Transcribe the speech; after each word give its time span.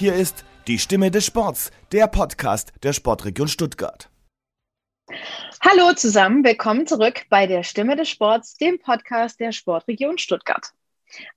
Hier 0.00 0.14
ist 0.14 0.46
die 0.66 0.78
Stimme 0.78 1.10
des 1.10 1.26
Sports, 1.26 1.70
der 1.92 2.06
Podcast 2.06 2.72
der 2.82 2.94
Sportregion 2.94 3.48
Stuttgart. 3.48 4.08
Hallo 5.62 5.92
zusammen, 5.92 6.42
willkommen 6.42 6.86
zurück 6.86 7.26
bei 7.28 7.46
der 7.46 7.64
Stimme 7.64 7.96
des 7.96 8.08
Sports, 8.08 8.54
dem 8.54 8.78
Podcast 8.78 9.38
der 9.40 9.52
Sportregion 9.52 10.16
Stuttgart. 10.16 10.70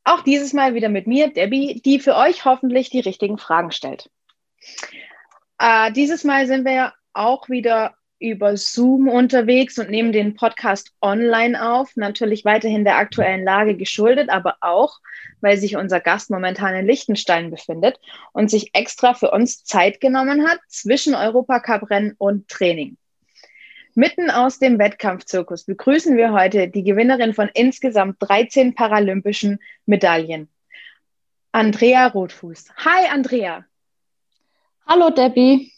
Auch 0.05 0.21
dieses 0.21 0.53
Mal 0.53 0.75
wieder 0.75 0.87
mit 0.87 1.07
mir, 1.07 1.33
Debbie, 1.33 1.81
die 1.81 1.99
für 1.99 2.15
euch 2.15 2.45
hoffentlich 2.45 2.89
die 2.89 3.01
richtigen 3.01 3.37
Fragen 3.37 3.73
stellt. 3.73 4.09
Äh, 5.59 5.91
dieses 5.91 6.23
Mal 6.23 6.47
sind 6.47 6.63
wir 6.63 6.93
auch 7.11 7.49
wieder 7.49 7.97
über 8.23 8.55
Zoom 8.55 9.09
unterwegs 9.09 9.77
und 9.77 9.89
nehmen 9.89 10.13
den 10.13 10.33
Podcast 10.33 10.93
online 11.01 11.61
auf. 11.61 11.91
Natürlich 11.97 12.45
weiterhin 12.45 12.85
der 12.85 12.97
aktuellen 12.97 13.43
Lage 13.43 13.75
geschuldet, 13.75 14.29
aber 14.29 14.55
auch, 14.61 14.99
weil 15.41 15.57
sich 15.57 15.75
unser 15.75 15.99
Gast 15.99 16.29
momentan 16.29 16.73
in 16.73 16.87
Liechtenstein 16.87 17.51
befindet 17.51 17.99
und 18.31 18.49
sich 18.49 18.73
extra 18.73 19.13
für 19.13 19.31
uns 19.31 19.65
Zeit 19.65 19.99
genommen 19.99 20.47
hat 20.47 20.59
zwischen 20.69 21.15
Europacup-Rennen 21.15 22.15
und 22.17 22.47
Training. 22.47 22.95
Mitten 23.93 24.31
aus 24.31 24.57
dem 24.57 24.79
Wettkampfzirkus 24.79 25.65
begrüßen 25.65 26.15
wir 26.15 26.31
heute 26.31 26.69
die 26.69 26.83
Gewinnerin 26.83 27.33
von 27.33 27.49
insgesamt 27.53 28.15
13 28.19 28.73
paralympischen 28.73 29.59
Medaillen, 29.85 30.47
Andrea 31.51 32.07
Rotfuß. 32.07 32.69
Hi, 32.77 33.05
Andrea. 33.11 33.65
Hallo, 34.87 35.09
Debbie. 35.09 35.72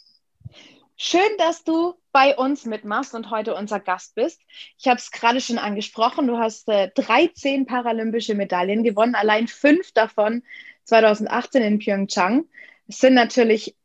Schön, 0.98 1.38
dass 1.38 1.64
du 1.66 1.96
bei 2.14 2.38
uns 2.38 2.66
mitmachst 2.66 3.14
und 3.14 3.30
heute 3.30 3.54
unser 3.54 3.82
Gast 3.82 4.16
bist. 4.16 4.42
Ich 4.78 4.88
habe 4.88 4.98
es 4.98 5.12
gerade 5.12 5.42
schon 5.42 5.58
angesprochen, 5.58 6.28
du 6.28 6.38
hast 6.38 6.70
äh, 6.70 6.90
13 6.96 7.66
paralympische 7.66 8.34
Medaillen 8.34 8.84
gewonnen, 8.84 9.16
allein 9.16 9.48
fünf 9.48 9.92
davon 9.92 10.44
2018 10.86 11.62
in 11.62 11.80
Pyeongchang. 11.80 12.46
Es 12.88 13.00
sind 13.00 13.14
natürlich 13.14 13.76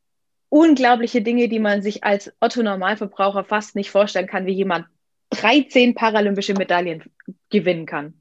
unglaubliche 0.50 1.22
Dinge, 1.22 1.48
die 1.48 1.58
man 1.58 1.82
sich 1.82 2.04
als 2.04 2.32
Otto-Normalverbraucher 2.38 3.44
fast 3.44 3.74
nicht 3.74 3.90
vorstellen 3.90 4.28
kann, 4.28 4.46
wie 4.46 4.52
jemand 4.52 4.86
13 5.30 5.94
paralympische 5.96 6.54
Medaillen 6.54 7.10
gewinnen 7.50 7.86
kann. 7.86 8.19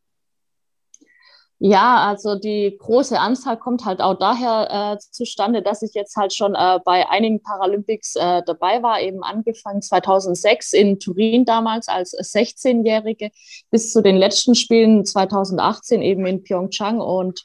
Ja, 1.61 2.07
also 2.07 2.35
die 2.35 2.77
große 2.79 3.19
Anzahl 3.19 3.57
kommt 3.57 3.83
halt 3.83 3.99
auch 3.99 4.17
daher 4.17 4.95
äh, 4.95 4.97
zustande, 5.11 5.61
dass 5.61 5.81
ich 5.81 5.93
jetzt 5.93 6.15
halt 6.15 6.33
schon 6.33 6.55
äh, 6.55 6.79
bei 6.85 7.09
einigen 7.09 7.43
Paralympics 7.43 8.15
äh, 8.15 8.41
dabei 8.45 8.81
war, 8.81 9.01
eben 9.01 9.23
angefangen 9.23 9.81
2006 9.81 10.71
in 10.71 10.99
Turin 10.99 11.43
damals 11.43 11.89
als 11.89 12.13
16-Jährige 12.13 13.31
bis 13.71 13.91
zu 13.91 14.01
den 14.01 14.15
letzten 14.15 14.55
Spielen 14.55 15.03
2018 15.03 16.01
eben 16.01 16.25
in 16.25 16.43
Pyeongchang 16.43 17.01
und 17.01 17.43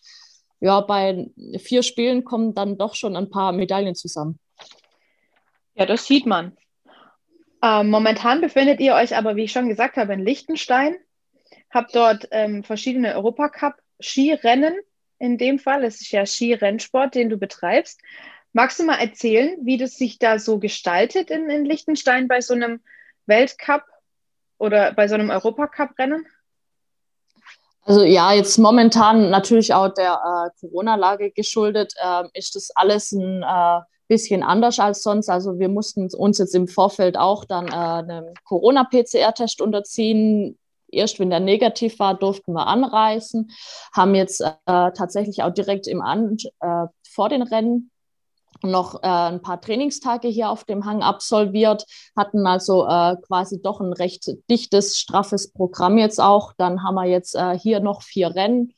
ja, 0.61 0.81
bei 0.81 1.29
vier 1.59 1.83
Spielen 1.83 2.25
kommen 2.25 2.55
dann 2.55 2.79
doch 2.79 2.95
schon 2.95 3.17
ein 3.17 3.31
paar 3.31 3.51
Medaillen 3.51 3.97
zusammen. 3.97 4.39
Ja, 5.75 5.87
das 5.87 6.07
sieht 6.07 6.25
man. 6.25 6.57
Ähm, 7.63 7.91
momentan 7.91 8.41
befindet 8.41 8.79
ihr 8.79 8.95
euch 8.95 9.17
aber, 9.17 9.35
wie 9.35 9.45
ich 9.45 9.53
schon 9.53 9.69
gesagt 9.69 9.97
habe, 9.97 10.13
in 10.13 10.21
Liechtenstein. 10.21 10.97
Habt 11.71 11.97
dort 11.97 12.29
ähm, 12.31 12.63
verschiedene 12.63 13.17
Europacup-Skirennen. 14.05 14.75
In 15.19 15.39
dem 15.39 15.59
Fall, 15.59 15.85
es 15.85 16.01
ist 16.01 16.11
ja 16.11 16.27
Skirennsport, 16.27 17.15
den 17.15 17.31
du 17.31 17.37
betreibst. 17.39 18.01
Magst 18.53 18.79
du 18.79 18.85
mal 18.85 18.99
erzählen, 18.99 19.57
wie 19.63 19.79
das 19.79 19.97
sich 19.97 20.19
da 20.19 20.39
so 20.39 20.59
gestaltet 20.59 21.31
in, 21.31 21.49
in 21.51 21.65
Liechtenstein 21.65 22.29
bei 22.29 22.41
so 22.41 22.55
einem 22.55 22.81
Weltcup 23.27 23.83
oder 24.59 24.93
bei 24.93 25.09
so 25.09 25.15
einem 25.15 25.31
Europacup-Rennen? 25.31 26.27
Also 27.83 28.03
ja, 28.03 28.33
jetzt 28.33 28.59
momentan 28.59 29.31
natürlich 29.31 29.75
auch 29.75 29.93
der 29.93 30.15
äh, 30.15 30.61
Corona-Lage 30.61 31.33
geschuldet, 31.33 31.95
äh, 32.03 32.25
ist 32.33 32.55
das 32.55 32.71
alles 32.75 33.13
ein 33.13 33.43
äh, 33.43 33.81
bisschen 34.09 34.43
anders 34.43 34.79
als 34.79 35.03
sonst. 35.03 35.29
Also 35.29 35.59
wir 35.59 35.69
mussten 35.69 36.09
uns 36.15 36.39
jetzt 36.39 36.55
im 36.55 36.69
Vorfeld 36.69 37.17
auch 37.17 37.45
dann 37.45 37.69
äh, 37.69 37.71
einem 37.73 38.35
Corona-PCR-Test 38.45 39.61
unterziehen. 39.61 40.59
Erst 40.95 41.19
wenn 41.19 41.31
der 41.31 41.41
negativ 41.41 41.99
war, 41.99 42.15
durften 42.15 42.53
wir 42.53 42.67
anreisen. 42.67 43.51
Haben 43.95 44.15
jetzt 44.15 44.41
äh, 44.41 44.53
tatsächlich 44.67 45.43
auch 45.43 45.53
direkt 45.53 45.87
im 45.87 46.01
An 46.01 46.37
äh, 46.61 46.87
vor 47.09 47.29
den 47.29 47.43
Rennen 47.43 47.91
noch 48.63 49.03
äh, 49.03 49.07
ein 49.07 49.43
paar 49.43 49.61
Trainingstage 49.61 50.29
hier 50.29 50.51
auf 50.51 50.65
dem 50.65 50.85
Hang 50.85 51.03
absolviert, 51.03 51.85
hatten 52.17 52.47
also 52.47 52.87
äh, 52.87 53.17
quasi 53.27 53.61
doch 53.63 53.81
ein 53.81 53.93
recht 53.93 54.31
dichtes, 54.51 54.99
straffes 54.99 55.53
Programm 55.53 55.99
jetzt 55.99 56.21
auch. 56.21 56.53
Dann 56.57 56.83
haben 56.83 56.95
wir 56.95 57.07
jetzt 57.07 57.35
äh, 57.35 57.59
hier 57.59 57.81
noch 57.81 58.03
vier 58.03 58.35
Rennen 58.35 58.73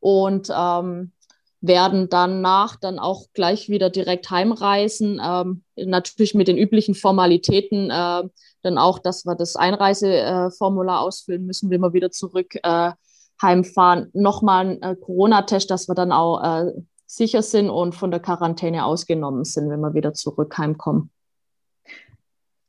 und 0.00 0.50
ähm, 0.54 1.12
werden 1.60 2.08
danach 2.08 2.76
dann 2.76 2.98
auch 2.98 3.26
gleich 3.32 3.68
wieder 3.68 3.90
direkt 3.90 4.30
heimreisen. 4.30 5.20
Ähm, 5.22 5.64
natürlich 5.76 6.34
mit 6.34 6.48
den 6.48 6.58
üblichen 6.58 6.94
Formalitäten, 6.94 7.90
äh, 7.90 8.22
dann 8.62 8.78
auch, 8.78 8.98
dass 8.98 9.24
wir 9.24 9.34
das 9.34 9.56
Einreiseformular 9.56 11.00
ausfüllen 11.00 11.46
müssen, 11.46 11.70
wenn 11.70 11.80
wir 11.80 11.92
wieder 11.92 12.10
zurück 12.10 12.54
äh, 12.62 12.92
heimfahren. 13.42 14.10
Nochmal 14.12 14.66
ein 14.66 14.82
äh, 14.82 14.96
Corona-Test, 14.96 15.70
dass 15.70 15.88
wir 15.88 15.94
dann 15.94 16.12
auch 16.12 16.42
äh, 16.42 16.72
sicher 17.06 17.42
sind 17.42 17.70
und 17.70 17.94
von 17.94 18.10
der 18.10 18.20
Quarantäne 18.20 18.84
ausgenommen 18.84 19.44
sind, 19.44 19.70
wenn 19.70 19.80
wir 19.80 19.94
wieder 19.94 20.14
zurück 20.14 20.56
heimkommen. 20.58 21.10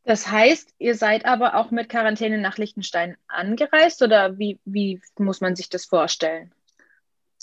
Das 0.04 0.32
heißt, 0.32 0.74
ihr 0.80 0.96
seid 0.96 1.26
aber 1.26 1.56
auch 1.56 1.70
mit 1.70 1.90
Quarantäne 1.90 2.40
nach 2.40 2.58
Liechtenstein 2.58 3.16
angereist 3.28 4.02
oder 4.02 4.40
wie, 4.40 4.60
wie 4.66 5.00
muss 5.20 5.42
man 5.42 5.56
sich 5.56 5.70
das 5.70 5.86
vorstellen? 5.86 6.52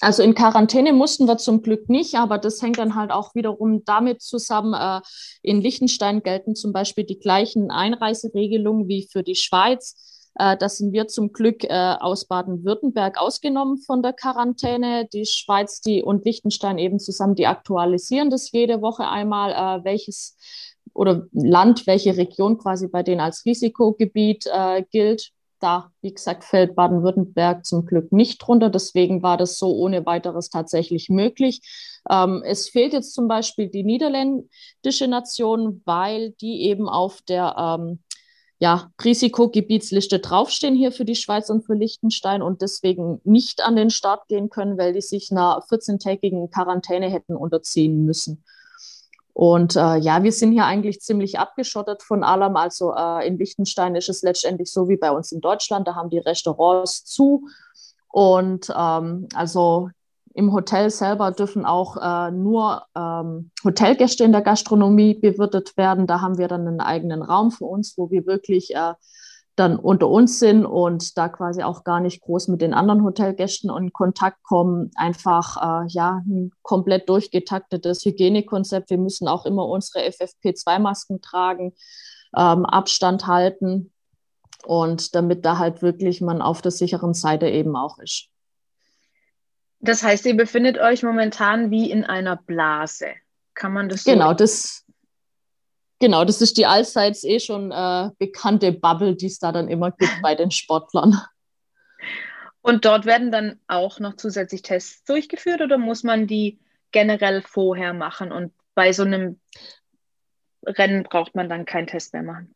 Also 0.01 0.23
in 0.23 0.35
Quarantäne 0.35 0.93
mussten 0.93 1.27
wir 1.27 1.39
zum 1.39 1.63
Glück 1.63 1.89
nicht, 1.89 2.17
aber 2.17 2.37
das 2.37 2.61
hängt 2.61 2.79
dann 2.79 2.97
halt 2.97 3.11
auch 3.11 3.35
wiederum 3.35 3.83
damit 3.85 4.21
zusammen. 4.21 4.75
Äh, 4.75 5.01
in 5.43 5.63
Liechtenstein 5.63 6.23
gelten 6.23 6.55
zum 6.55 6.73
Beispiel 6.73 7.05
die 7.05 7.19
gleichen 7.19 7.71
Einreiseregelungen 7.71 8.89
wie 8.89 9.09
für 9.11 9.23
die 9.23 9.37
Schweiz. 9.37 10.31
Äh, 10.39 10.57
da 10.59 10.69
sind 10.69 10.93
wir 10.93 11.09
zum 11.09 11.33
Glück 11.33 11.65
äh, 11.65 11.97
aus 11.99 12.27
Baden-Württemberg 12.27 13.19
ausgenommen 13.19 13.79
von 13.79 14.03
der 14.03 14.13
Quarantäne. 14.13 15.09
Die 15.13 15.25
Schweiz 15.25 15.81
die, 15.81 16.03
und 16.03 16.27
Liechtenstein 16.27 16.77
eben 16.77 16.99
zusammen, 16.99 17.35
die 17.35 17.47
aktualisieren 17.47 18.29
das 18.29 18.53
jede 18.53 18.83
Woche 18.83 19.09
einmal, 19.09 19.53
äh, 19.53 19.85
welches 19.85 20.37
oder 20.93 21.27
Land, 21.33 21.87
welche 21.87 22.17
Region 22.17 22.59
quasi 22.59 22.89
bei 22.89 23.03
denen 23.03 23.21
als 23.21 23.45
Risikogebiet 23.45 24.49
gilt 24.91 25.33
da, 25.61 25.91
wie 26.03 26.13
gesagt, 26.13 26.45
fällt 26.45 26.75
Baden-Württemberg 26.75 27.65
zum 27.65 27.87
Glück 27.87 28.13
nicht 28.13 28.39
drunter. 28.39 28.71
Deswegen 28.71 29.23
war 29.23 29.37
das 29.37 29.59
so 29.59 29.75
ohne 29.75 30.07
weiteres 30.07 30.51
tatsächlich 30.51 31.09
möglich. 31.09 31.61
Ähm, 32.11 32.43
es 32.45 32.69
fehlt 32.69 32.93
jetzt 32.93 33.15
zum 33.15 33.29
Beispiel 33.29 33.69
die 33.69 33.85
niederländische 33.85 35.09
Nation, 35.09 35.83
weil 35.85 36.33
die 36.41 36.63
eben 36.63 36.89
auf 36.89 37.23
der 37.23 37.55
ähm, 37.59 38.01
ja, 38.59 38.91
Risikogebietsliste 39.05 40.19
draufstehen 40.19 40.75
hier 40.75 40.93
für 40.93 41.05
die 41.05 41.17
Schweiz 41.17 41.51
und 41.51 41.67
für 41.67 41.75
Liechtenstein 41.75 42.43
und 42.43 42.63
deswegen 42.63 43.21
nicht 43.25 43.63
an 43.63 43.77
den 43.77 43.91
Start 43.91 44.29
gehen 44.29 44.49
können, 44.49 44.79
weil 44.79 44.95
die 44.95 45.03
sich 45.03 45.31
einer 45.31 45.63
14-tägigen 45.69 46.51
Quarantäne 46.51 47.11
hätten 47.11 47.37
unterziehen 47.37 48.05
müssen. 48.07 48.45
Und 49.37 49.77
äh, 49.77 49.99
ja, 49.99 50.23
wir 50.23 50.33
sind 50.33 50.53
hier 50.53 50.65
eigentlich 50.65 51.03
ziemlich 51.03 51.39
abgeschottet 51.39 52.03
von 52.03 52.25
allem. 52.25 52.57
Also 52.57 52.95
äh, 52.95 53.29
in 53.29 53.37
Liechtenstein 53.37 53.95
ist 53.95 54.09
es 54.09 54.23
letztendlich 54.23 54.73
so 54.73 54.89
wie 54.89 54.97
bei 54.97 55.11
uns 55.11 55.31
in 55.31 55.43
Deutschland. 55.43 55.87
Da 55.87 55.95
haben 55.95 56.09
die 56.09 56.21
Restaurants 56.21 57.05
zu. 57.05 57.47
Und 58.09 58.73
ähm, 58.75 59.29
also 59.35 59.91
im 60.33 60.55
Hotel 60.55 60.89
selber 60.89 61.33
dürfen 61.33 61.67
auch 61.67 61.99
äh, 61.99 62.31
nur 62.31 62.85
ähm, 62.97 63.51
Hotelgäste 63.63 64.25
in 64.25 64.33
der 64.33 64.41
Gastronomie 64.41 65.13
bewirtet 65.13 65.77
werden. 65.77 66.07
Da 66.07 66.23
haben 66.23 66.39
wir 66.39 66.49
dann 66.49 66.67
einen 66.67 66.81
eigenen 66.81 67.21
Raum 67.21 67.51
für 67.51 67.67
uns, 67.67 67.99
wo 67.99 68.11
wir 68.11 68.25
wirklich 68.25 68.75
äh, 68.75 68.95
dann 69.57 69.77
unter 69.77 70.09
uns 70.09 70.39
sind 70.39 70.67
und 70.67 71.17
da 71.17 71.29
quasi 71.29 71.63
auch 71.63 71.83
gar 71.83 72.01
nicht 72.01 72.21
groß 72.21 72.49
mit 72.49 72.61
den 72.61 72.75
anderen 72.75 73.03
Hotelgästen 73.03 73.71
in 73.71 73.93
Kontakt 73.93 74.43
kommen. 74.43 74.91
Einfach 74.97 75.57
äh, 75.57 75.87
ja 75.89 76.23
ein 76.27 76.53
komplett 76.63 77.09
durchgetaktetes 77.09 78.05
Hygienekonzept. 78.05 78.91
Wir 78.91 78.99
müssen 78.99 79.29
auch 79.29 79.47
immer 79.47 79.67
unsere 79.67 80.07
FFP2-Masken 80.07 81.23
tragen, 81.23 81.75
ähm, 82.37 82.67
Abstand 82.67 83.27
halten 83.27 83.93
und 84.65 85.15
damit 85.15 85.45
da 85.47 85.59
halt 85.59 85.81
wirklich 85.81 86.21
man 86.21 86.43
auf 86.43 86.61
der 86.61 86.73
sicheren 86.73 87.15
Seite 87.15 87.49
eben 87.49 87.77
auch 87.77 87.99
ist. 87.99 88.29
Das 89.81 90.03
heißt, 90.03 90.27
ihr 90.27 90.37
befindet 90.37 90.79
euch 90.79 91.03
momentan 91.03 91.71
wie 91.71 91.91
in 91.91 92.05
einer 92.05 92.37
Blase. 92.37 93.07
Kann 93.55 93.73
man 93.73 93.89
das 93.89 94.05
so? 94.05 94.11
Genau, 94.11 94.35
das 94.35 94.86
Genau, 95.99 96.25
das 96.25 96.43
ist 96.43 96.59
die 96.59 96.67
allseits 96.67 97.25
eh 97.25 97.41
schon 97.41 97.73
äh, 97.73 98.11
bekannte 98.19 98.73
Bubble, 98.73 99.17
die 99.17 99.27
es 99.27 99.39
da 99.39 99.53
dann 99.53 99.69
immer 99.69 99.91
gibt 99.93 100.13
bei 100.23 100.35
den 100.35 100.51
Sportlern. 100.51 101.21
Und 102.61 102.85
dort 102.85 103.07
werden 103.07 103.31
dann 103.31 103.61
auch 103.69 104.01
noch 104.01 104.17
zusätzlich 104.17 104.63
Tests 104.63 105.05
durchgeführt 105.05 105.61
oder 105.61 105.79
muss 105.79 106.03
man 106.03 106.27
die 106.27 106.59
generell 106.91 107.43
vorher 107.43 107.95
machen? 107.95 108.33
Und 108.33 108.53
bei 108.75 108.93
so 108.93 109.05
einem 109.05 109.41
Rennen 110.65 111.05
braucht 111.05 111.35
man 111.35 111.49
dann 111.49 111.65
keinen 111.65 111.87
Test 111.87 112.13
mehr 112.13 112.25
machen? 112.25 112.55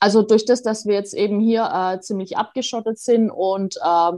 Also 0.00 0.22
durch 0.22 0.44
das, 0.44 0.62
dass 0.62 0.86
wir 0.86 0.94
jetzt 0.94 1.14
eben 1.14 1.40
hier 1.40 1.70
äh, 1.72 2.00
ziemlich 2.00 2.36
abgeschottet 2.36 2.98
sind 2.98 3.30
und 3.30 3.76
äh, 3.76 4.12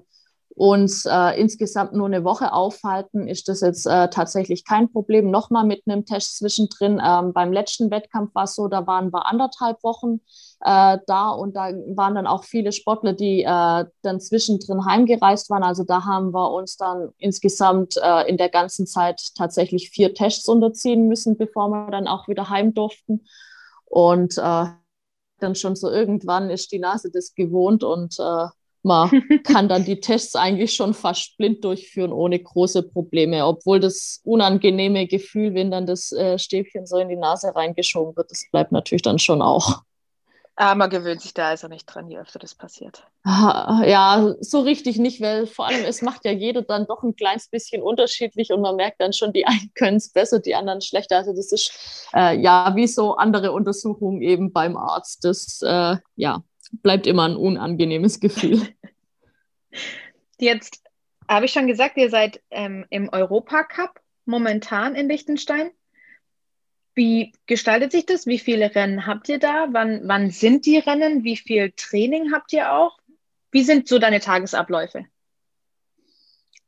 uns 0.54 1.06
äh, 1.06 1.40
insgesamt 1.40 1.94
nur 1.94 2.06
eine 2.06 2.24
Woche 2.24 2.52
aufhalten, 2.52 3.26
ist 3.26 3.48
das 3.48 3.62
jetzt 3.62 3.86
äh, 3.86 4.08
tatsächlich 4.10 4.64
kein 4.64 4.92
Problem. 4.92 5.30
Nochmal 5.30 5.64
mit 5.64 5.82
einem 5.86 6.04
Test 6.04 6.38
zwischendrin. 6.38 7.00
Ähm, 7.04 7.32
beim 7.32 7.52
letzten 7.52 7.90
Wettkampf 7.90 8.34
war 8.34 8.44
es 8.44 8.54
so, 8.54 8.68
da 8.68 8.86
waren 8.86 9.12
wir 9.12 9.26
anderthalb 9.26 9.82
Wochen 9.82 10.20
äh, 10.60 10.98
da 11.06 11.30
und 11.30 11.56
da 11.56 11.72
waren 11.94 12.14
dann 12.14 12.26
auch 12.26 12.44
viele 12.44 12.72
Sportler, 12.72 13.14
die 13.14 13.42
äh, 13.42 13.84
dann 14.02 14.20
zwischendrin 14.20 14.84
heimgereist 14.84 15.48
waren. 15.48 15.62
Also 15.62 15.84
da 15.84 16.04
haben 16.04 16.32
wir 16.34 16.52
uns 16.52 16.76
dann 16.76 17.10
insgesamt 17.16 17.96
äh, 18.02 18.28
in 18.28 18.36
der 18.36 18.50
ganzen 18.50 18.86
Zeit 18.86 19.22
tatsächlich 19.34 19.88
vier 19.90 20.12
Tests 20.12 20.48
unterziehen 20.48 21.08
müssen, 21.08 21.38
bevor 21.38 21.68
wir 21.70 21.90
dann 21.90 22.06
auch 22.06 22.28
wieder 22.28 22.50
heim 22.50 22.74
durften. 22.74 23.24
Und 23.86 24.36
äh, 24.36 24.66
dann 25.38 25.54
schon 25.54 25.76
so 25.76 25.90
irgendwann 25.90 26.50
ist 26.50 26.72
die 26.72 26.78
Nase 26.78 27.10
das 27.10 27.34
gewohnt 27.34 27.82
und 27.82 28.16
man 28.82 29.10
kann 29.44 29.68
dann 29.68 29.84
die 29.84 30.00
Tests 30.00 30.34
eigentlich 30.36 30.74
schon 30.74 30.94
fast 30.94 31.36
blind 31.36 31.64
durchführen, 31.64 32.12
ohne 32.12 32.38
große 32.38 32.82
Probleme. 32.82 33.46
Obwohl 33.46 33.80
das 33.80 34.20
unangenehme 34.24 35.06
Gefühl, 35.06 35.54
wenn 35.54 35.70
dann 35.70 35.86
das 35.86 36.12
äh, 36.12 36.38
Stäbchen 36.38 36.86
so 36.86 36.98
in 36.98 37.08
die 37.08 37.16
Nase 37.16 37.54
reingeschoben 37.54 38.16
wird, 38.16 38.30
das 38.30 38.44
bleibt 38.50 38.72
natürlich 38.72 39.02
dann 39.02 39.18
schon 39.18 39.42
auch. 39.42 39.82
Aber 40.54 40.74
man 40.74 40.90
gewöhnt 40.90 41.22
sich 41.22 41.32
da 41.32 41.48
also 41.48 41.66
nicht 41.66 41.86
dran, 41.86 42.08
je 42.08 42.18
öfter 42.18 42.38
das 42.38 42.54
passiert. 42.54 43.06
Ja, 43.24 44.34
so 44.40 44.60
richtig 44.60 44.98
nicht, 44.98 45.20
weil 45.22 45.46
vor 45.46 45.66
allem 45.66 45.84
es 45.86 46.02
macht 46.02 46.26
ja 46.26 46.32
jeder 46.32 46.60
dann 46.60 46.86
doch 46.86 47.02
ein 47.02 47.16
kleines 47.16 47.48
bisschen 47.48 47.82
unterschiedlich 47.82 48.52
und 48.52 48.60
man 48.60 48.76
merkt 48.76 49.00
dann 49.00 49.14
schon, 49.14 49.32
die 49.32 49.46
einen 49.46 49.72
können 49.74 49.96
es 49.96 50.12
besser, 50.12 50.40
die 50.40 50.54
anderen 50.54 50.82
schlechter. 50.82 51.16
Also 51.16 51.32
das 51.32 51.52
ist 51.52 52.06
äh, 52.14 52.38
ja 52.38 52.72
wie 52.76 52.86
so 52.86 53.16
andere 53.16 53.52
Untersuchungen 53.52 54.20
eben 54.20 54.52
beim 54.52 54.76
Arzt. 54.76 55.24
Das 55.24 55.62
äh, 55.62 55.96
ja, 56.16 56.42
bleibt 56.72 57.06
immer 57.06 57.28
ein 57.28 57.36
unangenehmes 57.36 58.20
Gefühl. 58.20 58.66
Jetzt 60.38 60.82
habe 61.28 61.46
ich 61.46 61.52
schon 61.52 61.66
gesagt, 61.66 61.96
ihr 61.96 62.10
seid 62.10 62.40
ähm, 62.50 62.84
im 62.90 63.08
Europacup 63.08 64.00
momentan 64.24 64.94
in 64.94 65.08
Liechtenstein. 65.08 65.70
Wie 66.94 67.32
gestaltet 67.46 67.92
sich 67.92 68.06
das? 68.06 68.26
Wie 68.26 68.38
viele 68.38 68.74
Rennen 68.74 69.06
habt 69.06 69.28
ihr 69.28 69.38
da? 69.38 69.68
Wann, 69.70 70.02
wann 70.04 70.30
sind 70.30 70.66
die 70.66 70.78
Rennen? 70.78 71.24
Wie 71.24 71.36
viel 71.36 71.72
Training 71.76 72.32
habt 72.32 72.52
ihr 72.52 72.72
auch? 72.72 72.98
Wie 73.50 73.62
sind 73.62 73.88
so 73.88 73.98
deine 73.98 74.20
Tagesabläufe? 74.20 75.06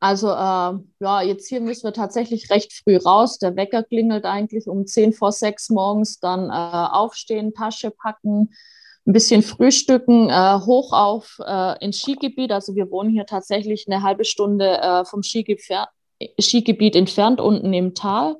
Also 0.00 0.28
äh, 0.28 0.78
ja, 1.00 1.22
jetzt 1.22 1.48
hier 1.48 1.60
müssen 1.60 1.84
wir 1.84 1.92
tatsächlich 1.92 2.50
recht 2.50 2.72
früh 2.72 2.96
raus. 2.96 3.38
Der 3.38 3.56
Wecker 3.56 3.82
klingelt 3.82 4.24
eigentlich 4.24 4.66
um 4.66 4.86
10 4.86 5.14
vor 5.14 5.32
6 5.32 5.70
morgens, 5.70 6.20
dann 6.20 6.50
äh, 6.50 6.52
aufstehen, 6.92 7.54
Tasche 7.54 7.90
packen, 7.90 8.50
ein 9.06 9.12
bisschen 9.12 9.42
frühstücken, 9.42 10.30
äh, 10.30 10.58
hoch 10.64 10.92
auf 10.92 11.38
äh, 11.44 11.84
ins 11.84 12.00
Skigebiet. 12.00 12.52
Also 12.52 12.74
wir 12.74 12.90
wohnen 12.90 13.10
hier 13.10 13.26
tatsächlich 13.26 13.86
eine 13.86 14.02
halbe 14.02 14.24
Stunde 14.24 14.78
äh, 14.80 15.04
vom 15.04 15.22
Skigebiet 15.22 16.96
entfernt, 16.96 17.40
unten 17.40 17.72
im 17.72 17.94
Tal. 17.94 18.36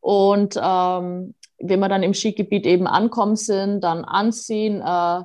Und 0.00 0.56
ähm, 0.56 1.34
wenn 1.58 1.80
wir 1.80 1.88
dann 1.88 2.02
im 2.02 2.14
Skigebiet 2.14 2.66
eben 2.66 2.86
ankommen 2.86 3.36
sind, 3.36 3.80
dann 3.82 4.04
anziehen, 4.04 4.80
äh, 4.80 5.22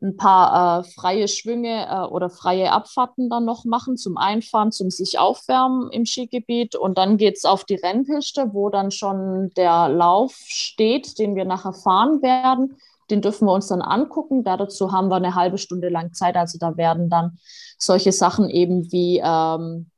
ein 0.00 0.16
paar 0.16 0.80
äh, 0.80 0.84
freie 0.84 1.26
Schwünge 1.26 1.86
äh, 1.88 2.06
oder 2.06 2.30
freie 2.30 2.72
Abfahrten 2.72 3.28
dann 3.28 3.44
noch 3.44 3.64
machen 3.64 3.96
zum 3.96 4.16
Einfahren, 4.16 4.70
zum 4.70 4.90
sich 4.90 5.18
aufwärmen 5.18 5.90
im 5.90 6.06
Skigebiet. 6.06 6.76
Und 6.76 6.98
dann 6.98 7.16
geht 7.16 7.36
es 7.36 7.44
auf 7.44 7.64
die 7.64 7.74
Rennpiste, 7.74 8.54
wo 8.54 8.70
dann 8.70 8.90
schon 8.90 9.50
der 9.56 9.88
Lauf 9.88 10.34
steht, 10.46 11.18
den 11.18 11.34
wir 11.34 11.44
nachher 11.44 11.72
fahren 11.72 12.22
werden. 12.22 12.76
Den 13.10 13.22
dürfen 13.22 13.46
wir 13.46 13.52
uns 13.52 13.68
dann 13.68 13.82
angucken. 13.82 14.44
dazu 14.44 14.92
haben 14.92 15.08
wir 15.08 15.16
eine 15.16 15.34
halbe 15.34 15.58
Stunde 15.58 15.88
lang 15.88 16.12
Zeit. 16.12 16.36
Also 16.36 16.58
da 16.58 16.76
werden 16.76 17.08
dann 17.08 17.38
solche 17.78 18.12
Sachen 18.12 18.50
eben 18.50 18.90
wie 18.92 19.20
ähm, 19.24 19.90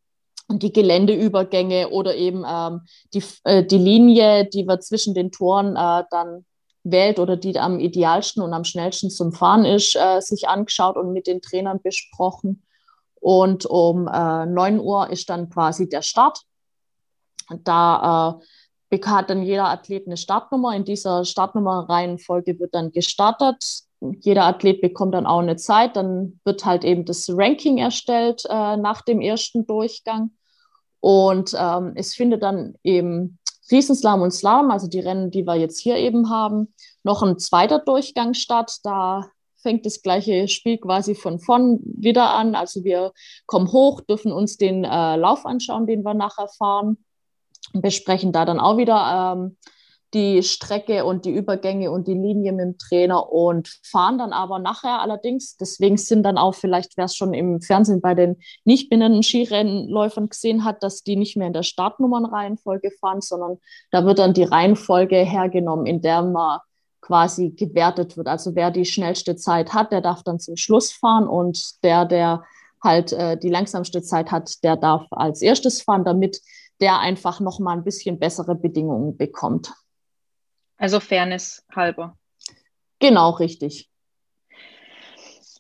die 0.49 0.73
Geländeübergänge 0.73 1.91
oder 1.91 2.15
eben 2.17 2.45
ähm, 2.47 2.83
die, 3.15 3.23
äh, 3.45 3.65
die 3.65 3.79
Linie, 3.79 4.47
die 4.47 4.67
wir 4.67 4.81
zwischen 4.81 5.15
den 5.15 5.31
Toren 5.31 5.77
äh, 5.77 6.05
dann 6.11 6.45
wählt 6.83 7.19
oder 7.19 7.37
die 7.37 7.59
am 7.59 7.79
idealsten 7.79 8.43
und 8.43 8.53
am 8.53 8.65
schnellsten 8.65 9.11
zum 9.11 9.33
Fahren 9.33 9.65
ist, 9.65 9.97
äh, 9.97 10.21
sich 10.21 10.49
angeschaut 10.49 10.97
und 10.97 11.13
mit 11.13 11.27
den 11.27 11.43
Trainern 11.43 11.81
besprochen. 11.83 12.63
Und 13.21 13.67
um 13.67 14.09
äh, 14.09 14.47
9 14.47 14.81
Uhr 14.81 15.11
ist 15.11 15.29
dann 15.29 15.51
quasi 15.51 15.89
der 15.89 16.03
Start. 16.03 16.41
Da 17.65 18.39
äh, 18.41 18.45
hat 18.93 19.31
dann 19.31 19.43
jeder 19.43 19.69
Athlet 19.69 20.07
eine 20.07 20.17
Startnummer. 20.17 20.75
In 20.75 20.85
dieser 20.85 21.25
Startnummer-Reihenfolge 21.25 22.59
wird 22.59 22.75
dann 22.75 22.91
gestartet. 22.91 23.83
Jeder 24.21 24.45
Athlet 24.45 24.81
bekommt 24.81 25.15
dann 25.15 25.27
auch 25.27 25.41
eine 25.41 25.57
Zeit. 25.57 25.97
Dann 25.97 26.41
wird 26.45 26.65
halt 26.65 26.85
eben 26.85 27.05
das 27.05 27.29
Ranking 27.31 27.79
erstellt 27.79 28.43
äh, 28.49 28.77
nach 28.77 29.03
dem 29.03 29.21
ersten 29.21 29.67
Durchgang. 29.67 30.33
Und 30.99 31.55
ähm, 31.59 31.93
es 31.95 32.15
findet 32.15 32.43
dann 32.43 32.75
eben 32.83 33.39
Riesenslalom 33.71 34.23
und 34.23 34.33
Slalom, 34.33 34.71
also 34.71 34.89
die 34.89 35.01
Rennen, 35.01 35.31
die 35.31 35.47
wir 35.47 35.55
jetzt 35.55 35.79
hier 35.81 35.97
eben 35.97 36.29
haben, 36.29 36.75
noch 37.05 37.23
ein 37.23 37.39
zweiter 37.39 37.79
Durchgang 37.79 38.35
statt. 38.35 38.79
Da 38.83 39.31
fängt 39.57 39.87
das 39.87 40.03
gleiche 40.03 40.49
Spiel 40.49 40.79
quasi 40.79 41.15
von 41.15 41.39
vorn 41.39 41.79
wieder 41.85 42.31
an. 42.31 42.57
Also 42.57 42.83
wir 42.83 43.13
kommen 43.47 43.71
hoch, 43.71 44.01
dürfen 44.01 44.33
uns 44.33 44.57
den 44.57 44.85
äh, 44.85 45.17
Lauf 45.17 45.47
anschauen, 45.47 45.87
den 45.87 46.03
wir 46.03 46.15
nachher 46.15 46.49
fahren 46.49 46.99
besprechen 47.73 48.33
da 48.33 48.45
dann 48.45 48.61
auch 48.61 48.77
wieder 48.77 49.35
ähm, 49.37 49.57
die 50.13 50.43
Strecke 50.43 51.05
und 51.05 51.25
die 51.25 51.31
Übergänge 51.31 51.91
und 51.91 52.09
die 52.09 52.15
Linie 52.15 52.53
mit 52.53 52.65
dem 52.65 52.79
Trainer 52.79 53.33
und 53.33 53.69
fahren 53.85 54.19
dann 54.19 54.33
aber 54.33 54.59
nachher 54.59 55.01
allerdings, 55.01 55.57
deswegen 55.57 55.97
sind 55.97 56.25
dann 56.25 56.37
auch 56.37 56.55
vielleicht, 56.55 56.97
wer 56.97 57.05
es 57.05 57.15
schon 57.15 57.33
im 57.33 57.61
Fernsehen 57.61 58.01
bei 58.01 58.15
den 58.15 58.37
nicht 58.65 58.91
benannten 58.91 59.23
Skirennläufern 59.23 60.29
gesehen 60.29 60.65
hat, 60.65 60.83
dass 60.83 61.03
die 61.03 61.17
nicht 61.17 61.37
mehr 61.37 61.47
in 61.47 61.53
der 61.53 61.63
Startnummernreihenfolge 61.63 62.91
fahren, 63.01 63.21
sondern 63.21 63.59
da 63.93 64.05
wird 64.05 64.19
dann 64.19 64.35
die 64.35 64.45
Reihenfolge 64.45 65.17
hergenommen, 65.17 65.87
in 65.87 66.03
der 66.03 66.23
man 66.23 66.59
quasi 67.01 67.51
gewertet 67.51 68.17
wird. 68.17 68.27
Also 68.27 68.55
wer 68.55 68.71
die 68.71 68.85
schnellste 68.85 69.37
Zeit 69.37 69.73
hat, 69.73 69.93
der 69.93 70.01
darf 70.01 70.23
dann 70.23 70.41
zum 70.41 70.57
Schluss 70.57 70.93
fahren 70.93 71.29
und 71.29 71.83
der, 71.85 72.05
der 72.05 72.45
halt 72.83 73.13
äh, 73.13 73.37
die 73.37 73.49
langsamste 73.49 74.03
Zeit 74.03 74.31
hat, 74.31 74.63
der 74.65 74.77
darf 74.77 75.07
als 75.11 75.43
erstes 75.43 75.83
fahren, 75.83 76.05
damit 76.05 76.41
der 76.81 76.99
einfach 76.99 77.41
noch 77.41 77.59
mal 77.59 77.77
ein 77.77 77.85
bisschen 77.85 78.19
bessere 78.19 78.55
Bedingungen 78.55 79.17
bekommt. 79.17 79.73
Also 80.77 81.01
Fairness 81.01 81.65
halber. 81.75 82.17
Genau, 82.99 83.31
richtig. 83.31 83.91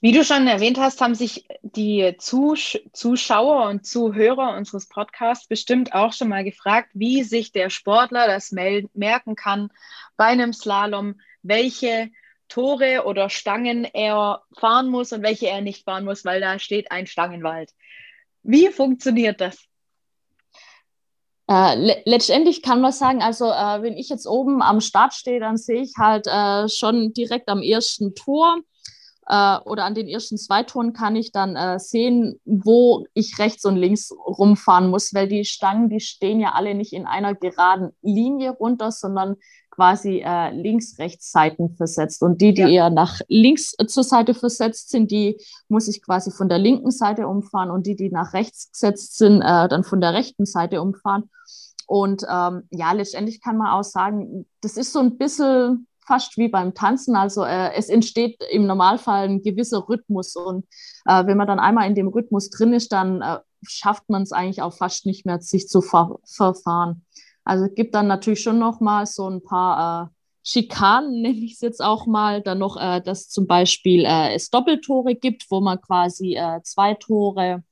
Wie 0.02 0.12
du 0.12 0.24
schon 0.24 0.46
erwähnt 0.46 0.78
hast, 0.78 1.02
haben 1.02 1.14
sich 1.14 1.44
die 1.60 2.14
Zus 2.18 2.78
Zuschauer 2.94 3.68
und 3.68 3.84
Zuhörer 3.84 4.56
unseres 4.56 4.88
Podcasts 4.88 5.46
bestimmt 5.46 5.92
auch 5.92 6.14
schon 6.14 6.28
mal 6.28 6.42
gefragt, 6.42 6.88
wie 6.94 7.22
sich 7.22 7.52
der 7.52 7.68
Sportler 7.68 8.26
das 8.26 8.50
merken 8.50 9.36
kann 9.36 9.70
bei 10.16 10.24
einem 10.24 10.54
Slalom, 10.54 11.20
welche 11.42 12.10
Tore 12.48 13.04
oder 13.04 13.28
Stangen 13.28 13.84
er 13.84 14.42
fahren 14.58 14.88
muss 14.88 15.12
und 15.12 15.22
welche 15.22 15.48
er 15.48 15.60
nicht 15.60 15.84
fahren 15.84 16.06
muss, 16.06 16.24
weil 16.24 16.40
da 16.40 16.58
steht 16.58 16.90
ein 16.90 17.06
Stangenwald. 17.06 17.70
Wie 18.42 18.68
funktioniert 18.68 19.42
das? 19.42 19.69
Äh, 21.50 21.74
le 21.74 21.96
letztendlich 22.04 22.62
kann 22.62 22.80
man 22.80 22.92
sagen, 22.92 23.22
also 23.22 23.46
äh, 23.46 23.82
wenn 23.82 23.96
ich 23.96 24.08
jetzt 24.08 24.28
oben 24.28 24.62
am 24.62 24.80
Start 24.80 25.14
stehe, 25.14 25.40
dann 25.40 25.56
sehe 25.56 25.82
ich 25.82 25.94
halt 25.98 26.28
äh, 26.28 26.68
schon 26.68 27.12
direkt 27.12 27.48
am 27.48 27.60
ersten 27.60 28.14
Tor 28.14 28.58
äh, 29.26 29.58
oder 29.64 29.84
an 29.84 29.96
den 29.96 30.06
ersten 30.06 30.38
zwei 30.38 30.62
Toren 30.62 30.92
kann 30.92 31.16
ich 31.16 31.32
dann 31.32 31.56
äh, 31.56 31.80
sehen, 31.80 32.38
wo 32.44 33.04
ich 33.14 33.40
rechts 33.40 33.64
und 33.64 33.74
links 33.74 34.12
rumfahren 34.12 34.90
muss, 34.90 35.12
weil 35.12 35.26
die 35.26 35.44
Stangen, 35.44 35.88
die 35.88 35.98
stehen 35.98 36.38
ja 36.38 36.52
alle 36.52 36.76
nicht 36.76 36.92
in 36.92 37.04
einer 37.04 37.34
geraden 37.34 37.90
Linie 38.00 38.52
runter, 38.52 38.92
sondern 38.92 39.34
quasi 39.80 40.22
äh, 40.22 40.50
links-rechts-Seiten 40.50 41.74
versetzt. 41.74 42.22
Und 42.22 42.42
die, 42.42 42.52
die 42.52 42.60
ja. 42.60 42.68
eher 42.68 42.90
nach 42.90 43.20
links 43.28 43.74
zur 43.86 44.04
Seite 44.04 44.34
versetzt 44.34 44.90
sind, 44.90 45.10
die 45.10 45.38
muss 45.68 45.88
ich 45.88 46.02
quasi 46.02 46.30
von 46.30 46.50
der 46.50 46.58
linken 46.58 46.90
Seite 46.90 47.26
umfahren 47.26 47.70
und 47.70 47.86
die, 47.86 47.96
die 47.96 48.10
nach 48.10 48.34
rechts 48.34 48.70
gesetzt 48.72 49.16
sind, 49.16 49.40
äh, 49.40 49.68
dann 49.68 49.82
von 49.82 50.02
der 50.02 50.12
rechten 50.12 50.44
Seite 50.44 50.82
umfahren. 50.82 51.30
Und 51.86 52.24
ähm, 52.30 52.64
ja, 52.70 52.92
letztendlich 52.92 53.40
kann 53.40 53.56
man 53.56 53.68
auch 53.68 53.82
sagen, 53.82 54.44
das 54.60 54.76
ist 54.76 54.92
so 54.92 54.98
ein 54.98 55.16
bisschen 55.16 55.86
fast 56.06 56.36
wie 56.36 56.48
beim 56.48 56.74
Tanzen. 56.74 57.16
Also 57.16 57.42
äh, 57.44 57.72
es 57.74 57.88
entsteht 57.88 58.36
im 58.50 58.66
Normalfall 58.66 59.30
ein 59.30 59.42
gewisser 59.42 59.88
Rhythmus. 59.88 60.36
Und 60.36 60.66
äh, 61.06 61.24
wenn 61.24 61.38
man 61.38 61.46
dann 61.46 61.58
einmal 61.58 61.88
in 61.88 61.94
dem 61.94 62.08
Rhythmus 62.08 62.50
drin 62.50 62.74
ist, 62.74 62.92
dann 62.92 63.22
äh, 63.22 63.38
schafft 63.62 64.10
man 64.10 64.24
es 64.24 64.32
eigentlich 64.32 64.60
auch 64.60 64.74
fast 64.74 65.06
nicht 65.06 65.24
mehr, 65.24 65.40
sich 65.40 65.68
zu 65.68 65.80
ver 65.80 66.18
verfahren. 66.26 67.06
Also 67.44 67.66
es 67.66 67.74
gibt 67.74 67.94
dann 67.94 68.06
natürlich 68.06 68.42
schon 68.42 68.58
noch 68.58 68.80
mal 68.80 69.06
so 69.06 69.28
ein 69.28 69.42
paar 69.42 70.04
äh, 70.04 70.14
Schikanen, 70.42 71.22
nenne 71.22 71.38
ich 71.38 71.54
es 71.54 71.60
jetzt 71.60 71.82
auch 71.82 72.06
mal. 72.06 72.42
Dann 72.42 72.58
noch, 72.58 72.76
äh, 72.76 73.00
dass 73.00 73.28
zum 73.28 73.46
Beispiel 73.46 74.04
äh, 74.04 74.34
es 74.34 74.50
Doppeltore 74.50 75.14
gibt, 75.14 75.46
wo 75.50 75.60
man 75.60 75.80
quasi 75.80 76.36
äh, 76.36 76.62
zwei 76.62 76.94
Tore 76.94 77.62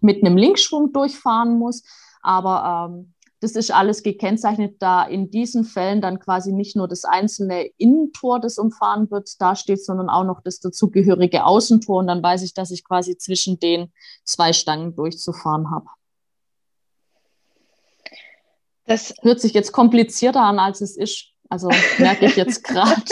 mit 0.00 0.24
einem 0.24 0.36
Linksschwung 0.36 0.92
durchfahren 0.92 1.58
muss. 1.58 1.84
Aber 2.22 2.90
ähm, 2.90 3.14
das 3.42 3.56
ist 3.56 3.72
alles 3.72 4.04
gekennzeichnet, 4.04 4.76
da 4.78 5.02
in 5.02 5.28
diesen 5.28 5.64
Fällen 5.64 6.00
dann 6.00 6.20
quasi 6.20 6.52
nicht 6.52 6.76
nur 6.76 6.86
das 6.86 7.04
einzelne 7.04 7.64
Innentor, 7.76 8.38
das 8.38 8.56
umfahren 8.56 9.10
wird, 9.10 9.30
da 9.40 9.56
steht, 9.56 9.84
sondern 9.84 10.08
auch 10.08 10.22
noch 10.22 10.42
das 10.42 10.60
dazugehörige 10.60 11.44
Außentor. 11.44 11.98
Und 11.98 12.06
dann 12.06 12.22
weiß 12.22 12.42
ich, 12.44 12.54
dass 12.54 12.70
ich 12.70 12.84
quasi 12.84 13.18
zwischen 13.18 13.58
den 13.58 13.92
zwei 14.24 14.52
Stangen 14.52 14.94
durchzufahren 14.94 15.72
habe. 15.72 15.86
Das 18.86 19.14
hört 19.22 19.40
sich 19.40 19.52
jetzt 19.52 19.72
komplizierter 19.72 20.40
an, 20.40 20.58
als 20.58 20.80
es 20.80 20.96
ist. 20.96 21.28
Also 21.48 21.70
merke 21.98 22.26
ich 22.26 22.36
jetzt 22.36 22.64
gerade. 22.64 23.02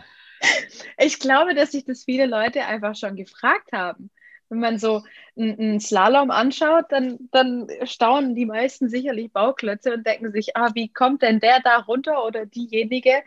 ich 0.98 1.18
glaube, 1.18 1.54
dass 1.54 1.72
sich 1.72 1.84
das 1.84 2.04
viele 2.04 2.26
Leute 2.26 2.64
einfach 2.64 2.94
schon 2.96 3.16
gefragt 3.16 3.72
haben. 3.72 4.10
Wenn 4.48 4.58
man 4.58 4.78
so 4.78 5.04
einen 5.38 5.78
Slalom 5.78 6.32
anschaut, 6.32 6.86
dann, 6.88 7.28
dann 7.30 7.68
staunen 7.84 8.34
die 8.34 8.46
meisten 8.46 8.88
sicherlich 8.88 9.32
Bauklötze 9.32 9.94
und 9.94 10.04
denken 10.04 10.32
sich, 10.32 10.56
ah, 10.56 10.70
wie 10.74 10.88
kommt 10.88 11.22
denn 11.22 11.38
der 11.38 11.60
da 11.60 11.78
runter 11.78 12.24
oder 12.24 12.46
diejenige 12.46 13.22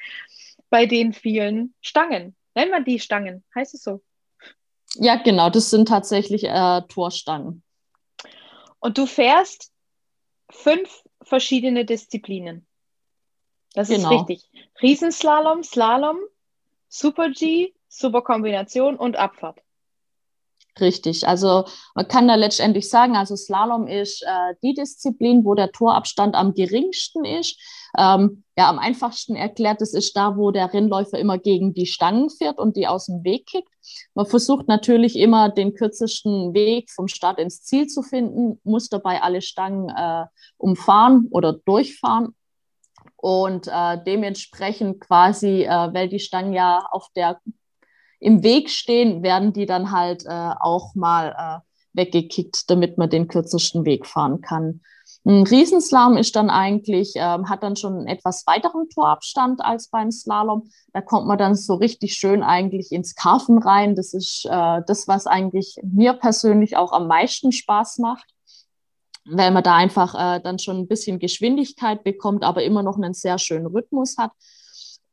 bei 0.70 0.86
den 0.86 1.13
vielen 1.13 1.74
Stangen? 1.82 2.36
Nennen 2.56 2.72
wir 2.72 2.84
die 2.84 3.00
Stangen, 3.00 3.44
heißt 3.56 3.74
es 3.74 3.84
so? 3.84 4.01
Ja, 4.96 5.15
genau, 5.15 5.50
das 5.50 5.70
sind 5.70 5.88
tatsächlich 5.88 6.44
äh, 6.44 6.82
Torstangen. 6.89 7.63
Und 8.80 8.98
du 8.98 9.06
fährst 9.06 9.72
fünf 10.51 11.03
verschiedene 11.24 11.86
Disziplinen. 11.86 12.65
Das 13.74 13.89
genau. 13.89 14.22
ist 14.22 14.30
richtig. 14.30 14.50
Riesenslalom, 14.82 15.63
Slalom, 15.63 16.18
Super 16.88 17.30
G, 17.30 17.74
Superkombination 17.88 18.96
und 18.96 19.15
Abfahrt. 19.15 19.62
Richtig, 20.80 21.27
also 21.27 21.65
man 21.94 22.08
kann 22.08 22.27
da 22.27 22.34
letztendlich 22.34 22.89
sagen, 22.89 23.15
also 23.15 23.36
Slalom 23.36 23.86
ist 23.86 24.24
äh, 24.24 24.56
die 24.63 24.74
Disziplin, 24.74 25.46
wo 25.46 25.53
der 25.53 25.72
Torabstand 25.72 26.34
am 26.34 26.56
geringsten 26.56 27.25
ist. 27.25 27.60
Ähm, 27.96 28.44
ja, 28.58 28.70
am 28.70 28.80
einfachsten 28.80 29.36
erklärt, 29.36 29.84
es 29.84 29.94
ist 29.94 30.18
da, 30.18 30.36
wo 30.36 30.50
der 30.50 30.74
Rennläufer 30.74 31.20
immer 31.20 31.38
gegen 31.38 31.75
die 31.75 31.86
Stangen 31.86 32.32
fährt 32.32 32.58
und 32.58 32.75
die 32.75 32.88
aus 32.88 33.06
dem 33.06 33.24
Weg 33.24 33.46
kickt. 33.46 33.70
Man 34.15 34.25
versucht 34.25 34.68
natürlich 34.68 35.15
immer 35.15 35.50
den 35.50 35.75
kürzesten 35.75 36.56
Weg 36.56 36.89
vom 36.89 37.08
Start 37.08 37.38
ins 37.38 37.62
Ziel 37.62 37.86
zu 37.86 38.01
finden, 38.01 38.60
muss 38.63 38.89
dabei 38.89 39.22
alle 39.22 39.44
Stangen 39.44 39.89
äh, 39.89 40.25
umfahren 40.58 41.27
oder 41.30 41.53
durchfahren. 41.53 42.36
Und 43.15 43.68
äh, 43.68 44.03
dementsprechend 44.03 45.01
quasi, 45.01 45.63
äh, 45.63 45.94
weil 45.94 46.10
die 46.10 46.20
Stangen 46.20 46.53
ja 46.53 46.84
auf 46.92 47.10
der 47.15 47.39
im 48.24 48.42
Weg 48.44 48.70
stehen, 48.70 49.22
werden 49.22 49.53
die 49.53 49.65
dann 49.65 49.92
halt 49.92 50.25
äh, 50.25 50.51
auch 50.60 50.96
mal 50.96 51.36
äh, 51.38 51.60
weggekickt, 51.94 52.70
damit 52.70 52.98
man 52.98 53.10
den 53.10 53.27
kürzesten 53.27 53.86
Weg 53.86 54.08
fahren 54.08 54.42
kann. 54.42 54.82
Ein 55.25 55.44
Riesenslalom 55.44 56.18
ist 56.18 56.36
dann 56.36 56.50
eigentlich, 56.50 57.13
ähm, 57.15 57.50
hat 57.50 57.63
dann 57.63 57.75
schon 57.75 57.94
einen 57.94 58.08
etwas 58.08 58.46
weiteren 58.46 58.89
Torabstand 58.89 59.63
als 59.63 59.89
beim 59.89 60.12
Slalom. 60.12 60.70
Da 60.92 61.01
kommt 61.01 61.27
man 61.27 61.38
dann 61.38 61.56
so 61.56 61.75
richtig 61.75 62.15
schön 62.15 62.44
eigentlich 62.44 62.92
ins 62.92 63.15
Karfen 63.15 63.58
rein. 63.58 63.96
Das 63.96 64.13
ist 64.13 64.46
äh, 64.50 64.82
das, 64.86 65.08
was 65.08 65.27
eigentlich 65.27 65.77
mir 65.84 66.13
persönlich 66.13 66.75
auch 66.75 66.92
am 66.92 67.08
meisten 67.08 67.51
Spaß 67.51 68.00
macht, 68.00 68.25
weil 69.25 69.51
man 69.51 69.63
da 69.63 69.75
einfach 69.75 70.13
äh, 70.15 70.42
dann 70.42 70.60
schon 70.60 70.77
ein 70.77 70.88
bisschen 70.88 71.20
Geschwindigkeit 71.20 72.03
bekommt, 72.03 72.44
aber 72.44 72.63
immer 72.63 72.84
noch 72.84 72.98
einen 72.98 73.13
sehr 73.13 73.38
schönen 73.39 73.68
Rhythmus 73.68 74.18
hat. 74.18 74.32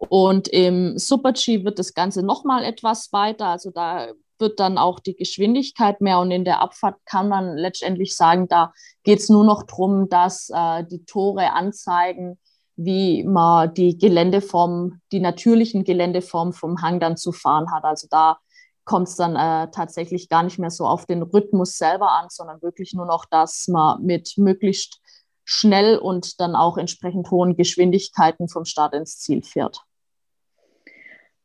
Und 0.09 0.49
im 0.49 0.97
Super-G 0.97 1.65
wird 1.65 1.79
das 1.79 1.93
Ganze 1.93 2.23
nochmal 2.23 2.65
etwas 2.65 3.13
weiter. 3.13 3.47
Also 3.49 3.71
da 3.71 4.13
wird 4.39 4.59
dann 4.59 4.79
auch 4.79 4.99
die 4.99 5.15
Geschwindigkeit 5.15 6.01
mehr. 6.01 6.19
Und 6.21 6.31
in 6.31 6.45
der 6.45 6.63
Abfahrt 6.63 6.97
kann 7.05 7.29
man 7.29 7.57
letztendlich 7.57 8.17
sagen, 8.17 8.49
da 8.49 8.73
geht 9.05 9.19
es 9.19 9.29
nur 9.29 9.45
noch 9.45 9.63
darum, 9.63 10.09
dass 10.09 10.49
äh, 10.55 10.85
die 10.85 11.05
Tore 11.05 11.53
anzeigen, 11.53 12.39
wie 12.77 13.25
man 13.25 13.75
die 13.75 13.99
Geländeform, 13.99 15.03
die 15.13 15.21
natürlichen 15.21 15.85
Geländeformen 15.85 16.55
vom 16.55 16.81
Hang 16.81 16.99
dann 16.99 17.19
zu 17.19 17.31
fahren 17.31 17.71
hat. 17.71 17.85
Also 17.85 18.09
da 18.11 18.39
kommt 18.87 19.09
es 19.09 19.17
dann 19.17 19.37
äh, 19.37 19.71
tatsächlich 19.71 20.31
gar 20.31 20.43
nicht 20.43 20.59
mehr 20.59 20.71
so 20.71 20.87
auf 20.87 21.05
den 21.05 21.21
Rhythmus 21.23 21.77
selber 21.77 22.13
an, 22.13 22.29
sondern 22.31 22.63
wirklich 22.63 22.95
nur 22.95 23.05
noch, 23.05 23.27
dass 23.27 23.69
man 23.69 24.03
mit 24.03 24.33
möglichst 24.39 24.99
schnell 25.45 25.99
und 25.99 26.41
dann 26.41 26.57
auch 26.57 26.79
entsprechend 26.79 27.31
hohen 27.31 27.55
Geschwindigkeiten 27.55 28.49
vom 28.49 28.65
Start 28.65 28.95
ins 28.95 29.19
Ziel 29.19 29.43
fährt 29.43 29.85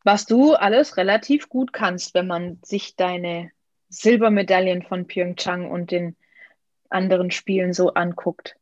was 0.06 0.26
du 0.26 0.54
alles 0.54 0.98
relativ 0.98 1.50
gut 1.50 1.74
kannst, 1.74 2.14
wenn 2.14 2.28
man 2.28 2.60
sich 2.64 2.96
deine 2.96 3.52
Silbermedaillen 3.90 4.84
von 4.84 5.08
Pyeongchang 5.08 5.70
und 5.70 5.92
den 5.92 6.16
anderen 6.90 7.32
Spielen 7.32 7.74
so 7.74 7.94
anguckt. 7.94 8.56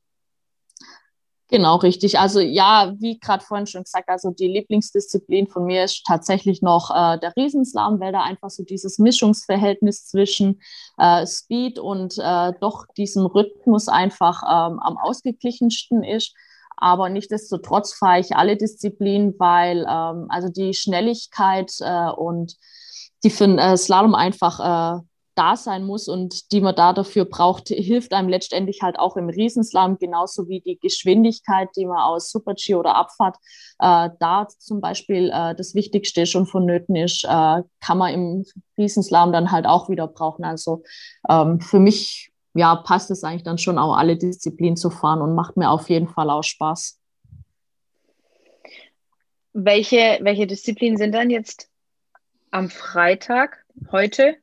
Genau, 1.49 1.75
richtig. 1.75 2.17
Also 2.17 2.39
ja, 2.39 2.93
wie 2.97 3.19
gerade 3.19 3.43
vorhin 3.43 3.67
schon 3.67 3.83
gesagt, 3.83 4.09
also 4.09 4.31
die 4.31 4.47
Lieblingsdisziplin 4.47 5.47
von 5.47 5.65
mir 5.65 5.83
ist 5.83 6.03
tatsächlich 6.03 6.61
noch 6.61 6.89
äh, 6.89 7.19
der 7.19 7.35
Riesenslalom, 7.35 7.99
weil 7.99 8.11
da 8.11 8.23
einfach 8.23 8.49
so 8.49 8.63
dieses 8.63 8.97
Mischungsverhältnis 8.97 10.07
zwischen 10.07 10.61
äh, 10.97 11.27
Speed 11.27 11.77
und 11.77 12.17
äh, 12.17 12.53
doch 12.59 12.87
diesem 12.97 13.25
Rhythmus 13.25 13.87
einfach 13.87 14.41
ähm, 14.43 14.79
am 14.79 14.97
ausgeglichensten 14.97 16.03
ist. 16.03 16.33
Aber 16.83 17.07
nichtsdestotrotz 17.07 17.93
fahre 17.93 18.19
ich 18.19 18.35
alle 18.35 18.57
Disziplinen, 18.57 19.35
weil 19.39 19.85
ähm, 19.89 20.25
also 20.27 20.49
die 20.49 20.73
Schnelligkeit 20.73 21.71
äh, 21.79 22.09
und 22.09 22.57
die 23.23 23.29
für 23.29 23.47
den 23.47 23.57
äh, 23.57 23.77
Slalom 23.77 24.15
einfach 24.15 24.59
äh, 24.99 25.01
da 25.35 25.55
sein 25.55 25.85
muss 25.85 26.09
und 26.09 26.51
die 26.51 26.59
man 26.59 26.75
da 26.75 26.91
dafür 26.91 27.23
braucht, 27.23 27.69
hilft 27.69 28.11
einem 28.11 28.27
letztendlich 28.27 28.81
halt 28.81 28.99
auch 28.99 29.15
im 29.15 29.29
Riesenslalom, 29.29 29.97
genauso 29.97 30.49
wie 30.49 30.59
die 30.59 30.77
Geschwindigkeit, 30.77 31.69
die 31.77 31.85
man 31.85 31.99
aus 31.99 32.29
Super-G 32.29 32.75
oder 32.75 32.95
Abfahrt 32.95 33.37
äh, 33.79 34.09
da 34.19 34.49
zum 34.59 34.81
Beispiel 34.81 35.31
äh, 35.33 35.55
das 35.55 35.75
Wichtigste 35.75 36.25
schon 36.25 36.45
vonnöten 36.45 36.97
ist, 36.97 37.23
äh, 37.23 37.63
kann 37.79 37.97
man 37.97 38.13
im 38.13 38.45
Riesenslalom 38.77 39.31
dann 39.31 39.51
halt 39.53 39.67
auch 39.67 39.87
wieder 39.87 40.07
brauchen. 40.07 40.43
Also 40.43 40.83
ähm, 41.29 41.61
für 41.61 41.79
mich 41.79 42.32
ja, 42.53 42.75
passt 42.75 43.11
es 43.11 43.23
eigentlich 43.23 43.43
dann 43.43 43.57
schon 43.57 43.77
auch, 43.77 43.95
alle 43.95 44.17
Disziplinen 44.17 44.77
zu 44.77 44.89
fahren 44.89 45.21
und 45.21 45.35
macht 45.35 45.57
mir 45.57 45.69
auf 45.69 45.89
jeden 45.89 46.07
Fall 46.07 46.29
auch 46.29 46.43
Spaß. 46.43 46.99
Welche, 49.53 50.19
welche 50.21 50.47
Disziplinen 50.47 50.97
sind 50.97 51.13
dann 51.13 51.29
jetzt 51.29 51.69
am 52.51 52.69
Freitag, 52.69 53.65
heute, 53.91 54.35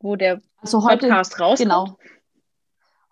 wo 0.00 0.16
der 0.16 0.40
also 0.58 0.84
heute, 0.84 1.08
Podcast 1.08 1.40
rauskommt? 1.40 1.58
Genau. 1.58 1.98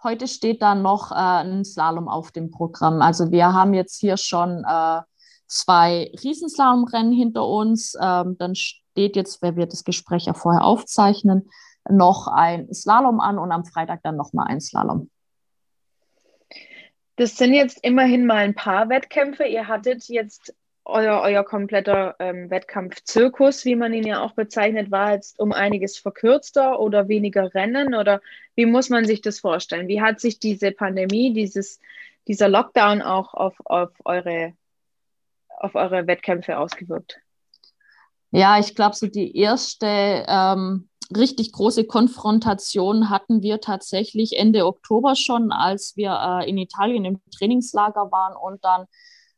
Heute 0.03 0.29
steht 0.29 0.63
da 0.63 0.75
noch 0.75 1.11
äh, 1.11 1.15
ein 1.15 1.65
Slalom 1.65 2.09
auf 2.09 2.31
dem 2.31 2.51
Programm. 2.51 3.03
Also 3.03 3.31
wir 3.31 3.53
haben 3.53 3.75
jetzt 3.75 3.99
hier 3.99 4.17
schon 4.17 4.65
äh, 4.65 5.01
zwei 5.47 6.13
Riesenslalomrennen 6.23 7.13
hinter 7.13 7.47
uns. 7.47 7.97
Ähm, 8.01 8.37
dann 8.39 8.55
steht 8.55 9.17
jetzt, 9.17 9.43
weil 9.43 9.57
wir 9.57 9.67
das 9.67 9.85
Gespräch 9.85 10.27
ja 10.27 10.35
vorher 10.35 10.65
aufzeichnen, 10.65 11.49
noch 11.91 12.29
ein 12.29 12.73
Slalom 12.73 13.21
an 13.21 13.39
und 13.39 13.53
am 13.53 13.65
Freitag 13.65 14.03
dann 14.03 14.17
nochmal 14.17 14.47
ein 14.49 14.61
Slalom. 14.61 15.11
Das 17.17 17.37
sind 17.37 17.55
jetzt 17.55 17.83
immerhin 17.83 18.27
mal 18.27 18.37
ein 18.37 18.55
paar 18.55 18.89
Wettkämpfe. 18.89 19.45
Ihr 19.45 19.69
hattet 19.69 20.05
jetzt 20.09 20.55
euer, 20.87 21.21
euer 21.23 21.45
kompletter 21.45 22.15
ähm, 22.21 22.49
Wettkampfzirkus, 22.49 23.65
wie 23.65 23.75
man 23.75 23.93
ihn 23.93 24.07
ja 24.07 24.21
auch 24.21 24.33
bezeichnet, 24.33 24.91
war 24.91 25.13
jetzt 25.13 25.39
um 25.39 25.53
einiges 25.53 25.99
verkürzter 25.99 26.79
oder 26.79 27.09
weniger 27.09 27.53
Rennen 27.55 27.95
oder 27.95 28.21
wie 28.55 28.67
muss 28.67 28.89
man 28.89 29.05
sich 29.05 29.21
das 29.21 29.41
vorstellen? 29.41 29.89
Wie 29.89 30.01
hat 30.01 30.21
sich 30.21 30.39
diese 30.39 30.71
Pandemie, 30.71 31.33
dieses, 31.33 31.81
dieser 32.29 32.49
Lockdown 32.49 33.03
auch 33.03 33.35
auf, 33.35 33.55
auf, 33.65 33.91
eure, 34.05 34.53
auf 35.49 35.75
eure 35.75 36.07
Wettkämpfe 36.07 36.57
ausgewirkt? 36.57 37.19
Ja, 38.31 38.59
ich 38.59 38.75
glaube, 38.75 38.95
so 38.95 39.09
die 39.09 39.37
erste 39.37 40.25
ähm, 40.29 40.89
richtig 41.15 41.53
große 41.53 41.85
Konfrontation 41.85 43.11
hatten 43.11 43.43
wir 43.43 43.61
tatsächlich 43.61 44.39
Ende 44.39 44.67
Oktober 44.67 45.15
schon, 45.15 45.53
als 45.53 45.97
wir 45.97 46.41
äh, 46.43 46.49
in 46.49 46.59
Italien 46.59 47.05
im 47.05 47.21
Trainingslager 47.37 48.11
waren 48.11 48.37
und 48.37 48.65
dann 48.65 48.87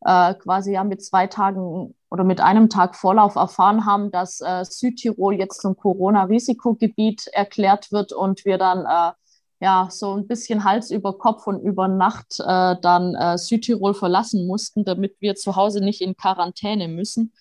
äh, 0.04 0.34
quasi 0.34 0.72
ja 0.72 0.84
mit 0.84 1.02
zwei 1.02 1.26
Tagen 1.26 1.94
oder 2.10 2.24
mit 2.24 2.40
einem 2.40 2.68
Tag 2.68 2.96
Vorlauf 2.96 3.34
erfahren 3.34 3.84
haben, 3.84 4.10
dass 4.10 4.40
äh, 4.40 4.64
Südtirol 4.64 5.34
jetzt 5.34 5.60
zum 5.60 5.76
Corona-Risikogebiet 5.76 7.26
erklärt 7.28 7.92
wird 7.92 8.12
und 8.12 8.44
wir 8.44 8.58
dann 8.58 8.86
äh, 8.86 9.12
ja 9.60 9.88
so 9.90 10.14
ein 10.14 10.26
bisschen 10.26 10.64
Hals 10.64 10.90
über 10.90 11.18
Kopf 11.18 11.46
und 11.46 11.60
über 11.60 11.88
Nacht 11.88 12.38
äh, 12.40 12.76
dann 12.80 13.14
äh, 13.14 13.36
Südtirol 13.36 13.94
verlassen 13.94 14.46
mussten, 14.46 14.84
damit 14.84 15.16
wir 15.20 15.34
zu 15.34 15.56
Hause 15.56 15.80
nicht 15.80 16.00
in 16.00 16.16
Quarantäne 16.16 16.88
müssen. 16.88 17.32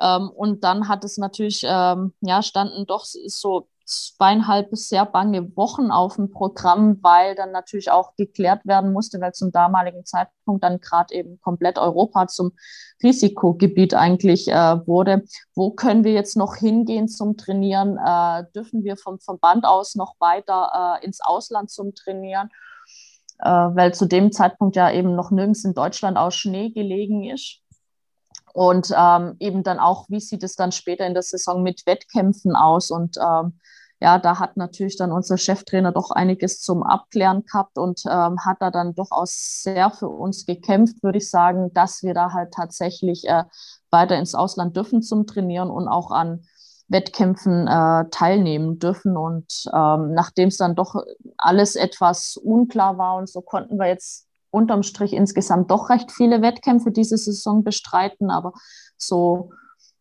Ähm, 0.00 0.30
und 0.30 0.64
dann 0.64 0.88
hat 0.88 1.04
es 1.04 1.18
natürlich, 1.18 1.64
ähm, 1.66 2.14
ja, 2.20 2.42
standen 2.42 2.86
doch 2.86 3.04
so 3.04 3.68
zweieinhalb 3.86 4.70
bis 4.70 4.88
sehr 4.88 5.04
bange 5.04 5.54
Wochen 5.56 5.90
auf 5.90 6.16
dem 6.16 6.30
Programm, 6.30 6.98
weil 7.02 7.34
dann 7.34 7.52
natürlich 7.52 7.90
auch 7.90 8.16
geklärt 8.16 8.64
werden 8.64 8.92
musste, 8.92 9.20
weil 9.20 9.32
zum 9.32 9.52
damaligen 9.52 10.06
Zeitpunkt 10.06 10.64
dann 10.64 10.80
gerade 10.80 11.14
eben 11.14 11.38
komplett 11.42 11.78
Europa 11.78 12.26
zum 12.26 12.52
Risikogebiet 13.02 13.92
eigentlich 13.94 14.48
äh, 14.48 14.86
wurde. 14.86 15.24
Wo 15.54 15.70
können 15.70 16.02
wir 16.02 16.12
jetzt 16.12 16.36
noch 16.36 16.56
hingehen 16.56 17.08
zum 17.08 17.36
Trainieren? 17.36 17.98
Äh, 17.98 18.44
dürfen 18.54 18.84
wir 18.84 18.96
vom 18.96 19.20
Verband 19.20 19.66
aus 19.66 19.96
noch 19.96 20.14
weiter 20.18 20.98
äh, 21.02 21.04
ins 21.04 21.20
Ausland 21.20 21.70
zum 21.70 21.94
Trainieren? 21.94 22.48
äh, 23.40 23.48
weil 23.48 23.94
zu 23.94 24.06
dem 24.06 24.32
Zeitpunkt 24.32 24.76
ja 24.76 24.90
eben 24.90 25.14
noch 25.14 25.30
nirgends 25.30 25.64
in 25.64 25.74
Deutschland 25.74 26.16
aus 26.16 26.34
Schnee 26.34 26.70
gelegen 26.70 27.24
ist. 27.24 27.60
Und 28.54 28.94
ähm, 28.96 29.34
eben 29.40 29.64
dann 29.64 29.80
auch, 29.80 30.06
wie 30.08 30.20
sieht 30.20 30.44
es 30.44 30.54
dann 30.54 30.70
später 30.70 31.04
in 31.06 31.14
der 31.14 31.24
Saison 31.24 31.64
mit 31.64 31.86
Wettkämpfen 31.86 32.54
aus? 32.54 32.92
Und 32.92 33.16
ähm, 33.18 33.58
ja, 34.00 34.20
da 34.20 34.38
hat 34.38 34.56
natürlich 34.56 34.96
dann 34.96 35.10
unser 35.10 35.38
Cheftrainer 35.38 35.90
doch 35.90 36.12
einiges 36.12 36.60
zum 36.60 36.84
Abklären 36.84 37.44
gehabt 37.44 37.78
und 37.78 38.02
ähm, 38.06 38.38
hat 38.44 38.58
da 38.60 38.70
dann 38.70 38.94
durchaus 38.94 39.62
sehr 39.62 39.90
für 39.90 40.08
uns 40.08 40.46
gekämpft, 40.46 41.02
würde 41.02 41.18
ich 41.18 41.28
sagen, 41.28 41.72
dass 41.74 42.04
wir 42.04 42.14
da 42.14 42.32
halt 42.32 42.54
tatsächlich 42.54 43.26
äh, 43.26 43.42
weiter 43.90 44.16
ins 44.16 44.36
Ausland 44.36 44.76
dürfen 44.76 45.02
zum 45.02 45.26
Trainieren 45.26 45.68
und 45.70 45.88
auch 45.88 46.12
an 46.12 46.44
Wettkämpfen 46.86 47.66
äh, 47.66 48.04
teilnehmen 48.10 48.78
dürfen. 48.78 49.16
Und 49.16 49.64
ähm, 49.72 50.14
nachdem 50.14 50.48
es 50.48 50.58
dann 50.58 50.76
doch 50.76 50.94
alles 51.38 51.74
etwas 51.74 52.36
unklar 52.36 52.98
war 52.98 53.16
und 53.16 53.28
so 53.28 53.40
konnten 53.40 53.80
wir 53.80 53.88
jetzt 53.88 54.28
unterm 54.54 54.82
Strich 54.82 55.12
insgesamt 55.12 55.70
doch 55.70 55.90
recht 55.90 56.12
viele 56.12 56.40
Wettkämpfe 56.40 56.90
diese 56.90 57.18
Saison 57.18 57.64
bestreiten. 57.64 58.30
Aber 58.30 58.52
so, 58.96 59.50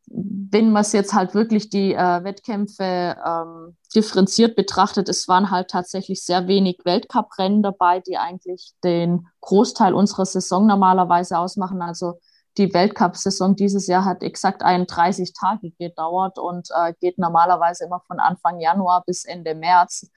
wenn 0.07 0.71
man 0.71 0.81
es 0.81 0.93
jetzt 0.93 1.13
halt 1.13 1.33
wirklich 1.33 1.69
die 1.69 1.93
äh, 1.93 2.23
Wettkämpfe 2.23 3.17
ähm, 3.25 3.75
differenziert 3.95 4.55
betrachtet, 4.55 5.09
es 5.09 5.27
waren 5.27 5.49
halt 5.49 5.69
tatsächlich 5.69 6.23
sehr 6.23 6.47
wenig 6.47 6.79
Weltcuprennen 6.83 7.63
dabei, 7.63 7.99
die 7.99 8.17
eigentlich 8.17 8.73
den 8.83 9.27
Großteil 9.41 9.93
unserer 9.93 10.25
Saison 10.25 10.67
normalerweise 10.67 11.37
ausmachen. 11.37 11.81
Also 11.81 12.19
die 12.57 12.71
Weltcup-Saison 12.73 13.55
dieses 13.55 13.87
Jahr 13.87 14.05
hat 14.05 14.21
exakt 14.21 14.61
31 14.61 15.33
Tage 15.33 15.71
gedauert 15.79 16.37
und 16.37 16.69
äh, 16.75 16.93
geht 16.99 17.17
normalerweise 17.17 17.85
immer 17.85 18.01
von 18.05 18.19
Anfang 18.19 18.59
Januar 18.59 19.03
bis 19.05 19.25
Ende 19.25 19.55
März. 19.55 20.11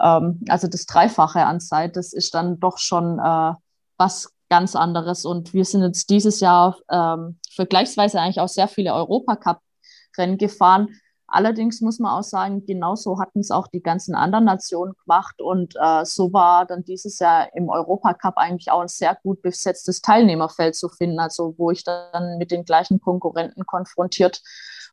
Ähm, 0.00 0.44
also 0.48 0.68
das 0.68 0.86
Dreifache 0.86 1.44
an 1.44 1.60
Zeit, 1.60 1.96
das 1.96 2.12
ist 2.12 2.34
dann 2.34 2.60
doch 2.60 2.78
schon 2.78 3.18
äh, 3.18 3.54
was 4.00 4.32
ganz 4.48 4.74
anderes. 4.74 5.24
Und 5.24 5.54
wir 5.54 5.64
sind 5.64 5.82
jetzt 5.82 6.10
dieses 6.10 6.40
Jahr 6.40 6.76
ähm, 6.90 7.38
vergleichsweise 7.52 8.20
eigentlich 8.20 8.40
auch 8.40 8.48
sehr 8.48 8.66
viele 8.66 8.94
Europacup-Rennen 8.94 10.38
gefahren. 10.38 10.88
Allerdings 11.28 11.80
muss 11.80 12.00
man 12.00 12.10
auch 12.10 12.24
sagen, 12.24 12.66
genauso 12.66 13.20
hatten 13.20 13.38
es 13.38 13.52
auch 13.52 13.68
die 13.68 13.82
ganzen 13.82 14.16
anderen 14.16 14.46
Nationen 14.46 14.94
gemacht. 15.04 15.40
Und 15.40 15.76
äh, 15.80 16.04
so 16.04 16.32
war 16.32 16.66
dann 16.66 16.82
dieses 16.82 17.20
Jahr 17.20 17.54
im 17.54 17.68
Europacup 17.68 18.36
eigentlich 18.36 18.72
auch 18.72 18.80
ein 18.80 18.88
sehr 18.88 19.16
gut 19.22 19.40
besetztes 19.40 20.02
Teilnehmerfeld 20.02 20.74
zu 20.74 20.88
finden. 20.88 21.20
Also 21.20 21.54
wo 21.56 21.70
ich 21.70 21.84
dann 21.84 22.38
mit 22.38 22.50
den 22.50 22.64
gleichen 22.64 23.00
Konkurrenten 23.00 23.64
konfrontiert 23.64 24.42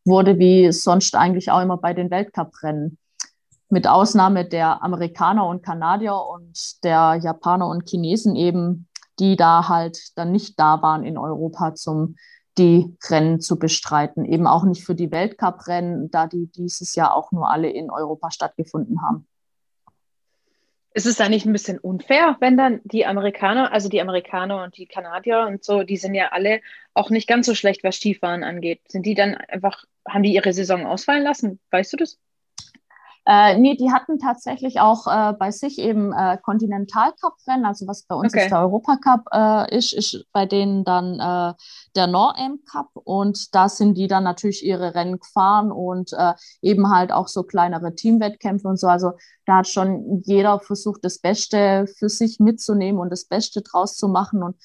wurde, 0.06 0.38
wie 0.38 0.72
sonst 0.72 1.16
eigentlich 1.16 1.50
auch 1.50 1.62
immer 1.62 1.78
bei 1.78 1.94
den 1.94 2.12
Weltcuprennen. 2.12 3.00
Mit 3.70 3.88
Ausnahme 3.88 4.46
der 4.46 4.84
Amerikaner 4.84 5.48
und 5.48 5.64
Kanadier 5.64 6.16
und 6.16 6.84
der 6.84 7.20
Japaner 7.22 7.68
und 7.68 7.90
Chinesen 7.90 8.36
eben, 8.36 8.88
die 9.20 9.36
da 9.36 9.68
halt 9.68 10.18
dann 10.18 10.32
nicht 10.32 10.60
da 10.60 10.82
waren 10.82 11.04
in 11.04 11.18
Europa 11.18 11.76
zum 11.76 12.16
die 12.58 12.98
Rennen 13.10 13.40
zu 13.40 13.60
bestreiten. 13.60 14.26
Eben 14.26 14.48
auch 14.48 14.64
nicht 14.64 14.84
für 14.84 14.96
die 14.96 15.12
Weltcuprennen, 15.12 16.10
da 16.10 16.28
die 16.28 16.48
dieses 16.48 16.96
Jahr 16.96 17.16
auch 17.16 17.32
nur 17.32 17.50
alle 17.50 17.70
in 17.70 17.92
Europa 17.92 18.32
stattgefunden 18.32 19.02
haben. 19.04 19.28
Ist 20.94 21.06
es 21.06 21.18
da 21.18 21.30
nicht 21.30 21.46
ein 21.46 21.54
bisschen 21.54 21.78
unfair, 21.78 22.38
wenn 22.40 22.58
dann 22.58 22.82
die 22.84 23.06
Amerikaner, 23.06 23.72
also 23.72 23.88
die 23.88 24.02
Amerikaner 24.02 24.64
und 24.64 24.76
die 24.78 24.88
Kanadier 24.88 25.46
und 25.48 25.64
so, 25.64 25.84
die 25.84 25.98
sind 25.98 26.16
ja 26.16 26.30
alle 26.32 26.62
auch 26.96 27.12
nicht 27.12 27.28
ganz 27.28 27.46
so 27.46 27.54
schlecht, 27.54 27.84
was 27.84 27.98
Skifahren 27.98 28.44
angeht. 28.44 28.82
Sind 28.88 29.06
die 29.06 29.14
dann 29.14 29.36
einfach, 29.36 29.84
haben 30.08 30.24
die 30.24 30.34
ihre 30.34 30.54
Saison 30.54 30.88
ausfallen 30.88 31.24
lassen? 31.24 31.60
Weißt 31.70 31.94
du 31.94 31.98
das? 31.98 32.18
Äh, 33.30 33.58
nee, 33.60 33.76
die 33.76 33.92
hatten 33.92 34.20
tatsächlich 34.20 34.80
auch 34.80 35.06
äh, 35.06 35.34
bei 35.34 35.52
sich 35.52 35.80
eben 35.80 36.14
äh, 36.14 36.38
Kontinentalcup-Rennen, 36.42 37.66
also 37.66 37.86
was 37.86 38.04
bei 38.04 38.16
uns 38.16 38.34
okay. 38.34 38.44
ist 38.44 38.52
der 38.52 38.62
Europacup 38.62 39.26
äh, 39.34 39.78
ist, 39.78 39.92
ist 39.92 40.26
bei 40.32 40.46
denen 40.46 40.86
dann 40.86 41.20
äh, 41.20 41.54
der 41.98 42.08
Nor-Am 42.08 42.60
Cup 42.64 42.90
und 42.94 43.54
da 43.54 43.68
sind 43.68 43.98
die 43.98 44.08
dann 44.08 44.24
natürlich 44.24 44.66
ihre 44.66 44.96
Rennen 44.96 45.20
gefahren 45.20 45.74
und 45.74 46.14
äh, 46.14 46.36
eben 46.62 46.90
halt 46.90 47.12
auch 47.12 47.28
so 47.28 47.44
kleinere 47.44 47.96
Teamwettkämpfe 47.96 48.70
und 48.70 48.80
so. 48.80 48.88
Also 48.88 49.12
da 49.46 49.58
hat 49.58 49.68
schon 49.68 50.22
jeder 50.24 50.62
versucht, 50.62 51.04
das 51.04 51.20
Beste 51.20 51.86
für 51.98 52.08
sich 52.08 52.40
mitzunehmen 52.40 53.02
und 53.02 53.10
das 53.10 53.26
Beste 53.26 53.62
draus 53.62 53.98
zu 53.98 54.08
machen 54.08 54.42
und 54.42 54.56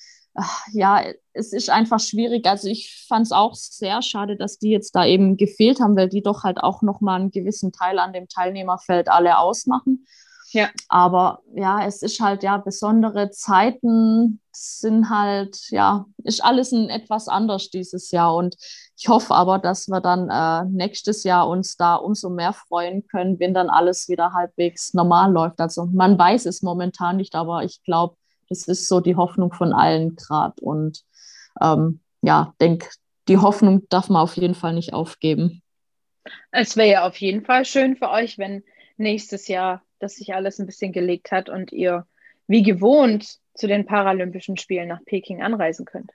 ja, 0.72 1.02
es 1.32 1.52
ist 1.52 1.70
einfach 1.70 2.00
schwierig. 2.00 2.46
Also 2.46 2.68
ich 2.68 3.04
fand 3.08 3.26
es 3.26 3.32
auch 3.32 3.54
sehr 3.54 4.02
schade, 4.02 4.36
dass 4.36 4.58
die 4.58 4.70
jetzt 4.70 4.94
da 4.94 5.04
eben 5.04 5.36
gefehlt 5.36 5.80
haben, 5.80 5.96
weil 5.96 6.08
die 6.08 6.22
doch 6.22 6.44
halt 6.44 6.58
auch 6.58 6.82
nochmal 6.82 7.20
einen 7.20 7.30
gewissen 7.30 7.72
Teil 7.72 7.98
an 7.98 8.12
dem 8.12 8.28
Teilnehmerfeld 8.28 9.08
alle 9.08 9.38
ausmachen. 9.38 10.06
Ja. 10.52 10.68
Aber 10.88 11.40
ja, 11.54 11.86
es 11.86 12.02
ist 12.02 12.20
halt 12.20 12.42
ja 12.42 12.58
besondere 12.58 13.30
Zeiten 13.30 14.40
sind 14.54 15.08
halt, 15.08 15.58
ja, 15.70 16.04
ist 16.24 16.44
alles 16.44 16.72
ein 16.72 16.90
etwas 16.90 17.26
anders 17.26 17.70
dieses 17.70 18.10
Jahr. 18.10 18.34
Und 18.34 18.56
ich 18.96 19.08
hoffe 19.08 19.34
aber, 19.34 19.58
dass 19.58 19.88
wir 19.88 20.00
dann 20.00 20.28
äh, 20.28 20.68
nächstes 20.70 21.24
Jahr 21.24 21.48
uns 21.48 21.76
da 21.76 21.94
umso 21.94 22.28
mehr 22.28 22.52
freuen 22.52 23.06
können, 23.06 23.40
wenn 23.40 23.54
dann 23.54 23.70
alles 23.70 24.08
wieder 24.08 24.34
halbwegs 24.34 24.92
normal 24.92 25.32
läuft. 25.32 25.58
Also 25.58 25.86
man 25.86 26.18
weiß 26.18 26.44
es 26.44 26.60
momentan 26.60 27.16
nicht, 27.16 27.34
aber 27.34 27.64
ich 27.64 27.82
glaube, 27.82 28.16
das 28.52 28.68
ist 28.68 28.88
so 28.88 29.00
die 29.00 29.16
Hoffnung 29.16 29.52
von 29.52 29.72
allen 29.72 30.16
gerade. 30.16 30.54
Und 30.60 31.02
ähm, 31.60 32.00
ja, 32.22 32.54
denke, 32.60 32.88
die 33.28 33.38
Hoffnung 33.38 33.88
darf 33.88 34.08
man 34.08 34.22
auf 34.22 34.36
jeden 34.36 34.54
Fall 34.54 34.74
nicht 34.74 34.92
aufgeben. 34.92 35.62
Es 36.50 36.76
wäre 36.76 36.90
ja 36.90 37.06
auf 37.06 37.16
jeden 37.16 37.44
Fall 37.44 37.64
schön 37.64 37.96
für 37.96 38.10
euch, 38.10 38.38
wenn 38.38 38.62
nächstes 38.96 39.48
Jahr 39.48 39.82
das 39.98 40.16
sich 40.16 40.34
alles 40.34 40.58
ein 40.58 40.66
bisschen 40.66 40.92
gelegt 40.92 41.32
hat 41.32 41.48
und 41.48 41.72
ihr 41.72 42.06
wie 42.46 42.62
gewohnt 42.62 43.38
zu 43.54 43.66
den 43.66 43.86
Paralympischen 43.86 44.56
Spielen 44.56 44.88
nach 44.88 45.04
Peking 45.04 45.42
anreisen 45.42 45.84
könnt. 45.84 46.10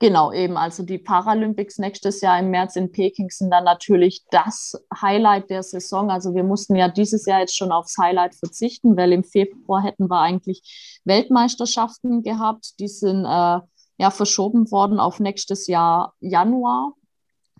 Genau, 0.00 0.32
eben. 0.32 0.56
Also 0.56 0.82
die 0.82 0.98
Paralympics 0.98 1.78
nächstes 1.78 2.20
Jahr 2.20 2.38
im 2.40 2.50
März 2.50 2.76
in 2.76 2.90
Peking 2.90 3.30
sind 3.30 3.50
dann 3.50 3.64
natürlich 3.64 4.24
das 4.30 4.74
Highlight 5.00 5.50
der 5.50 5.62
Saison. 5.62 6.10
Also 6.10 6.34
wir 6.34 6.42
mussten 6.42 6.74
ja 6.74 6.88
dieses 6.88 7.26
Jahr 7.26 7.40
jetzt 7.40 7.56
schon 7.56 7.70
aufs 7.70 7.96
Highlight 7.96 8.34
verzichten, 8.34 8.96
weil 8.96 9.12
im 9.12 9.22
Februar 9.22 9.82
hätten 9.82 10.10
wir 10.10 10.20
eigentlich 10.20 11.00
Weltmeisterschaften 11.04 12.22
gehabt. 12.22 12.80
Die 12.80 12.88
sind 12.88 13.24
äh, 13.24 13.60
ja 13.98 14.10
verschoben 14.10 14.70
worden 14.72 14.98
auf 14.98 15.20
nächstes 15.20 15.68
Jahr 15.68 16.14
Januar. 16.20 16.92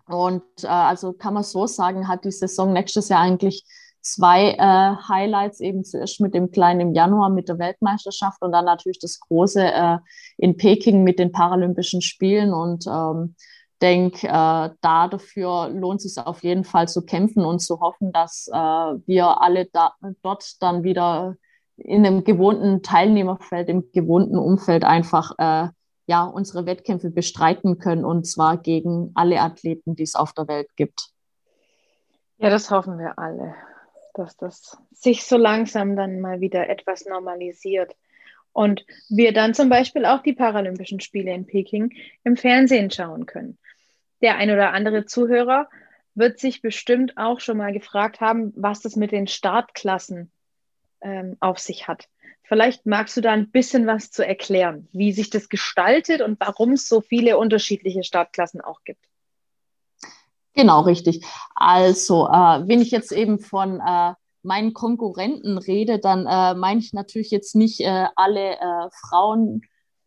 Und 0.06 0.42
äh, 0.64 0.66
also 0.66 1.12
kann 1.12 1.34
man 1.34 1.44
so 1.44 1.66
sagen, 1.66 2.08
hat 2.08 2.24
die 2.24 2.32
Saison 2.32 2.72
nächstes 2.72 3.08
Jahr 3.08 3.20
eigentlich 3.20 3.64
zwei 4.04 4.50
äh, 4.52 5.08
Highlights, 5.08 5.60
eben 5.60 5.82
zuerst 5.82 6.20
mit 6.20 6.34
dem 6.34 6.50
kleinen 6.50 6.80
im 6.80 6.94
Januar 6.94 7.30
mit 7.30 7.48
der 7.48 7.58
Weltmeisterschaft 7.58 8.40
und 8.42 8.52
dann 8.52 8.66
natürlich 8.66 8.98
das 8.98 9.18
große 9.18 9.64
äh, 9.64 9.98
in 10.36 10.56
Peking 10.56 11.02
mit 11.02 11.18
den 11.18 11.32
Paralympischen 11.32 12.02
Spielen. 12.02 12.52
Und 12.52 12.86
ähm, 12.86 13.34
denke, 13.80 14.28
äh, 14.28 14.30
da 14.80 15.08
dafür 15.08 15.70
lohnt 15.70 16.04
es 16.04 16.14
sich 16.14 16.24
auf 16.24 16.42
jeden 16.42 16.64
Fall 16.64 16.86
zu 16.86 17.04
kämpfen 17.04 17.44
und 17.44 17.60
zu 17.60 17.80
hoffen, 17.80 18.12
dass 18.12 18.48
äh, 18.52 18.56
wir 18.56 19.40
alle 19.40 19.66
da, 19.72 19.94
dort 20.22 20.62
dann 20.62 20.84
wieder 20.84 21.36
in 21.76 22.06
einem 22.06 22.24
gewohnten 22.24 22.82
Teilnehmerfeld, 22.82 23.68
im 23.68 23.90
gewohnten 23.92 24.38
Umfeld 24.38 24.84
einfach 24.84 25.32
äh, 25.38 25.68
ja, 26.06 26.24
unsere 26.24 26.66
Wettkämpfe 26.66 27.10
bestreiten 27.10 27.78
können 27.78 28.04
und 28.04 28.26
zwar 28.26 28.58
gegen 28.58 29.10
alle 29.14 29.40
Athleten, 29.40 29.96
die 29.96 30.02
es 30.02 30.14
auf 30.14 30.34
der 30.34 30.46
Welt 30.46 30.68
gibt. 30.76 31.08
Ja, 32.36 32.50
das 32.50 32.70
hoffen 32.70 32.98
wir 32.98 33.18
alle 33.18 33.54
dass 34.14 34.36
das 34.36 34.76
sich 34.92 35.24
so 35.24 35.36
langsam 35.36 35.96
dann 35.96 36.20
mal 36.20 36.40
wieder 36.40 36.68
etwas 36.68 37.04
normalisiert. 37.04 37.94
Und 38.52 38.86
wir 39.08 39.32
dann 39.32 39.52
zum 39.52 39.68
Beispiel 39.68 40.06
auch 40.06 40.22
die 40.22 40.32
Paralympischen 40.32 41.00
Spiele 41.00 41.34
in 41.34 41.46
Peking 41.46 41.92
im 42.22 42.36
Fernsehen 42.36 42.90
schauen 42.90 43.26
können. 43.26 43.58
Der 44.22 44.36
ein 44.36 44.50
oder 44.50 44.72
andere 44.72 45.06
Zuhörer 45.06 45.68
wird 46.14 46.38
sich 46.38 46.62
bestimmt 46.62 47.16
auch 47.16 47.40
schon 47.40 47.58
mal 47.58 47.72
gefragt 47.72 48.20
haben, 48.20 48.52
was 48.56 48.80
das 48.80 48.96
mit 48.96 49.10
den 49.10 49.26
Startklassen 49.26 50.30
ähm, 51.00 51.36
auf 51.40 51.58
sich 51.58 51.88
hat. 51.88 52.08
Vielleicht 52.44 52.86
magst 52.86 53.16
du 53.16 53.20
da 53.20 53.32
ein 53.32 53.50
bisschen 53.50 53.86
was 53.86 54.10
zu 54.10 54.24
erklären, 54.24 54.88
wie 54.92 55.12
sich 55.12 55.30
das 55.30 55.48
gestaltet 55.48 56.20
und 56.20 56.38
warum 56.40 56.72
es 56.72 56.88
so 56.88 57.00
viele 57.00 57.38
unterschiedliche 57.38 58.04
Startklassen 58.04 58.60
auch 58.60 58.84
gibt. 58.84 59.04
Genau, 60.54 60.82
richtig. 60.82 61.24
Also, 61.54 62.26
äh, 62.28 62.66
wenn 62.68 62.80
ich 62.80 62.90
jetzt 62.90 63.12
eben 63.12 63.38
von 63.40 63.80
äh, 63.80 64.14
meinen 64.42 64.72
Konkurrenten 64.72 65.58
rede, 65.58 65.98
dann 65.98 66.26
äh, 66.26 66.54
meine 66.54 66.80
ich 66.80 66.92
natürlich 66.92 67.30
jetzt 67.30 67.56
nicht 67.56 67.80
äh, 67.80 68.06
alle 68.14 68.52
äh, 68.60 68.88
Frauen 68.92 69.62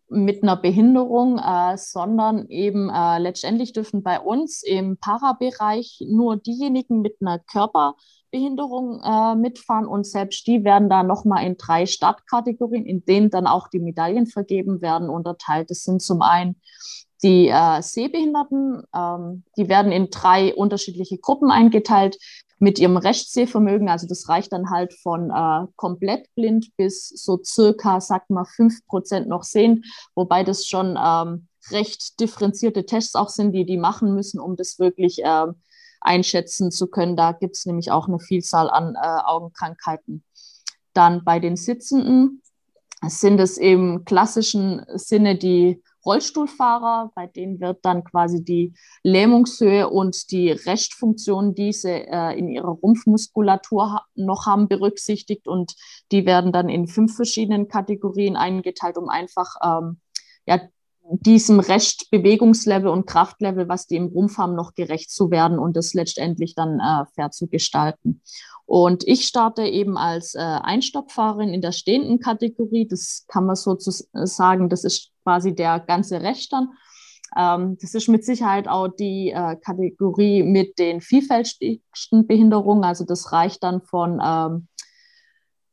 mit 0.09 0.41
einer 0.41 0.55
Behinderung, 0.55 1.37
äh, 1.37 1.77
sondern 1.77 2.47
eben 2.47 2.89
letztendlich 3.19 3.73
dürfen 3.73 4.03
bei 4.03 4.21
uns 4.21 4.63
im 4.63 4.95
Parabereich 4.97 6.01
nur 6.07 6.37
diejenigen 6.37 7.01
mit 7.01 7.17
einer 7.19 7.39
Körperbehinderung 7.39 9.01
mitfahren 9.41 9.85
und 9.85 10.07
selbst 10.07 10.47
die 10.47 10.63
werden 10.63 10.87
da 10.89 11.03
nochmal 11.03 11.45
in 11.45 11.57
drei 11.57 11.85
Startkategorien, 11.85 12.85
in 12.85 13.03
denen 13.03 13.29
dann 13.31 13.47
auch 13.47 13.67
die 13.67 13.79
Medaillen 13.79 14.27
vergeben 14.27 14.79
werden, 14.79 15.09
unterteilt. 15.09 15.69
Das 15.71 15.83
sind 15.83 16.01
zum 16.01 16.21
einen 16.21 16.55
die 17.23 17.47
äh, 17.47 17.81
Sehbehinderten, 17.81 18.83
ähm, 18.95 19.43
die 19.57 19.69
werden 19.69 19.91
in 19.91 20.09
drei 20.09 20.53
unterschiedliche 20.53 21.17
Gruppen 21.17 21.51
eingeteilt. 21.51 22.17
mit 22.59 22.79
ihrem 22.79 22.97
Rechtssehvermögen, 22.97 23.87
also 23.87 24.07
das 24.07 24.29
reicht 24.29 24.51
dann 24.51 24.71
halt 24.71 24.91
von 24.93 25.29
äh, 25.29 25.67
komplett 25.75 26.33
blind 26.33 26.75
bis 26.75 27.07
so 27.09 27.39
circa, 27.43 28.01
sagt 28.01 28.31
man, 28.31 28.45
fünf 28.45 28.83
Prozent 28.87 29.27
noch 29.27 29.43
sehend, 29.43 29.85
wobei 30.15 30.43
das 30.43 30.65
schon 30.65 30.97
ähm, 30.99 31.47
recht 31.69 32.19
differenzierte 32.19 32.85
Tests 32.85 33.15
auch 33.15 33.29
sind, 33.29 33.51
die 33.51 33.65
die 33.65 33.77
machen 33.77 34.15
müssen, 34.15 34.39
um 34.39 34.55
das 34.55 34.79
wirklich 34.79 35.23
äh, 35.23 35.45
einschätzen 36.01 36.71
zu 36.71 36.87
können. 36.87 37.15
Da 37.15 37.31
gibt 37.31 37.57
es 37.57 37.65
nämlich 37.65 37.91
auch 37.91 38.07
eine 38.07 38.19
Vielzahl 38.19 38.69
an 38.69 38.95
äh, 38.95 39.19
Augenkrankheiten. 39.25 40.23
Dann 40.93 41.23
bei 41.23 41.39
den 41.39 41.57
Sitzenden 41.57 42.41
sind 43.07 43.39
es 43.39 43.57
im 43.57 44.03
klassischen 44.05 44.83
Sinne 44.95 45.35
die 45.37 45.83
Rollstuhlfahrer, 46.07 47.11
bei 47.13 47.27
denen 47.27 47.59
wird 47.59 47.79
dann 47.83 48.03
quasi 48.03 48.43
die 48.43 48.73
Lähmungshöhe 49.03 49.89
und 49.89 50.31
die 50.31 50.51
Restfunktion, 50.51 51.53
die 51.53 51.73
sie 51.73 51.89
äh, 51.89 52.37
in 52.37 52.47
ihrer 52.47 52.69
Rumpfmuskulatur 52.69 53.91
ha 53.91 54.05
noch 54.15 54.45
haben, 54.45 54.67
berücksichtigt 54.67 55.47
und 55.47 55.75
die 56.11 56.25
werden 56.25 56.51
dann 56.51 56.69
in 56.69 56.87
fünf 56.87 57.15
verschiedenen 57.15 57.67
Kategorien 57.67 58.35
eingeteilt, 58.35 58.97
um 58.97 59.09
einfach 59.09 59.55
ähm, 59.61 59.99
ja, 60.45 60.61
diesem 61.09 61.59
Restbewegungslevel 61.59 62.89
und 62.89 63.05
Kraftlevel, 63.05 63.69
was 63.69 63.87
die 63.87 63.95
im 63.95 64.07
Rumpf 64.07 64.37
haben, 64.37 64.55
noch 64.55 64.73
gerecht 64.73 65.09
zu 65.09 65.31
werden 65.31 65.59
und 65.59 65.77
das 65.77 65.93
letztendlich 65.93 66.55
dann 66.55 66.79
äh, 66.79 67.05
fair 67.15 67.31
zu 67.31 67.47
gestalten. 67.47 68.21
Und 68.65 69.07
ich 69.07 69.25
starte 69.25 69.63
eben 69.63 69.97
als 69.97 70.35
äh, 70.35 70.39
Einstoppfahrerin 70.39 71.53
in 71.53 71.61
der 71.61 71.71
stehenden 71.71 72.19
Kategorie. 72.19 72.85
Das 72.85 73.25
kann 73.27 73.45
man 73.45 73.55
so 73.55 73.75
zu 73.75 73.91
sagen, 74.11 74.67
das 74.67 74.83
ist 74.83 75.11
quasi 75.27 75.53
der 75.53 75.81
ganze 75.81 76.19
dann. 76.19 76.69
Ähm, 77.35 77.77
das 77.81 77.93
ist 77.93 78.07
mit 78.07 78.23
Sicherheit 78.23 78.69
auch 78.69 78.87
die 78.87 79.31
äh, 79.31 79.57
Kategorie 79.57 80.41
mit 80.41 80.79
den 80.79 81.01
vielfältigsten 81.01 82.25
Behinderungen. 82.27 82.85
Also 82.85 83.03
das 83.03 83.33
reicht 83.33 83.61
dann 83.61 83.81
von 83.81 84.21
ähm, 84.23 84.67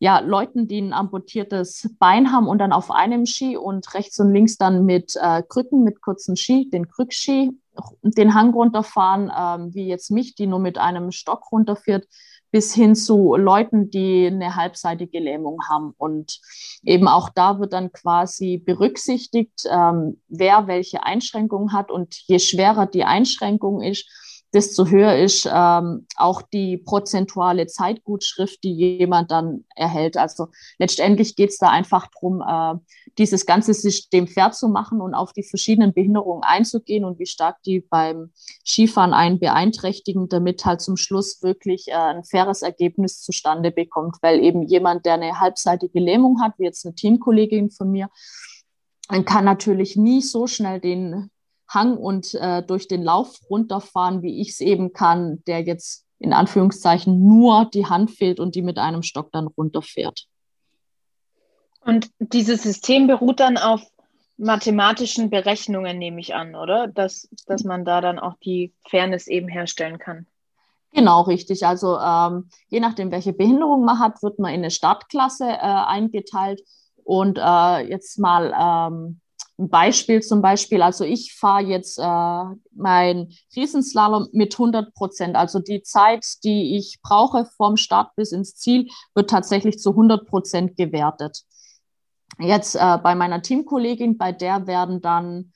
ja, 0.00 0.18
Leuten, 0.18 0.66
die 0.66 0.80
ein 0.80 0.92
amputiertes 0.92 1.88
Bein 2.00 2.32
haben 2.32 2.48
und 2.48 2.58
dann 2.58 2.72
auf 2.72 2.90
einem 2.90 3.26
Ski 3.26 3.56
und 3.56 3.94
rechts 3.94 4.18
und 4.18 4.32
links 4.32 4.56
dann 4.56 4.84
mit 4.84 5.14
äh, 5.14 5.44
Krücken, 5.48 5.84
mit 5.84 6.02
kurzen 6.02 6.36
Ski, 6.36 6.68
den 6.68 6.88
Krückski, 6.88 7.52
den 8.02 8.34
Hang 8.34 8.52
runterfahren, 8.54 9.30
ähm, 9.36 9.72
wie 9.72 9.86
jetzt 9.86 10.10
mich, 10.10 10.34
die 10.34 10.48
nur 10.48 10.58
mit 10.58 10.78
einem 10.78 11.12
Stock 11.12 11.52
runterfährt 11.52 12.08
bis 12.54 12.72
hin 12.72 12.94
zu 12.94 13.34
Leuten, 13.34 13.90
die 13.90 14.28
eine 14.28 14.54
halbseitige 14.54 15.18
Lähmung 15.18 15.58
haben. 15.68 15.92
Und 15.98 16.38
eben 16.84 17.08
auch 17.08 17.28
da 17.28 17.58
wird 17.58 17.72
dann 17.72 17.90
quasi 17.90 18.58
berücksichtigt, 18.58 19.64
ähm, 19.68 20.20
wer 20.28 20.68
welche 20.68 21.02
Einschränkungen 21.02 21.72
hat. 21.72 21.90
Und 21.90 22.14
je 22.28 22.38
schwerer 22.38 22.86
die 22.86 23.02
Einschränkung 23.02 23.82
ist, 23.82 24.08
desto 24.54 24.86
höher 24.86 25.16
ist 25.16 25.48
ähm, 25.52 26.06
auch 26.16 26.40
die 26.40 26.78
prozentuale 26.78 27.66
Zeitgutschrift, 27.66 28.62
die 28.62 28.72
jemand 28.72 29.32
dann 29.32 29.64
erhält. 29.74 30.16
Also 30.16 30.48
letztendlich 30.78 31.34
geht 31.34 31.50
es 31.50 31.58
da 31.58 31.70
einfach 31.70 32.06
darum, 32.14 32.40
äh, 32.40 32.78
dieses 33.18 33.46
ganze 33.46 33.74
System 33.74 34.28
fair 34.28 34.52
zu 34.52 34.68
machen 34.68 35.00
und 35.00 35.14
auf 35.14 35.32
die 35.32 35.42
verschiedenen 35.42 35.92
Behinderungen 35.92 36.44
einzugehen 36.44 37.04
und 37.04 37.18
wie 37.18 37.26
stark 37.26 37.62
die 37.64 37.80
beim 37.80 38.30
Skifahren 38.64 39.12
einen 39.12 39.40
beeinträchtigen, 39.40 40.28
damit 40.28 40.64
halt 40.64 40.80
zum 40.80 40.96
Schluss 40.96 41.42
wirklich 41.42 41.88
äh, 41.88 41.94
ein 41.94 42.24
faires 42.24 42.62
Ergebnis 42.62 43.20
zustande 43.22 43.72
bekommt. 43.72 44.16
Weil 44.22 44.38
eben 44.38 44.62
jemand, 44.62 45.04
der 45.04 45.14
eine 45.14 45.40
halbseitige 45.40 45.98
Lähmung 45.98 46.40
hat, 46.40 46.54
wie 46.58 46.64
jetzt 46.64 46.86
eine 46.86 46.94
Teamkollegin 46.94 47.70
von 47.72 47.90
mir, 47.90 48.08
kann 49.26 49.44
natürlich 49.44 49.96
nie 49.96 50.22
so 50.22 50.46
schnell 50.46 50.80
den 50.80 51.30
Hang 51.74 51.96
und 51.96 52.34
äh, 52.34 52.62
durch 52.62 52.88
den 52.88 53.02
Lauf 53.02 53.38
runterfahren, 53.50 54.22
wie 54.22 54.40
ich 54.40 54.50
es 54.50 54.60
eben 54.60 54.92
kann, 54.92 55.42
der 55.46 55.62
jetzt 55.62 56.04
in 56.18 56.32
Anführungszeichen 56.32 57.26
nur 57.26 57.68
die 57.72 57.86
Hand 57.86 58.10
fehlt 58.10 58.40
und 58.40 58.54
die 58.54 58.62
mit 58.62 58.78
einem 58.78 59.02
Stock 59.02 59.32
dann 59.32 59.46
runterfährt. 59.46 60.26
Und 61.80 62.10
dieses 62.18 62.62
System 62.62 63.06
beruht 63.06 63.40
dann 63.40 63.58
auf 63.58 63.82
mathematischen 64.36 65.30
Berechnungen, 65.30 65.98
nehme 65.98 66.20
ich 66.20 66.34
an, 66.34 66.54
oder? 66.54 66.88
Dass, 66.88 67.28
dass 67.46 67.64
man 67.64 67.84
da 67.84 68.00
dann 68.00 68.18
auch 68.18 68.34
die 68.42 68.72
Fairness 68.88 69.26
eben 69.26 69.48
herstellen 69.48 69.98
kann. 69.98 70.26
Genau, 70.92 71.22
richtig. 71.22 71.66
Also 71.66 71.98
ähm, 71.98 72.48
je 72.68 72.80
nachdem, 72.80 73.10
welche 73.10 73.32
Behinderung 73.32 73.84
man 73.84 73.98
hat, 73.98 74.22
wird 74.22 74.38
man 74.38 74.52
in 74.52 74.60
eine 74.60 74.70
Startklasse 74.70 75.44
äh, 75.44 75.58
eingeteilt. 75.58 76.62
Und 77.02 77.38
äh, 77.38 77.80
jetzt 77.88 78.18
mal 78.18 78.54
ähm, 78.58 79.20
ein 79.58 79.68
Beispiel 79.68 80.20
zum 80.20 80.42
Beispiel, 80.42 80.82
also 80.82 81.04
ich 81.04 81.34
fahre 81.34 81.64
jetzt 81.64 81.98
äh, 81.98 82.44
mein 82.72 83.32
Riesenslalom 83.54 84.28
mit 84.32 84.54
100 84.54 84.92
Prozent. 84.94 85.36
Also 85.36 85.60
die 85.60 85.82
Zeit, 85.82 86.24
die 86.42 86.76
ich 86.76 86.98
brauche 87.02 87.46
vom 87.56 87.76
Start 87.76 88.14
bis 88.16 88.32
ins 88.32 88.56
Ziel, 88.56 88.88
wird 89.14 89.30
tatsächlich 89.30 89.78
zu 89.78 89.90
100 89.90 90.26
Prozent 90.26 90.76
gewertet. 90.76 91.44
Jetzt 92.40 92.74
äh, 92.74 92.98
bei 92.98 93.14
meiner 93.14 93.42
Teamkollegin, 93.42 94.18
bei 94.18 94.32
der 94.32 94.66
werden 94.66 95.00
dann, 95.00 95.52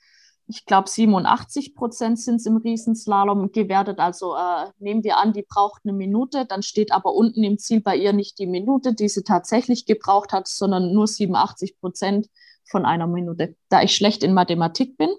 ich 0.47 0.65
glaube, 0.65 0.89
87 0.89 1.75
Prozent 1.75 2.21
sind 2.21 2.35
es 2.35 2.45
im 2.45 2.55
Riesenslalom 2.55 3.51
gewertet. 3.51 3.99
Also 3.99 4.33
äh, 4.35 4.67
nehmen 4.79 5.03
wir 5.03 5.17
an, 5.17 5.33
die 5.33 5.45
braucht 5.47 5.81
eine 5.83 5.91
Minute, 5.91 6.45
dann 6.45 6.63
steht 6.63 6.93
aber 6.93 7.13
unten 7.13 7.43
im 7.43 7.57
Ziel 7.57 7.81
bei 7.81 7.97
ihr 7.97 8.13
nicht 8.13 8.39
die 8.39 8.47
Minute, 8.47 8.93
die 8.93 9.09
sie 9.09 9.23
tatsächlich 9.23 9.85
gebraucht 9.85 10.31
hat, 10.31 10.47
sondern 10.47 10.93
nur 10.93 11.07
87 11.07 11.77
Prozent 11.81 12.29
von 12.69 12.85
einer 12.85 13.07
Minute. 13.07 13.55
Da 13.69 13.81
ich 13.81 13.95
schlecht 13.95 14.23
in 14.23 14.33
Mathematik 14.33 14.97
bin, 14.97 15.09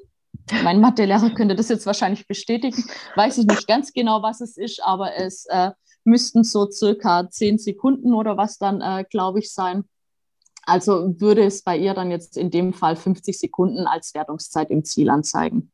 mein 0.62 0.80
Mathelehrer 0.80 1.30
könnte 1.30 1.54
das 1.54 1.68
jetzt 1.68 1.86
wahrscheinlich 1.86 2.26
bestätigen, 2.26 2.84
weiß 3.16 3.38
ich 3.38 3.46
nicht 3.46 3.66
ganz 3.66 3.92
genau, 3.92 4.22
was 4.22 4.40
es 4.40 4.56
ist, 4.56 4.82
aber 4.82 5.16
es 5.16 5.46
äh, 5.46 5.70
müssten 6.04 6.44
so 6.44 6.70
circa 6.70 7.28
zehn 7.30 7.58
Sekunden 7.58 8.14
oder 8.14 8.36
was 8.36 8.58
dann, 8.58 8.80
äh, 8.80 9.04
glaube 9.08 9.40
ich, 9.40 9.52
sein. 9.52 9.84
Also 10.62 11.20
würde 11.20 11.44
es 11.44 11.62
bei 11.62 11.76
ihr 11.76 11.94
dann 11.94 12.10
jetzt 12.10 12.36
in 12.36 12.50
dem 12.50 12.72
Fall 12.72 12.96
50 12.96 13.38
Sekunden 13.38 13.86
als 13.86 14.14
Wertungszeit 14.14 14.70
im 14.70 14.84
Ziel 14.84 15.10
anzeigen. 15.10 15.72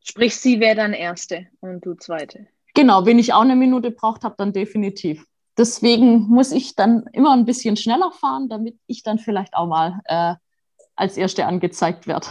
Sprich, 0.00 0.36
sie 0.36 0.60
wäre 0.60 0.76
dann 0.76 0.92
Erste 0.92 1.46
und 1.60 1.84
du 1.84 1.94
Zweite. 1.94 2.46
Genau, 2.74 3.04
wenn 3.06 3.18
ich 3.18 3.32
auch 3.32 3.42
eine 3.42 3.56
Minute 3.56 3.90
braucht 3.90 4.24
habe, 4.24 4.34
dann 4.38 4.52
definitiv. 4.52 5.26
Deswegen 5.56 6.28
muss 6.28 6.52
ich 6.52 6.76
dann 6.76 7.08
immer 7.12 7.32
ein 7.32 7.44
bisschen 7.44 7.76
schneller 7.76 8.12
fahren, 8.12 8.48
damit 8.48 8.78
ich 8.86 9.02
dann 9.02 9.18
vielleicht 9.18 9.54
auch 9.54 9.66
mal 9.66 10.00
äh, 10.04 10.34
als 10.98 11.16
Erste 11.16 11.46
angezeigt 11.46 12.06
wird. 12.06 12.28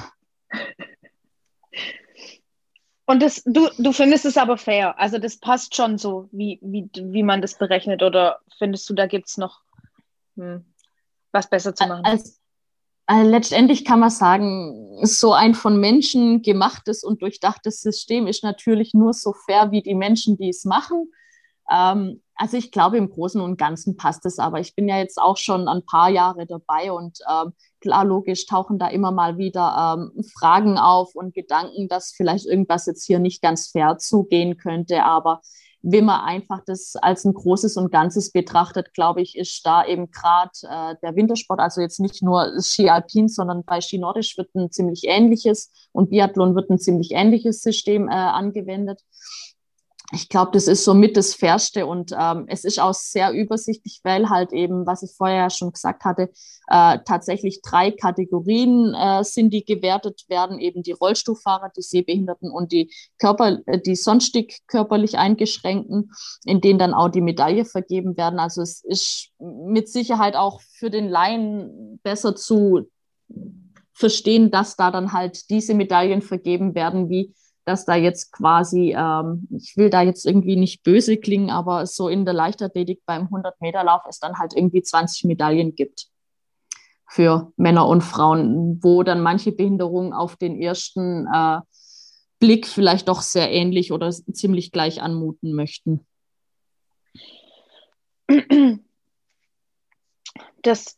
Und 3.06 3.22
das, 3.22 3.42
du, 3.46 3.70
du 3.78 3.94
findest 3.94 4.26
es 4.26 4.36
aber 4.36 4.58
fair. 4.58 5.00
Also 5.00 5.18
das 5.18 5.38
passt 5.38 5.76
schon 5.76 5.98
so, 5.98 6.28
wie, 6.34 6.60
wie, 6.62 6.90
wie 6.94 7.24
man 7.24 7.42
das 7.42 7.58
berechnet. 7.58 8.04
Oder 8.04 8.40
findest 8.58 8.90
du, 8.90 8.94
da 8.94 9.08
gibt 9.08 9.30
es 9.30 9.38
noch 9.38 9.62
hm, 10.36 10.66
was 11.32 11.50
besser 11.50 11.74
zu 11.74 11.88
machen? 11.88 12.04
Als, 12.04 12.42
also 13.06 13.32
letztendlich 13.32 13.86
kann 13.86 14.02
man 14.02 14.10
sagen, 14.10 15.00
so 15.04 15.32
ein 15.32 15.56
von 15.56 15.80
Menschen 15.80 16.42
gemachtes 16.42 17.06
und 17.06 17.22
durchdachtes 17.22 17.82
System 17.82 18.28
ist 18.28 18.44
natürlich 18.44 18.94
nur 18.94 19.14
so 19.14 19.34
fair 19.46 19.72
wie 19.72 19.82
die 19.82 19.96
Menschen, 19.96 20.38
die 20.38 20.50
es 20.50 20.66
machen. 20.66 21.10
Ähm, 21.72 22.22
also 22.38 22.56
ich 22.56 22.72
glaube, 22.72 22.98
im 22.98 23.10
Großen 23.10 23.42
und 23.42 23.58
Ganzen 23.58 23.98
passt 23.98 24.26
es, 24.26 24.38
aber 24.40 24.60
ich 24.60 24.76
bin 24.76 24.88
ja 24.88 24.98
jetzt 24.98 25.20
auch 25.20 25.38
schon 25.38 25.68
ein 25.68 25.84
paar 25.86 26.10
Jahre 26.10 26.46
dabei 26.46 26.92
und 26.92 27.20
ähm, 27.30 27.54
klar, 27.82 28.06
logisch 28.06 28.46
tauchen 28.46 28.78
da 28.78 28.88
immer 28.88 29.12
mal 29.12 29.38
wieder 29.38 29.98
ähm, 29.98 30.24
Fragen 30.38 30.78
auf 30.78 31.16
und 31.16 31.34
Gedanken, 31.34 31.88
dass 31.88 32.12
vielleicht 32.16 32.46
irgendwas 32.46 32.86
jetzt 32.86 33.06
hier 33.06 33.20
nicht 33.20 33.42
ganz 33.42 33.68
fair 33.68 33.98
zugehen 33.98 34.58
könnte. 34.58 35.04
Aber 35.04 35.42
wenn 35.82 36.06
man 36.06 36.22
einfach 36.22 36.62
das 36.66 36.96
als 36.96 37.26
ein 37.26 37.34
großes 37.34 37.78
und 37.78 37.92
Ganzes 37.92 38.32
betrachtet, 38.32 38.94
glaube 38.94 39.22
ich, 39.22 39.38
ist 39.38 39.66
da 39.66 39.86
eben 39.86 40.12
gerade 40.12 40.52
äh, 40.64 40.96
der 41.02 41.16
Wintersport, 41.16 41.60
also 41.60 41.82
jetzt 41.82 42.00
nicht 42.00 42.22
nur 42.22 42.62
Ski 42.62 42.90
Alpin, 42.90 43.30
sondern 43.30 43.64
bei 43.64 43.82
Ski 43.82 43.98
Nordisch 43.98 44.38
wird 44.38 44.54
ein 44.56 44.72
ziemlich 44.72 45.06
ähnliches 45.06 45.72
und 45.92 46.10
Biathlon 46.10 46.56
wird 46.56 46.70
ein 46.70 46.80
ziemlich 46.80 47.12
ähnliches 47.12 47.62
System 47.62 48.10
äh, 48.10 48.12
angewendet 48.12 49.02
ich 50.14 50.30
glaube, 50.30 50.52
das 50.54 50.68
ist 50.68 50.86
somit 50.86 51.18
das 51.18 51.34
Fairste 51.34 51.86
und 51.86 52.14
ähm, 52.18 52.46
es 52.48 52.64
ist 52.64 52.80
auch 52.80 52.94
sehr 52.94 53.34
übersichtlich, 53.34 54.00
weil 54.04 54.30
halt 54.30 54.54
eben, 54.54 54.86
was 54.86 55.04
ich 55.04 55.12
vorher 55.12 55.50
schon 55.50 55.74
gesagt 55.74 56.06
hatte, 56.06 56.30
äh, 56.68 57.00
tatsächlich 57.04 57.62
drei 57.62 57.92
Kategorien 57.92 58.94
äh, 58.94 59.26
sind, 59.26 59.54
die 59.54 59.66
gewertet 59.66 60.24
werden, 60.30 60.60
eben 60.60 60.82
die 60.82 60.94
Rollstuhlfahrer, 60.94 61.72
die 61.76 61.82
Sehbehinderten 61.82 62.50
und 62.52 62.72
die 62.72 62.90
Körper, 63.20 63.60
äh, 63.66 63.82
die 63.82 63.98
sonstig 63.98 64.62
körperlich 64.68 65.18
Eingeschränkten, 65.18 66.12
in 66.46 66.62
denen 66.62 66.80
dann 66.80 66.94
auch 66.94 67.10
die 67.10 67.22
Medaille 67.22 67.66
vergeben 67.66 68.16
werden. 68.16 68.40
Also 68.40 68.62
es 68.62 68.82
ist 68.86 69.32
mit 69.40 69.90
Sicherheit 69.90 70.38
auch 70.38 70.62
für 70.62 70.90
den 70.90 71.10
Laien 71.10 72.00
besser 72.02 72.34
zu 72.34 72.90
verstehen, 73.94 74.52
dass 74.52 74.78
da 74.78 74.90
dann 74.90 75.12
halt 75.12 75.50
diese 75.50 75.74
Medaillen 75.74 76.22
vergeben 76.22 76.76
werden, 76.76 77.10
wie 77.10 77.34
dass 77.68 77.84
da 77.84 77.96
jetzt 77.96 78.32
quasi, 78.32 78.96
ähm, 78.98 79.46
ich 79.52 79.76
will 79.76 79.90
da 79.90 80.02
jetzt 80.02 80.26
irgendwie 80.26 80.56
nicht 80.56 80.84
böse 80.84 81.18
klingen, 81.18 81.50
aber 81.50 81.86
so 81.86 82.08
in 82.08 82.24
der 82.24 82.34
Leichtathletik 82.34 83.02
beim 83.06 83.28
100-Meter-Lauf 83.28 84.04
es 84.08 84.20
dann 84.20 84.40
halt 84.40 84.56
irgendwie 84.56 84.82
20 84.82 85.26
Medaillen 85.26 85.76
gibt 85.76 86.08
für 87.10 87.52
Männer 87.58 87.86
und 87.90 88.02
Frauen, 88.02 88.80
wo 88.82 89.04
dann 89.04 89.20
manche 89.20 89.52
Behinderungen 89.52 90.14
auf 90.14 90.38
den 90.38 90.62
ersten 90.62 91.28
äh, 91.28 91.60
Blick 92.40 92.68
vielleicht 92.68 93.10
doch 93.10 93.22
sehr 93.22 93.52
ähnlich 93.52 93.92
oder 93.92 94.12
ziemlich 94.12 94.72
gleich 94.72 95.02
anmuten 95.02 95.54
möchten. 95.54 96.08
Das 100.62 100.98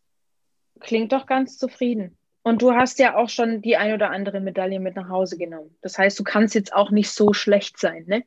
klingt 0.80 1.14
doch 1.14 1.26
ganz 1.26 1.58
zufrieden. 1.58 2.19
Und 2.50 2.64
du 2.64 2.74
hast 2.74 2.98
ja 2.98 3.16
auch 3.16 3.30
schon 3.30 3.62
die 3.62 3.78
ein 3.78 3.94
oder 3.94 4.10
andere 4.10 4.40
Medaille 4.40 4.80
mit 4.80 4.96
nach 4.96 5.08
Hause 5.08 5.38
genommen. 5.38 5.78
Das 5.82 6.00
heißt, 6.00 6.20
du 6.20 6.24
kannst 6.24 6.56
jetzt 6.56 6.74
auch 6.74 6.90
nicht 6.90 7.12
so 7.12 7.32
schlecht 7.32 7.80
sein, 7.80 8.06
ne? 8.08 8.24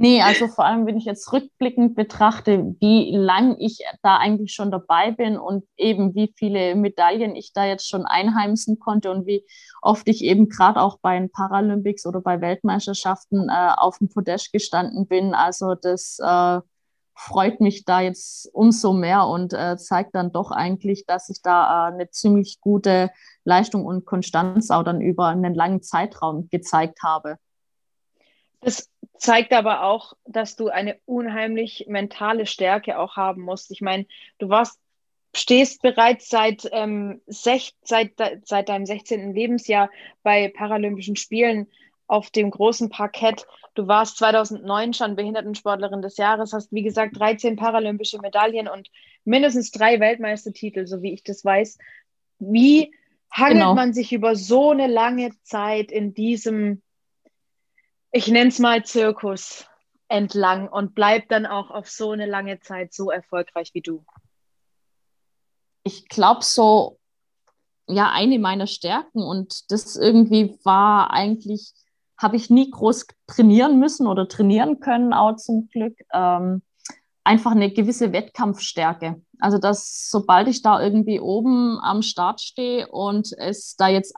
Nee, 0.00 0.22
also 0.22 0.46
vor 0.46 0.64
allem, 0.64 0.86
wenn 0.86 0.96
ich 0.96 1.06
jetzt 1.06 1.32
rückblickend 1.32 1.96
betrachte, 1.96 2.76
wie 2.80 3.14
lang 3.16 3.56
ich 3.58 3.80
da 4.00 4.18
eigentlich 4.18 4.54
schon 4.54 4.70
dabei 4.70 5.10
bin 5.10 5.36
und 5.36 5.64
eben 5.76 6.14
wie 6.14 6.32
viele 6.36 6.76
Medaillen 6.76 7.34
ich 7.34 7.52
da 7.52 7.66
jetzt 7.66 7.88
schon 7.88 8.06
einheimsen 8.06 8.78
konnte 8.78 9.10
und 9.10 9.26
wie 9.26 9.44
oft 9.82 10.08
ich 10.08 10.22
eben 10.22 10.48
gerade 10.48 10.80
auch 10.80 10.98
bei 11.00 11.18
den 11.18 11.30
Paralympics 11.30 12.06
oder 12.06 12.20
bei 12.20 12.40
Weltmeisterschaften 12.40 13.48
äh, 13.48 13.72
auf 13.76 13.98
dem 13.98 14.08
Podest 14.08 14.52
gestanden 14.52 15.08
bin. 15.08 15.34
Also 15.34 15.74
das 15.74 16.18
äh, 16.22 16.60
freut 17.18 17.60
mich 17.60 17.84
da 17.84 18.00
jetzt 18.00 18.48
umso 18.54 18.92
mehr 18.92 19.26
und 19.26 19.52
äh, 19.52 19.76
zeigt 19.76 20.14
dann 20.14 20.30
doch 20.30 20.52
eigentlich, 20.52 21.04
dass 21.04 21.28
ich 21.28 21.42
da 21.42 21.88
äh, 21.88 21.92
eine 21.92 22.10
ziemlich 22.10 22.60
gute 22.60 23.10
Leistung 23.44 23.84
und 23.84 24.06
Konstanz 24.06 24.70
auch 24.70 24.84
dann 24.84 25.00
über 25.00 25.26
einen 25.26 25.52
langen 25.52 25.82
Zeitraum 25.82 26.48
gezeigt 26.48 27.02
habe. 27.02 27.38
Das 28.60 28.88
zeigt 29.16 29.52
aber 29.52 29.82
auch, 29.82 30.12
dass 30.26 30.54
du 30.54 30.68
eine 30.68 30.96
unheimlich 31.06 31.86
mentale 31.88 32.46
Stärke 32.46 32.98
auch 32.98 33.16
haben 33.16 33.42
musst. 33.42 33.72
Ich 33.72 33.80
meine, 33.80 34.06
du 34.38 34.48
warst, 34.48 34.78
stehst 35.34 35.82
bereits 35.82 36.28
seit, 36.28 36.68
ähm, 36.70 37.20
sech, 37.26 37.74
seit, 37.82 38.12
seit 38.44 38.68
deinem 38.68 38.86
16. 38.86 39.34
Lebensjahr 39.34 39.90
bei 40.22 40.52
Paralympischen 40.56 41.16
Spielen 41.16 41.66
auf 42.08 42.30
dem 42.30 42.50
großen 42.50 42.88
Parkett. 42.90 43.46
Du 43.74 43.86
warst 43.86 44.18
2009 44.18 44.94
schon 44.94 45.14
Behindertensportlerin 45.14 46.02
des 46.02 46.16
Jahres, 46.16 46.52
hast 46.52 46.72
wie 46.72 46.82
gesagt 46.82 47.16
13 47.18 47.54
paralympische 47.54 48.18
Medaillen 48.18 48.66
und 48.66 48.88
mindestens 49.24 49.70
drei 49.70 50.00
Weltmeistertitel, 50.00 50.86
so 50.86 51.02
wie 51.02 51.12
ich 51.12 51.22
das 51.22 51.44
weiß. 51.44 51.78
Wie 52.40 52.92
hangelt 53.30 53.60
genau. 53.60 53.74
man 53.74 53.92
sich 53.92 54.12
über 54.12 54.34
so 54.34 54.70
eine 54.70 54.88
lange 54.88 55.30
Zeit 55.42 55.92
in 55.92 56.14
diesem 56.14 56.82
ich 58.10 58.28
nenne 58.28 58.48
es 58.48 58.58
mal 58.58 58.84
Zirkus 58.84 59.66
entlang 60.08 60.68
und 60.68 60.94
bleib 60.94 61.28
dann 61.28 61.46
auch 61.46 61.70
auf 61.70 61.90
so 61.90 62.12
eine 62.12 62.26
lange 62.26 62.60
Zeit 62.60 62.94
so 62.94 63.10
erfolgreich 63.10 63.74
wie 63.74 63.82
du? 63.82 64.04
Ich 65.82 66.08
glaube 66.08 66.42
so, 66.42 66.98
ja, 67.86 68.10
eine 68.10 68.38
meiner 68.38 68.66
Stärken 68.66 69.22
und 69.22 69.70
das 69.70 69.96
irgendwie 69.96 70.58
war 70.64 71.10
eigentlich, 71.12 71.72
habe 72.18 72.36
ich 72.36 72.50
nie 72.50 72.70
groß 72.70 73.06
trainieren 73.26 73.78
müssen 73.78 74.06
oder 74.06 74.28
trainieren 74.28 74.80
können, 74.80 75.12
auch 75.12 75.36
zum 75.36 75.68
Glück. 75.68 75.96
Ähm, 76.12 76.62
einfach 77.24 77.52
eine 77.52 77.70
gewisse 77.70 78.12
Wettkampfstärke. 78.12 79.20
Also, 79.38 79.58
dass 79.58 80.08
sobald 80.10 80.48
ich 80.48 80.62
da 80.62 80.82
irgendwie 80.82 81.20
oben 81.20 81.78
am 81.80 82.02
Start 82.02 82.40
stehe 82.40 82.88
und 82.88 83.32
es 83.36 83.76
da 83.76 83.88
jetzt 83.88 84.14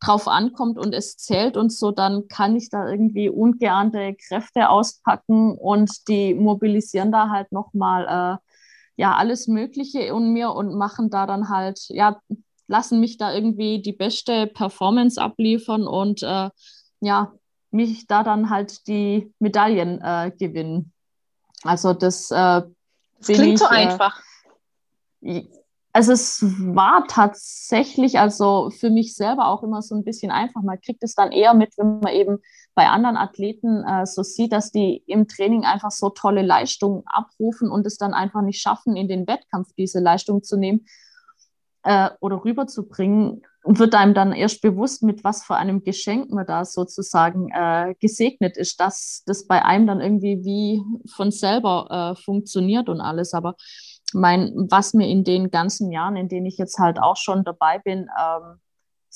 drauf 0.00 0.28
ankommt 0.28 0.78
und 0.78 0.94
es 0.94 1.16
zählt 1.16 1.56
und 1.56 1.72
so, 1.72 1.90
dann 1.90 2.28
kann 2.28 2.54
ich 2.54 2.68
da 2.68 2.88
irgendwie 2.88 3.30
ungeahnte 3.30 4.14
Kräfte 4.14 4.68
auspacken 4.68 5.56
und 5.56 6.08
die 6.08 6.34
mobilisieren 6.34 7.10
da 7.10 7.30
halt 7.30 7.50
nochmal 7.50 8.04
äh, 8.04 9.02
ja 9.02 9.14
alles 9.16 9.48
Mögliche 9.48 10.00
in 10.00 10.32
mir 10.34 10.52
und 10.52 10.74
machen 10.74 11.10
da 11.10 11.26
dann 11.26 11.48
halt, 11.48 11.86
ja, 11.88 12.20
lassen 12.66 13.00
mich 13.00 13.16
da 13.16 13.34
irgendwie 13.34 13.80
die 13.80 13.92
beste 13.92 14.46
Performance 14.46 15.20
abliefern 15.20 15.86
und 15.86 16.22
äh, 16.22 16.50
ja, 17.04 17.32
mich 17.70 18.06
da 18.06 18.22
dann 18.22 18.50
halt 18.50 18.86
die 18.86 19.32
Medaillen 19.38 20.00
äh, 20.00 20.30
gewinnen. 20.38 20.92
Also 21.62 21.92
das, 21.92 22.30
äh, 22.30 22.34
das 22.34 23.26
klingt 23.26 23.54
ich, 23.54 23.58
so 23.58 23.66
äh, 23.66 23.68
einfach. 23.68 24.20
Also 25.92 26.12
es 26.12 26.42
war 26.42 27.06
tatsächlich 27.08 28.18
also 28.18 28.70
für 28.70 28.90
mich 28.90 29.14
selber 29.14 29.48
auch 29.48 29.62
immer 29.62 29.80
so 29.80 29.94
ein 29.94 30.04
bisschen 30.04 30.30
einfach. 30.30 30.62
Man 30.62 30.80
kriegt 30.80 31.02
es 31.02 31.14
dann 31.14 31.32
eher 31.32 31.54
mit, 31.54 31.76
wenn 31.78 32.00
man 32.00 32.12
eben 32.12 32.38
bei 32.74 32.88
anderen 32.88 33.16
Athleten 33.16 33.84
äh, 33.84 34.04
so 34.04 34.22
sieht, 34.22 34.52
dass 34.52 34.72
die 34.72 35.04
im 35.06 35.28
Training 35.28 35.64
einfach 35.64 35.90
so 35.90 36.10
tolle 36.10 36.42
Leistungen 36.42 37.04
abrufen 37.06 37.70
und 37.70 37.86
es 37.86 37.96
dann 37.96 38.12
einfach 38.12 38.42
nicht 38.42 38.60
schaffen, 38.60 38.96
in 38.96 39.08
den 39.08 39.26
Wettkampf 39.26 39.72
diese 39.78 40.00
Leistung 40.00 40.42
zu 40.42 40.56
nehmen 40.56 40.84
äh, 41.84 42.10
oder 42.20 42.44
rüberzubringen, 42.44 43.42
wird 43.64 43.94
einem 43.94 44.14
dann 44.14 44.32
erst 44.32 44.60
bewusst, 44.60 45.02
mit 45.02 45.24
was 45.24 45.44
für 45.44 45.56
einem 45.56 45.82
Geschenk 45.82 46.30
man 46.30 46.46
da 46.46 46.64
sozusagen 46.64 47.48
äh, 47.50 47.94
gesegnet 47.98 48.56
ist, 48.56 48.78
dass 48.80 49.22
das 49.26 49.46
bei 49.46 49.64
einem 49.64 49.86
dann 49.86 50.00
irgendwie 50.00 50.44
wie 50.44 50.82
von 51.10 51.30
selber 51.30 52.14
äh, 52.16 52.22
funktioniert 52.22 52.88
und 52.88 53.00
alles. 53.00 53.32
Aber 53.32 53.54
mein, 54.12 54.52
was 54.70 54.94
mir 54.94 55.08
in 55.08 55.24
den 55.24 55.50
ganzen 55.50 55.90
Jahren, 55.90 56.16
in 56.16 56.28
denen 56.28 56.46
ich 56.46 56.58
jetzt 56.58 56.78
halt 56.78 57.00
auch 57.00 57.16
schon 57.16 57.44
dabei 57.44 57.78
bin, 57.78 58.08
ähm, 58.20 58.60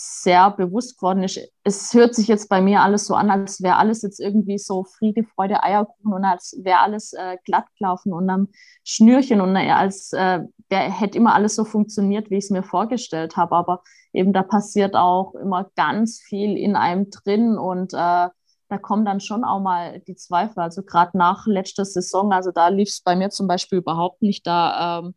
sehr 0.01 0.53
bewusst 0.53 0.97
geworden 0.97 1.25
ist. 1.25 1.41
Es 1.65 1.93
hört 1.93 2.15
sich 2.15 2.29
jetzt 2.29 2.49
bei 2.49 2.61
mir 2.61 2.83
alles 2.83 3.07
so 3.07 3.17
an, 3.17 3.31
als 3.31 3.61
wäre 3.61 3.77
alles 3.77 4.03
jetzt 4.03 4.21
irgendwie 4.21 4.57
so 4.57 4.85
Friede, 4.85 5.25
Freude, 5.25 5.65
Eierkuchen 5.65 6.13
und 6.13 6.25
als 6.25 6.57
wäre 6.63 6.79
alles 6.79 7.15
äh, 7.15 7.37
glatt 7.45 7.65
gelaufen 7.77 8.13
und 8.13 8.31
am 8.31 8.47
Schnürchen 8.85 9.41
und 9.41 9.57
äh, 9.57 9.73
als 9.73 10.13
äh, 10.13 10.41
hätte 10.71 11.19
immer 11.19 11.35
alles 11.35 11.55
so 11.55 11.65
funktioniert, 11.65 12.31
wie 12.31 12.37
ich 12.37 12.45
es 12.45 12.51
mir 12.51 12.63
vorgestellt 12.63 13.37
habe. 13.37 13.57
Aber 13.57 13.83
eben 14.13 14.33
da 14.33 14.43
passiert 14.43 14.95
auch 14.95 15.35
immer 15.35 15.71
ganz 15.77 16.21
viel 16.21 16.57
in 16.57 16.77
einem 16.77 17.11
drin 17.11 17.59
und 17.59 17.95
äh, 17.95 18.29
da 18.71 18.77
kommen 18.81 19.05
dann 19.05 19.21
schon 19.21 19.45
auch 19.45 19.61
mal 19.61 20.01
die 20.01 20.17
Zweifel. 20.17 20.61
Also 20.61 20.83
gerade 20.83 21.17
nach 21.17 21.47
letzter 21.47 21.85
Saison, 21.85 22.33
also 22.33 22.51
da 22.51 22.69
lief 22.69 22.91
es 22.91 23.01
bei 23.01 23.17
mir 23.17 23.31
zum 23.31 23.47
Beispiel 23.47 23.79
überhaupt 23.79 24.21
nicht. 24.21 24.47
Da 24.47 25.01
ähm, 25.01 25.15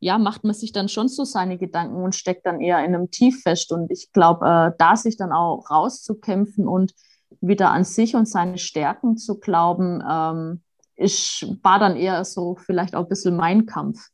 ja, 0.00 0.18
macht 0.18 0.44
man 0.44 0.54
sich 0.54 0.72
dann 0.72 0.88
schon 0.88 1.08
so 1.08 1.24
seine 1.24 1.58
Gedanken 1.58 2.02
und 2.02 2.14
steckt 2.14 2.46
dann 2.46 2.60
eher 2.60 2.84
in 2.84 2.94
einem 2.94 3.10
Tief 3.10 3.42
fest. 3.42 3.72
Und 3.72 3.90
ich 3.90 4.12
glaube, 4.12 4.46
äh, 4.46 4.72
da 4.78 4.96
sich 4.96 5.16
dann 5.16 5.32
auch 5.32 5.70
rauszukämpfen 5.70 6.68
und 6.68 6.94
wieder 7.40 7.70
an 7.70 7.84
sich 7.84 8.16
und 8.16 8.28
seine 8.28 8.58
Stärken 8.58 9.16
zu 9.16 9.38
glauben, 9.38 10.02
ähm, 10.08 10.62
ist, 10.96 11.46
war 11.62 11.78
dann 11.78 11.96
eher 11.96 12.24
so 12.24 12.56
vielleicht 12.56 12.94
auch 12.94 13.04
ein 13.04 13.08
bisschen 13.08 13.36
mein 13.36 13.66
Kampf. 13.66 14.08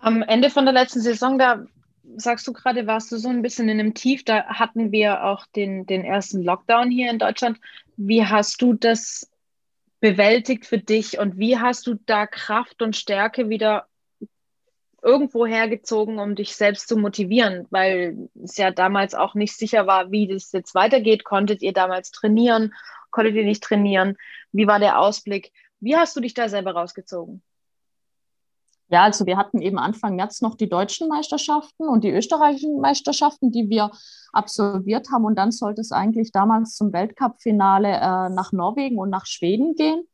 Am 0.00 0.22
Ende 0.22 0.50
von 0.50 0.64
der 0.64 0.74
letzten 0.74 1.00
Saison, 1.00 1.38
da 1.38 1.64
sagst 2.16 2.46
du 2.46 2.52
gerade, 2.52 2.86
warst 2.86 3.10
du 3.12 3.16
so 3.16 3.28
ein 3.28 3.42
bisschen 3.42 3.68
in 3.68 3.80
einem 3.80 3.94
Tief. 3.94 4.24
Da 4.24 4.46
hatten 4.46 4.92
wir 4.92 5.24
auch 5.24 5.46
den, 5.46 5.86
den 5.86 6.04
ersten 6.04 6.42
Lockdown 6.42 6.90
hier 6.90 7.10
in 7.10 7.18
Deutschland. 7.18 7.58
Wie 7.96 8.24
hast 8.24 8.62
du 8.62 8.74
das 8.74 9.30
bewältigt 10.00 10.66
für 10.66 10.78
dich 10.78 11.18
und 11.18 11.38
wie 11.38 11.58
hast 11.58 11.86
du 11.86 11.94
da 12.06 12.26
Kraft 12.26 12.82
und 12.82 12.96
Stärke 12.96 13.48
wieder 13.48 13.86
irgendwo 15.02 15.46
hergezogen, 15.46 16.18
um 16.18 16.34
dich 16.34 16.54
selbst 16.54 16.88
zu 16.88 16.96
motivieren? 16.96 17.66
Weil 17.70 18.28
es 18.42 18.56
ja 18.56 18.70
damals 18.70 19.14
auch 19.14 19.34
nicht 19.34 19.56
sicher 19.56 19.86
war, 19.86 20.10
wie 20.10 20.28
das 20.28 20.52
jetzt 20.52 20.74
weitergeht. 20.74 21.24
Konntet 21.24 21.62
ihr 21.62 21.72
damals 21.72 22.12
trainieren? 22.12 22.74
Konntet 23.10 23.34
ihr 23.34 23.44
nicht 23.44 23.62
trainieren? 23.62 24.16
Wie 24.52 24.66
war 24.66 24.78
der 24.78 25.00
Ausblick? 25.00 25.52
Wie 25.80 25.96
hast 25.96 26.16
du 26.16 26.20
dich 26.20 26.34
da 26.34 26.48
selber 26.48 26.72
rausgezogen? 26.72 27.42
Ja, 28.90 29.02
also 29.02 29.26
wir 29.26 29.36
hatten 29.36 29.60
eben 29.60 29.78
Anfang 29.78 30.16
März 30.16 30.40
noch 30.40 30.54
die 30.54 30.68
deutschen 30.68 31.08
Meisterschaften 31.08 31.88
und 31.88 32.04
die 32.04 32.10
österreichischen 32.10 32.80
Meisterschaften, 32.80 33.52
die 33.52 33.68
wir 33.68 33.90
absolviert 34.32 35.08
haben. 35.12 35.24
Und 35.24 35.36
dann 35.36 35.52
sollte 35.52 35.82
es 35.82 35.92
eigentlich 35.92 36.32
damals 36.32 36.74
zum 36.74 36.92
Weltcup-Finale 36.92 37.88
äh, 37.88 38.28
nach 38.30 38.52
Norwegen 38.52 38.98
und 38.98 39.10
nach 39.10 39.26
Schweden 39.26 39.74
gehen. 39.74 40.04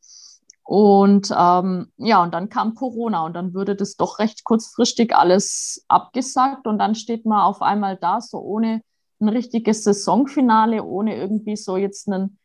Und 0.63 1.31
ähm, 1.37 1.91
ja, 1.97 2.21
und 2.23 2.33
dann 2.33 2.49
kam 2.49 2.73
Corona 2.73 3.25
und 3.25 3.33
dann 3.33 3.53
würde 3.53 3.75
das 3.75 3.95
doch 3.95 4.19
recht 4.19 4.43
kurzfristig 4.43 5.15
alles 5.15 5.85
abgesagt 5.87 6.65
und 6.65 6.79
dann 6.79 6.95
steht 6.95 7.25
man 7.25 7.41
auf 7.41 7.61
einmal 7.61 7.97
da, 7.97 8.19
so 8.19 8.39
ohne 8.39 8.81
ein 9.21 9.29
richtiges 9.29 9.83
Saisonfinale, 9.83 10.83
ohne 10.83 11.15
irgendwie 11.15 11.55
so 11.55 11.77
jetzt 11.77 12.09
einen 12.09 12.39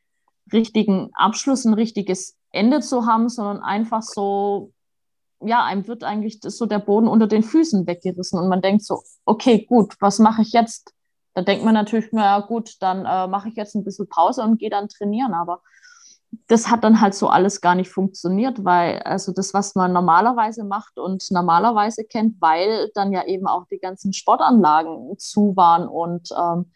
richtigen 0.52 1.10
Abschluss, 1.14 1.64
ein 1.64 1.72
richtiges 1.72 2.36
Ende 2.52 2.80
zu 2.80 3.06
haben, 3.06 3.30
sondern 3.30 3.62
einfach 3.62 4.02
so 4.02 4.72
ja, 5.42 5.64
einem 5.64 5.86
wird 5.86 6.04
eigentlich 6.04 6.40
so 6.42 6.66
der 6.66 6.78
Boden 6.78 7.08
unter 7.08 7.26
den 7.26 7.42
Füßen 7.42 7.86
weggerissen 7.86 8.38
und 8.38 8.48
man 8.48 8.62
denkt 8.62 8.84
so, 8.84 9.02
okay, 9.24 9.64
gut, 9.64 9.94
was 10.00 10.18
mache 10.18 10.42
ich 10.42 10.52
jetzt? 10.52 10.94
Da 11.34 11.42
denkt 11.42 11.64
man 11.64 11.74
natürlich, 11.74 12.08
na 12.12 12.40
gut, 12.40 12.76
dann 12.80 13.06
äh, 13.06 13.26
mache 13.26 13.48
ich 13.48 13.54
jetzt 13.54 13.74
ein 13.74 13.84
bisschen 13.84 14.08
Pause 14.08 14.42
und 14.42 14.58
gehe 14.58 14.70
dann 14.70 14.88
trainieren. 14.88 15.32
Aber 15.32 15.62
das 16.46 16.70
hat 16.70 16.84
dann 16.84 17.00
halt 17.00 17.14
so 17.14 17.28
alles 17.28 17.60
gar 17.60 17.74
nicht 17.74 17.90
funktioniert, 17.90 18.64
weil 18.64 18.98
also 19.00 19.32
das, 19.32 19.54
was 19.54 19.74
man 19.74 19.92
normalerweise 19.92 20.64
macht 20.64 20.98
und 20.98 21.24
normalerweise 21.30 22.04
kennt, 22.04 22.40
weil 22.40 22.90
dann 22.94 23.12
ja 23.12 23.24
eben 23.26 23.46
auch 23.46 23.66
die 23.66 23.78
ganzen 23.78 24.12
Sportanlagen 24.12 25.18
zu 25.18 25.56
waren 25.56 25.88
und 25.88 26.30
ähm, 26.36 26.72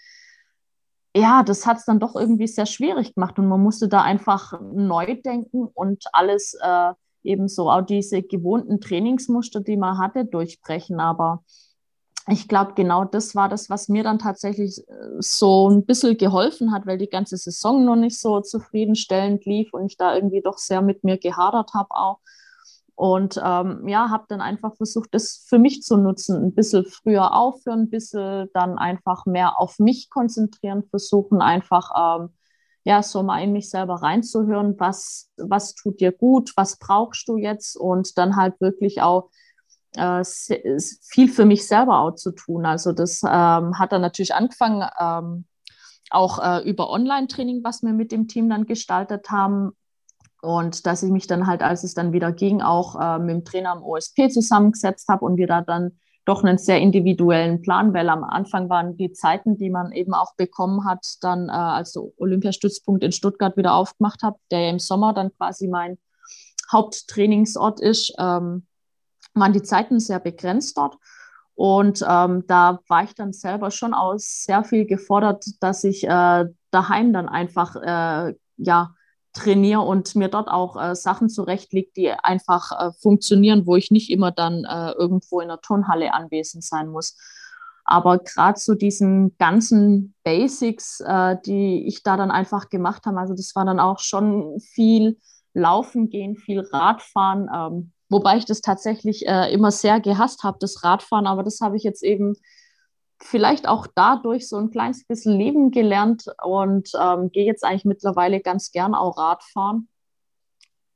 ja, 1.17 1.45
das 1.45 1.65
hat 1.65 1.79
es 1.79 1.85
dann 1.85 2.01
doch 2.01 2.17
irgendwie 2.17 2.49
sehr 2.49 2.67
schwierig 2.67 3.15
gemacht 3.15 3.39
und 3.39 3.47
man 3.47 3.63
musste 3.63 3.89
da 3.89 4.03
einfach 4.03 4.61
neu 4.61 5.21
denken 5.25 5.69
und 5.73 6.05
alles 6.13 6.55
äh, 6.61 6.93
eben 7.25 7.49
so 7.49 7.71
auch 7.71 7.83
diese 7.83 8.23
gewohnten 8.23 8.81
Trainingsmuster, 8.81 9.61
die 9.61 9.77
man 9.77 9.99
hatte, 9.99 10.25
durchbrechen. 10.25 11.01
Aber 11.01 11.43
ich 12.29 12.49
glaube, 12.49 12.73
genau 12.75 13.05
das 13.05 13.35
war 13.35 13.49
das, 13.49 13.69
was 13.69 13.89
mir 13.89 14.03
dann 14.03 14.19
tatsächlich 14.19 14.79
äh, 14.89 14.93
so 15.19 15.69
ein 15.69 15.85
bisschen 15.85 16.17
geholfen 16.17 16.73
hat, 16.73 16.87
weil 16.87 16.99
die 16.99 17.09
ganze 17.09 17.37
Saison 17.37 17.85
noch 17.85 17.97
nicht 17.97 18.19
so 18.19 18.41
zufriedenstellend 18.41 19.45
lief 19.45 19.73
und 19.75 19.87
ich 19.87 19.97
da 19.97 20.15
irgendwie 20.15 20.41
doch 20.41 20.59
sehr 20.59 20.81
mit 20.81 21.05
mir 21.05 21.19
gehadert 21.19 21.75
habe 21.75 21.91
auch. 21.91 22.21
Und 22.97 23.41
ähm, 23.45 23.89
ja, 23.89 24.09
habe 24.11 24.25
dann 24.29 24.41
einfach 24.41 24.77
versucht, 24.77 25.13
das 25.13 25.45
für 25.49 25.59
mich 25.59 25.83
zu 25.83 25.97
nutzen, 25.97 26.45
ein 26.45 26.55
bisschen 26.55 26.85
früher 26.85 27.35
aufhören, 27.35 27.81
ein 27.81 27.91
bisschen 27.91 28.49
dann 28.55 28.79
einfach 28.79 29.27
mehr 29.27 29.61
auf 29.61 29.81
mich 29.81 30.11
konzentrieren, 30.11 30.85
versuchen 30.85 31.43
einfach 31.43 32.21
ähm, 32.21 32.31
ja 32.85 33.03
so 33.03 33.23
mal 33.23 33.43
in 33.43 33.53
mich 33.53 33.71
selber 33.71 33.97
reinzuhören, 33.97 34.79
was, 34.79 35.31
was 35.37 35.75
tut 35.75 36.01
dir 36.01 36.13
gut, 36.13 36.53
was 36.57 36.79
brauchst 36.79 37.27
du 37.29 37.37
jetzt 37.37 37.77
und 37.77 38.17
dann 38.19 38.37
halt 38.37 38.61
wirklich 38.61 39.01
auch 39.01 39.31
äh, 39.97 40.23
viel 40.25 41.29
für 41.29 41.45
mich 41.45 41.67
selber 41.67 42.01
auch 42.01 42.15
zu 42.15 42.33
tun. 42.33 42.67
Also 42.67 42.93
das 42.93 43.23
ähm, 43.25 43.79
hat 43.79 43.93
dann 43.93 44.03
natürlich 44.03 44.35
angefangen, 44.35 44.87
ähm, 45.01 45.45
auch 46.11 46.39
äh, 46.39 46.69
über 46.69 46.91
Online-Training, 46.91 47.65
was 47.65 47.83
wir 47.83 47.93
mit 47.93 48.13
dem 48.13 48.29
Team 48.29 48.49
dann 48.49 48.67
gestaltet 48.67 49.31
haben. 49.31 49.73
Und 50.43 50.85
dass 50.85 51.03
ich 51.03 51.11
mich 51.11 51.27
dann 51.27 51.47
halt, 51.47 51.63
als 51.63 51.85
es 51.85 51.95
dann 51.95 52.13
wieder 52.13 52.31
ging, 52.31 52.61
auch 52.61 53.01
äh, 53.01 53.19
mit 53.19 53.31
dem 53.31 53.45
Trainer 53.45 53.71
am 53.71 53.83
OSP 53.83 54.29
zusammengesetzt 54.31 55.09
habe 55.09 55.25
und 55.25 55.39
wir 55.39 55.47
da 55.47 55.63
dann 55.63 55.99
doch 56.25 56.43
einen 56.43 56.59
sehr 56.59 56.81
individuellen 56.81 57.61
Plan, 57.61 57.93
weil 57.93 58.09
am 58.09 58.25
Anfang 58.25 58.69
waren 58.71 58.97
die 58.97 59.13
Zeiten, 59.13 59.59
die 59.59 59.71
man 59.71 59.93
eben 59.93 60.15
auch 60.15 60.35
bekommen 60.37 60.87
hat, 60.87 61.05
dann 61.21 61.49
äh, 61.49 61.53
als 61.53 61.97
Olympiastützpunkt 61.97 63.05
in 63.05 63.13
Stuttgart 63.13 63.57
wieder 63.57 63.75
aufgemacht 63.75 64.23
habe, 64.23 64.39
der 64.51 64.61
ja 64.61 64.71
im 64.71 64.79
Sommer 64.79 65.13
dann 65.13 65.35
quasi 65.37 65.69
mein 65.69 65.99
Haupttrainingsort 66.73 67.81
ist, 67.81 68.15
ähm, 68.19 68.67
waren 69.35 69.53
die 69.53 69.63
Zeiten 69.63 70.01
sehr 70.01 70.21
begrenzt 70.21 70.79
dort. 70.79 70.97
Und 71.55 72.05
ähm, 72.09 72.45
da 72.47 72.81
war 72.89 73.05
ich 73.05 73.15
dann 73.15 73.33
selber 73.33 73.71
schon 73.71 73.95
aus 73.95 74.45
sehr 74.45 74.65
viel 74.65 74.87
gefordert, 74.87 75.45
dass 75.61 75.85
ich 75.85 76.05
äh, 76.05 76.47
daheim 76.71 77.13
dann 77.13 77.29
einfach 77.29 77.77
äh, 77.77 78.35
ja, 78.57 78.94
trainiere 79.35 79.81
und 79.81 80.15
mir 80.17 80.29
dort 80.29 80.49
auch 80.49 80.81
äh, 80.81 80.95
Sachen 80.95 81.29
zurechtlege, 81.29 81.91
die 81.97 82.11
einfach 82.11 82.71
äh, 82.73 82.93
funktionieren, 82.93 83.67
wo 83.67 83.77
ich 83.77 83.91
nicht 83.91 84.11
immer 84.11 84.31
dann 84.31 84.65
äh, 84.65 84.93
irgendwo 84.93 85.41
in 85.41 85.49
der 85.49 85.61
Turnhalle 85.61 86.15
anwesend 86.15 86.65
sein 86.65 86.89
muss. 86.89 87.17
Aber 87.85 88.19
gerade 88.19 88.59
zu 88.59 88.73
so 88.73 88.79
diesen 88.79 89.37
ganzen 89.37 90.15
Basics, 90.25 91.01
äh, 91.01 91.37
die 91.45 91.87
ich 91.87 92.03
da 92.03 92.17
dann 92.17 92.31
einfach 92.31 92.71
gemacht 92.71 93.05
habe, 93.05 93.19
also 93.19 93.35
das 93.35 93.55
war 93.55 93.67
dann 93.67 93.81
auch 93.81 93.99
schon 93.99 94.59
viel 94.61 95.19
Laufen 95.53 96.09
gehen, 96.09 96.37
viel 96.37 96.61
Radfahren, 96.61 97.51
ähm, 97.55 97.93
Wobei 98.11 98.37
ich 98.37 98.45
das 98.45 98.61
tatsächlich 98.61 99.27
äh, 99.27 99.53
immer 99.53 99.71
sehr 99.71 99.99
gehasst 99.99 100.45
habe, 100.45 100.59
das 100.61 100.85
Radfahren, 100.85 101.27
aber 101.27 101.43
das 101.43 101.61
habe 101.61 101.77
ich 101.77 101.83
jetzt 101.83 102.05
eben 102.05 102.37
vielleicht 103.21 103.69
auch 103.69 103.87
dadurch 103.95 104.49
so 104.49 104.57
ein 104.57 104.71
kleines 104.71 105.07
bisschen 105.07 105.39
leben 105.39 105.71
gelernt 105.71 106.27
und 106.43 106.91
ähm, 107.01 107.31
gehe 107.31 107.47
jetzt 107.47 107.65
eigentlich 107.65 107.85
mittlerweile 107.85 108.41
ganz 108.41 108.71
gern 108.73 108.95
auch 108.95 109.19
Radfahren. 109.19 109.89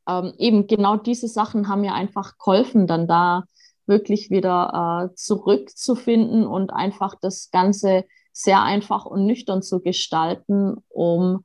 Ähm, 0.08 0.34
eben 0.38 0.66
genau 0.66 0.96
diese 0.96 1.28
Sachen 1.28 1.68
haben 1.68 1.82
mir 1.82 1.94
einfach 1.94 2.38
geholfen, 2.38 2.86
dann 2.86 3.06
da 3.06 3.44
wirklich 3.86 4.30
wieder 4.30 5.10
äh, 5.10 5.14
zurückzufinden 5.14 6.46
und 6.46 6.70
einfach 6.70 7.14
das 7.20 7.50
Ganze 7.50 8.04
sehr 8.32 8.62
einfach 8.62 9.04
und 9.04 9.26
nüchtern 9.26 9.62
zu 9.62 9.80
gestalten, 9.80 10.76
um 10.88 11.44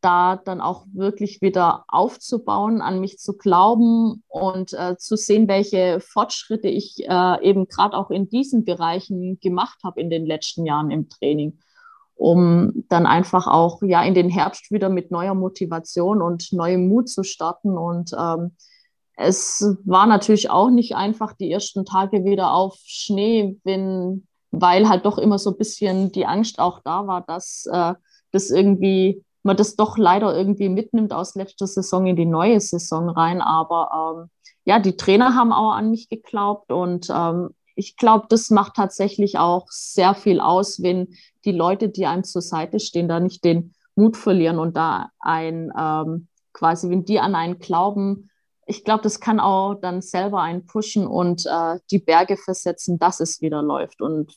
da 0.00 0.36
dann 0.36 0.60
auch 0.60 0.86
wirklich 0.92 1.40
wieder 1.42 1.84
aufzubauen, 1.88 2.80
an 2.80 3.00
mich 3.00 3.18
zu 3.18 3.36
glauben 3.36 4.22
und 4.28 4.72
äh, 4.72 4.96
zu 4.96 5.16
sehen, 5.16 5.48
welche 5.48 6.00
Fortschritte 6.00 6.68
ich 6.68 7.04
äh, 7.08 7.42
eben 7.42 7.68
gerade 7.68 7.96
auch 7.96 8.10
in 8.10 8.28
diesen 8.28 8.64
Bereichen 8.64 9.38
gemacht 9.40 9.78
habe 9.84 10.00
in 10.00 10.10
den 10.10 10.26
letzten 10.26 10.66
Jahren 10.66 10.90
im 10.90 11.08
Training, 11.08 11.58
um 12.14 12.84
dann 12.88 13.06
einfach 13.06 13.46
auch 13.46 13.82
ja 13.82 14.02
in 14.02 14.14
den 14.14 14.30
Herbst 14.30 14.70
wieder 14.70 14.88
mit 14.88 15.10
neuer 15.10 15.34
Motivation 15.34 16.22
und 16.22 16.52
neuem 16.52 16.88
Mut 16.88 17.08
zu 17.08 17.22
starten. 17.22 17.76
Und 17.76 18.12
ähm, 18.18 18.56
es 19.16 19.76
war 19.84 20.06
natürlich 20.06 20.50
auch 20.50 20.70
nicht 20.70 20.96
einfach, 20.96 21.34
die 21.34 21.50
ersten 21.50 21.84
Tage 21.84 22.24
wieder 22.24 22.52
auf 22.52 22.78
Schnee, 22.84 23.58
wenn, 23.64 24.26
weil 24.50 24.88
halt 24.88 25.04
doch 25.04 25.18
immer 25.18 25.38
so 25.38 25.50
ein 25.50 25.58
bisschen 25.58 26.10
die 26.10 26.26
Angst 26.26 26.58
auch 26.58 26.80
da 26.80 27.06
war, 27.06 27.20
dass 27.26 27.66
äh, 27.70 27.94
das 28.32 28.50
irgendwie 28.50 29.22
man 29.42 29.56
das 29.56 29.76
doch 29.76 29.96
leider 29.96 30.36
irgendwie 30.36 30.68
mitnimmt 30.68 31.12
aus 31.12 31.34
letzter 31.34 31.66
Saison 31.66 32.06
in 32.06 32.16
die 32.16 32.26
neue 32.26 32.60
Saison 32.60 33.08
rein. 33.08 33.40
Aber 33.40 34.22
ähm, 34.22 34.30
ja, 34.64 34.78
die 34.78 34.96
Trainer 34.96 35.34
haben 35.34 35.52
auch 35.52 35.72
an 35.72 35.90
mich 35.90 36.08
geglaubt 36.08 36.72
und 36.72 37.08
ähm, 37.10 37.50
ich 37.74 37.96
glaube, 37.96 38.26
das 38.28 38.50
macht 38.50 38.74
tatsächlich 38.74 39.38
auch 39.38 39.66
sehr 39.70 40.14
viel 40.14 40.40
aus, 40.40 40.82
wenn 40.82 41.14
die 41.44 41.52
Leute, 41.52 41.88
die 41.88 42.04
einem 42.06 42.24
zur 42.24 42.42
Seite 42.42 42.78
stehen, 42.78 43.08
da 43.08 43.20
nicht 43.20 43.42
den 43.44 43.74
Mut 43.94 44.16
verlieren 44.18 44.58
und 44.58 44.76
da 44.76 45.10
ein 45.18 45.72
ähm, 45.78 46.28
quasi, 46.52 46.90
wenn 46.90 47.04
die 47.04 47.20
an 47.20 47.34
einen 47.34 47.58
glauben, 47.58 48.30
ich 48.66 48.84
glaube, 48.84 49.02
das 49.02 49.18
kann 49.18 49.40
auch 49.40 49.74
dann 49.74 50.00
selber 50.00 50.42
einen 50.42 50.64
pushen 50.66 51.06
und 51.06 51.44
äh, 51.46 51.78
die 51.90 51.98
Berge 51.98 52.36
versetzen, 52.36 52.98
dass 52.98 53.18
es 53.18 53.40
wieder 53.40 53.62
läuft. 53.62 54.00
Und 54.00 54.32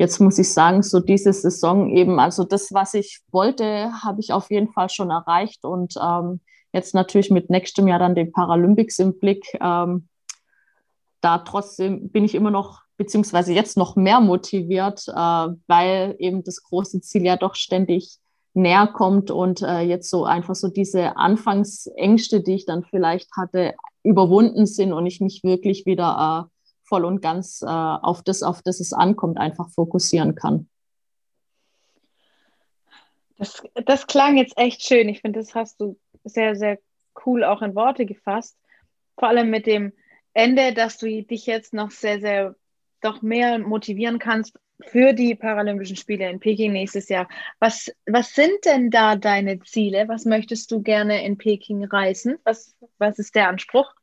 jetzt 0.00 0.18
muss 0.18 0.38
ich 0.38 0.50
sagen, 0.50 0.82
so 0.82 0.98
diese 0.98 1.30
Saison 1.30 1.90
eben, 1.90 2.18
also 2.18 2.44
das, 2.44 2.72
was 2.72 2.94
ich 2.94 3.20
wollte, 3.30 3.92
habe 4.02 4.20
ich 4.20 4.32
auf 4.32 4.50
jeden 4.50 4.72
Fall 4.72 4.88
schon 4.88 5.10
erreicht 5.10 5.62
und 5.62 5.94
ähm, 6.02 6.40
jetzt 6.72 6.94
natürlich 6.94 7.30
mit 7.30 7.50
nächstem 7.50 7.86
Jahr 7.86 7.98
dann 7.98 8.14
den 8.14 8.32
Paralympics 8.32 8.98
im 8.98 9.18
Blick. 9.18 9.44
Ähm, 9.60 10.08
da 11.20 11.36
trotzdem 11.36 12.08
bin 12.08 12.24
ich 12.24 12.34
immer 12.34 12.50
noch, 12.50 12.80
beziehungsweise 12.96 13.52
jetzt 13.52 13.76
noch 13.76 13.94
mehr 13.94 14.20
motiviert, 14.20 15.04
äh, 15.06 15.12
weil 15.66 16.16
eben 16.18 16.44
das 16.44 16.62
große 16.62 17.02
Ziel 17.02 17.26
ja 17.26 17.36
doch 17.36 17.54
ständig 17.54 18.16
näher 18.54 18.86
kommt 18.86 19.30
und 19.30 19.60
äh, 19.60 19.80
jetzt 19.80 20.08
so 20.08 20.24
einfach 20.24 20.54
so 20.54 20.68
diese 20.68 21.18
Anfangsängste, 21.18 22.40
die 22.40 22.54
ich 22.54 22.64
dann 22.64 22.84
vielleicht 22.84 23.28
hatte, 23.36 23.74
überwunden 24.02 24.64
sind 24.64 24.94
und 24.94 25.04
ich 25.04 25.20
mich 25.20 25.42
wirklich 25.44 25.84
wieder 25.84 26.48
äh, 26.48 26.59
voll 26.90 27.04
und 27.04 27.22
ganz 27.22 27.62
äh, 27.62 27.66
auf 27.66 28.22
das, 28.22 28.42
auf 28.42 28.60
das 28.62 28.80
es 28.80 28.92
ankommt, 28.92 29.38
einfach 29.38 29.70
fokussieren 29.70 30.34
kann. 30.34 30.68
Das, 33.38 33.62
das 33.86 34.06
klang 34.06 34.36
jetzt 34.36 34.58
echt 34.58 34.82
schön. 34.82 35.08
Ich 35.08 35.22
finde, 35.22 35.38
das 35.38 35.54
hast 35.54 35.80
du 35.80 35.98
sehr, 36.24 36.56
sehr 36.56 36.78
cool 37.24 37.44
auch 37.44 37.62
in 37.62 37.74
Worte 37.74 38.04
gefasst. 38.04 38.58
Vor 39.18 39.28
allem 39.28 39.48
mit 39.48 39.66
dem 39.66 39.92
Ende, 40.34 40.74
dass 40.74 40.98
du 40.98 41.06
dich 41.22 41.46
jetzt 41.46 41.72
noch 41.72 41.90
sehr, 41.90 42.20
sehr 42.20 42.56
doch 43.00 43.22
mehr 43.22 43.58
motivieren 43.58 44.18
kannst 44.18 44.58
für 44.82 45.12
die 45.12 45.34
Paralympischen 45.34 45.96
Spiele 45.96 46.28
in 46.28 46.40
Peking 46.40 46.72
nächstes 46.72 47.08
Jahr. 47.08 47.28
Was, 47.60 47.90
was 48.06 48.34
sind 48.34 48.64
denn 48.64 48.90
da 48.90 49.16
deine 49.16 49.60
Ziele? 49.60 50.08
Was 50.08 50.24
möchtest 50.24 50.70
du 50.70 50.82
gerne 50.82 51.24
in 51.24 51.38
Peking 51.38 51.84
reisen? 51.84 52.38
Was, 52.44 52.74
was 52.98 53.18
ist 53.18 53.34
der 53.34 53.48
Anspruch? 53.48 53.94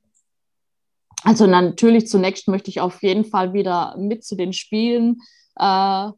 Also 1.28 1.46
natürlich 1.46 2.08
zunächst 2.08 2.48
möchte 2.48 2.70
ich 2.70 2.80
auf 2.80 3.04
jeden 3.04 3.26
Fall 3.26 3.52
wieder 3.52 3.98
mit 3.98 4.24
zu 4.24 4.38
den 4.38 4.54
Spielen 4.54 5.18
äh, 5.58 6.10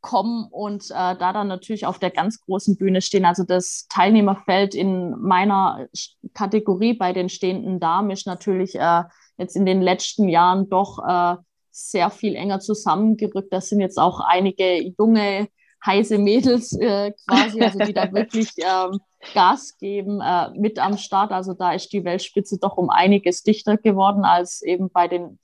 kommen 0.00 0.46
und 0.48 0.84
äh, 0.92 1.16
da 1.16 1.32
dann 1.32 1.48
natürlich 1.48 1.86
auf 1.86 1.98
der 1.98 2.12
ganz 2.12 2.40
großen 2.40 2.76
Bühne 2.76 3.02
stehen. 3.02 3.24
Also 3.24 3.42
das 3.42 3.88
Teilnehmerfeld 3.88 4.76
in 4.76 5.10
meiner 5.20 5.88
Kategorie 6.34 6.94
bei 6.94 7.12
den 7.12 7.30
stehenden 7.30 7.80
Damen 7.80 8.10
ist 8.10 8.28
natürlich 8.28 8.76
äh, 8.76 9.02
jetzt 9.38 9.56
in 9.56 9.66
den 9.66 9.82
letzten 9.82 10.28
Jahren 10.28 10.68
doch 10.70 11.00
äh, 11.04 11.34
sehr 11.72 12.10
viel 12.10 12.36
enger 12.36 12.60
zusammengerückt. 12.60 13.52
Das 13.52 13.70
sind 13.70 13.80
jetzt 13.80 13.98
auch 13.98 14.20
einige 14.20 14.80
junge, 14.96 15.48
heiße 15.84 16.18
Mädels 16.18 16.72
äh, 16.78 17.12
quasi, 17.26 17.60
also 17.60 17.78
die 17.78 17.92
da 17.92 18.12
wirklich 18.12 18.50
ähm, 18.58 19.00
Gas 19.34 19.76
geben 19.78 20.20
äh, 20.20 20.50
mit 20.50 20.78
am 20.78 20.96
Start. 20.98 21.32
Also 21.32 21.54
da 21.54 21.72
ist 21.72 21.92
die 21.92 22.04
Weltspitze 22.04 22.58
doch 22.58 22.76
um 22.76 22.90
einiges 22.90 23.42
dichter 23.42 23.76
geworden, 23.76 24.24
als 24.24 24.62
eben 24.62 24.90
bei 24.90 25.08
den 25.08 25.38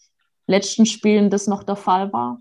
letzten 0.47 0.87
Spielen 0.87 1.31
das 1.31 1.47
noch 1.47 1.63
der 1.63 1.77
Fall 1.77 2.13
war. 2.13 2.41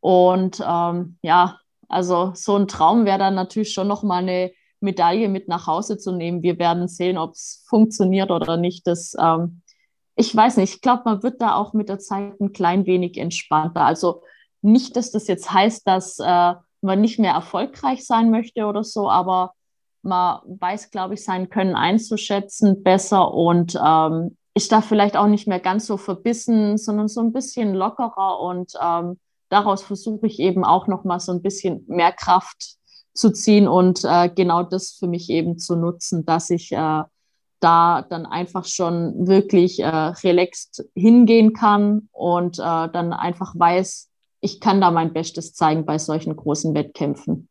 Und 0.00 0.62
ähm, 0.66 1.18
ja, 1.22 1.58
also 1.88 2.32
so 2.34 2.56
ein 2.56 2.68
Traum 2.68 3.04
wäre 3.04 3.18
dann 3.18 3.34
natürlich 3.34 3.72
schon 3.72 3.88
noch 3.88 4.02
mal 4.02 4.22
eine 4.22 4.52
Medaille 4.80 5.28
mit 5.28 5.48
nach 5.48 5.66
Hause 5.66 5.98
zu 5.98 6.12
nehmen. 6.12 6.42
Wir 6.42 6.58
werden 6.58 6.88
sehen, 6.88 7.18
ob 7.18 7.32
es 7.32 7.64
funktioniert 7.68 8.30
oder 8.30 8.56
nicht. 8.56 8.86
Das, 8.86 9.14
ähm, 9.18 9.62
ich 10.14 10.34
weiß 10.34 10.56
nicht, 10.58 10.74
ich 10.76 10.80
glaube, 10.80 11.02
man 11.04 11.22
wird 11.22 11.40
da 11.40 11.56
auch 11.56 11.72
mit 11.72 11.88
der 11.88 11.98
Zeit 11.98 12.40
ein 12.40 12.52
klein 12.52 12.86
wenig 12.86 13.18
entspannter. 13.18 13.84
Also 13.84 14.22
nicht, 14.62 14.96
dass 14.96 15.10
das 15.10 15.26
jetzt 15.26 15.52
heißt, 15.52 15.86
dass 15.86 16.18
äh, 16.18 16.54
man 16.80 17.00
nicht 17.00 17.18
mehr 17.18 17.32
erfolgreich 17.32 18.06
sein 18.06 18.30
möchte 18.30 18.66
oder 18.66 18.84
so, 18.84 19.10
aber 19.10 19.52
man 20.02 20.40
weiß, 20.46 20.90
glaube 20.90 21.14
ich, 21.14 21.24
sein 21.24 21.50
Können 21.50 21.74
einzuschätzen 21.74 22.82
besser 22.82 23.34
und 23.34 23.78
ähm, 23.84 24.36
ist 24.54 24.72
da 24.72 24.80
vielleicht 24.80 25.16
auch 25.16 25.26
nicht 25.26 25.46
mehr 25.46 25.60
ganz 25.60 25.86
so 25.86 25.96
verbissen, 25.96 26.78
sondern 26.78 27.08
so 27.08 27.20
ein 27.20 27.32
bisschen 27.32 27.74
lockerer 27.74 28.40
und 28.40 28.72
ähm, 28.82 29.18
daraus 29.48 29.82
versuche 29.82 30.26
ich 30.26 30.38
eben 30.38 30.64
auch 30.64 30.86
noch 30.86 31.04
mal 31.04 31.20
so 31.20 31.32
ein 31.32 31.42
bisschen 31.42 31.84
mehr 31.88 32.12
Kraft 32.12 32.76
zu 33.14 33.30
ziehen 33.30 33.68
und 33.68 34.04
äh, 34.04 34.30
genau 34.34 34.62
das 34.62 34.92
für 34.92 35.08
mich 35.08 35.28
eben 35.30 35.58
zu 35.58 35.76
nutzen, 35.76 36.24
dass 36.24 36.50
ich 36.50 36.72
äh, 36.72 37.02
da 37.60 38.02
dann 38.02 38.26
einfach 38.26 38.64
schon 38.64 39.26
wirklich 39.26 39.80
äh, 39.80 39.88
relaxed 39.88 40.84
hingehen 40.94 41.52
kann 41.52 42.08
und 42.12 42.58
äh, 42.58 42.62
dann 42.62 43.12
einfach 43.12 43.54
weiß, 43.56 44.08
ich 44.40 44.60
kann 44.60 44.80
da 44.80 44.90
mein 44.90 45.12
Bestes 45.12 45.54
zeigen 45.54 45.84
bei 45.84 45.98
solchen 45.98 46.36
großen 46.36 46.74
Wettkämpfen. 46.74 47.48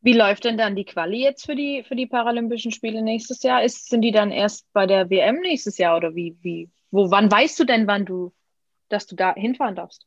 Wie 0.00 0.12
läuft 0.12 0.44
denn 0.44 0.58
dann 0.58 0.76
die 0.76 0.84
Quali 0.84 1.22
jetzt 1.22 1.46
für 1.46 1.56
die, 1.56 1.82
für 1.82 1.96
die 1.96 2.06
Paralympischen 2.06 2.72
Spiele 2.72 3.00
nächstes 3.00 3.42
Jahr? 3.42 3.62
Ist, 3.62 3.88
sind 3.88 4.02
die 4.02 4.12
dann 4.12 4.30
erst 4.30 4.70
bei 4.72 4.86
der 4.86 5.08
WM 5.08 5.40
nächstes 5.40 5.78
Jahr 5.78 5.96
oder 5.96 6.14
wie, 6.14 6.36
wie, 6.42 6.70
wo, 6.90 7.10
wann 7.10 7.30
weißt 7.30 7.58
du 7.58 7.64
denn, 7.64 7.86
wann 7.86 8.04
du, 8.04 8.32
dass 8.90 9.06
du 9.06 9.16
da 9.16 9.34
hinfahren 9.34 9.76
darfst? 9.76 10.06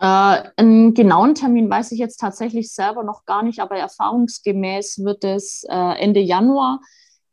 Äh, 0.00 0.50
einen 0.56 0.94
genauen 0.94 1.34
Termin 1.34 1.68
weiß 1.68 1.92
ich 1.92 1.98
jetzt 1.98 2.18
tatsächlich 2.18 2.72
selber 2.72 3.04
noch 3.04 3.26
gar 3.26 3.42
nicht, 3.42 3.60
aber 3.60 3.76
erfahrungsgemäß 3.76 5.04
wird 5.04 5.24
es 5.24 5.64
äh, 5.68 6.00
Ende 6.00 6.20
Januar 6.20 6.80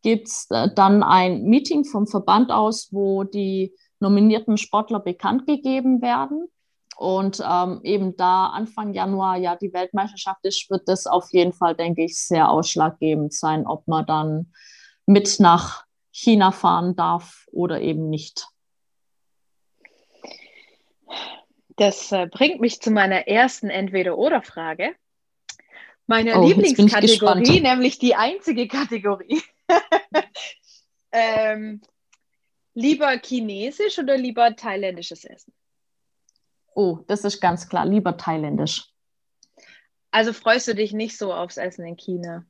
gibt 0.01 0.27
es 0.27 0.47
äh, 0.49 0.69
dann 0.75 1.01
ein 1.01 1.43
Meeting 1.43 1.85
vom 1.85 2.07
Verband 2.07 2.51
aus, 2.51 2.89
wo 2.91 3.23
die 3.23 3.73
nominierten 3.99 4.57
Sportler 4.57 4.99
bekannt 4.99 5.47
gegeben 5.47 6.01
werden. 6.01 6.47
Und 7.03 7.43
ähm, 7.45 7.81
eben 7.83 8.15
da 8.15 8.45
Anfang 8.45 8.93
Januar 8.93 9.35
ja 9.35 9.57
die 9.57 9.73
Weltmeisterschaft 9.73 10.39
ist, 10.45 10.69
wird 10.69 10.87
das 10.87 11.05
auf 11.05 11.33
jeden 11.33 11.51
Fall, 11.51 11.75
denke 11.75 12.05
ich, 12.05 12.17
sehr 12.17 12.47
ausschlaggebend 12.47 13.33
sein, 13.33 13.67
ob 13.67 13.85
man 13.89 14.05
dann 14.05 14.53
mit 15.05 15.41
nach 15.41 15.83
China 16.11 16.53
fahren 16.53 16.95
darf 16.95 17.45
oder 17.51 17.81
eben 17.81 18.09
nicht. 18.09 18.47
Das 21.75 22.13
äh, 22.13 22.27
bringt 22.31 22.61
mich 22.61 22.79
zu 22.79 22.89
meiner 22.89 23.27
ersten 23.27 23.69
Entweder-Oder-Frage. 23.69 24.95
Meine 26.07 26.39
oh, 26.39 26.47
Lieblingskategorie, 26.47 27.59
nämlich 27.59 27.99
die 27.99 28.15
einzige 28.15 28.69
Kategorie. 28.69 29.41
ähm, 31.11 31.81
lieber 32.73 33.19
chinesisch 33.21 33.99
oder 33.99 34.17
lieber 34.17 34.55
thailändisches 34.55 35.25
Essen? 35.25 35.53
Oh, 36.75 36.99
das 37.07 37.23
ist 37.23 37.39
ganz 37.39 37.67
klar, 37.69 37.85
lieber 37.85 38.17
thailändisch. 38.17 38.89
Also 40.11 40.33
freust 40.33 40.67
du 40.67 40.75
dich 40.75 40.93
nicht 40.93 41.17
so 41.17 41.33
aufs 41.33 41.57
Essen 41.57 41.85
in 41.85 41.97
China? 41.97 42.45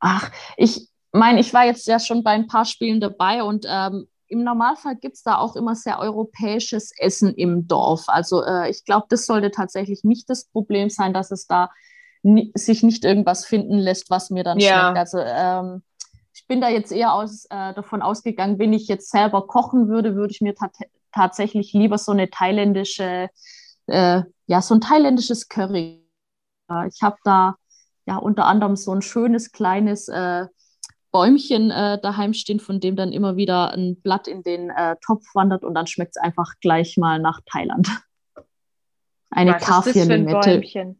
Ach, 0.00 0.30
ich 0.56 0.88
meine, 1.12 1.40
ich 1.40 1.54
war 1.54 1.64
jetzt 1.64 1.86
ja 1.86 1.98
schon 2.00 2.24
bei 2.24 2.32
ein 2.32 2.48
paar 2.48 2.64
Spielen 2.64 3.00
dabei 3.00 3.42
und 3.42 3.66
ähm, 3.68 4.08
im 4.26 4.42
Normalfall 4.42 4.96
gibt 4.96 5.14
es 5.14 5.22
da 5.22 5.38
auch 5.38 5.54
immer 5.54 5.76
sehr 5.76 6.00
europäisches 6.00 6.92
Essen 6.98 7.34
im 7.34 7.68
Dorf. 7.68 8.04
Also 8.08 8.42
äh, 8.42 8.68
ich 8.70 8.84
glaube, 8.84 9.06
das 9.08 9.26
sollte 9.26 9.50
tatsächlich 9.50 10.02
nicht 10.02 10.28
das 10.28 10.46
Problem 10.46 10.90
sein, 10.90 11.14
dass 11.14 11.30
es 11.30 11.46
da 11.46 11.70
sich 12.54 12.82
nicht 12.82 13.04
irgendwas 13.04 13.44
finden 13.44 13.78
lässt, 13.78 14.10
was 14.10 14.30
mir 14.30 14.44
dann 14.44 14.58
ja. 14.58 14.80
schmeckt. 14.80 14.98
Also 14.98 15.18
ähm, 15.20 15.82
ich 16.34 16.46
bin 16.46 16.60
da 16.60 16.68
jetzt 16.68 16.90
eher 16.90 17.12
aus, 17.12 17.44
äh, 17.46 17.74
davon 17.74 18.02
ausgegangen, 18.02 18.58
wenn 18.58 18.72
ich 18.72 18.88
jetzt 18.88 19.10
selber 19.10 19.46
kochen 19.46 19.88
würde, 19.88 20.16
würde 20.16 20.32
ich 20.32 20.40
mir 20.40 20.54
tatsächlich 21.14 21.72
lieber 21.72 21.98
so 21.98 22.12
eine 22.12 22.28
thailändische, 22.30 23.28
äh, 23.86 24.22
ja, 24.46 24.62
so 24.62 24.74
ein 24.74 24.80
thailändisches 24.80 25.48
Curry. 25.48 26.04
Ich 26.88 27.02
habe 27.02 27.16
da 27.24 27.56
ja 28.06 28.16
unter 28.16 28.46
anderem 28.46 28.76
so 28.76 28.92
ein 28.92 29.02
schönes 29.02 29.52
kleines 29.52 30.08
äh, 30.08 30.46
Bäumchen 31.12 31.70
äh, 31.70 32.00
daheim 32.00 32.34
stehen, 32.34 32.60
von 32.60 32.80
dem 32.80 32.96
dann 32.96 33.12
immer 33.12 33.36
wieder 33.36 33.72
ein 33.72 34.00
Blatt 34.02 34.26
in 34.26 34.42
den 34.42 34.70
äh, 34.70 34.96
Topf 35.04 35.24
wandert 35.34 35.64
und 35.64 35.74
dann 35.74 35.86
schmeckt 35.86 36.16
es 36.16 36.22
einfach 36.22 36.54
gleich 36.60 36.96
mal 36.96 37.18
nach 37.18 37.40
Thailand. 37.46 37.88
Eine 39.30 39.56
Kaffee-Limette 39.56 40.96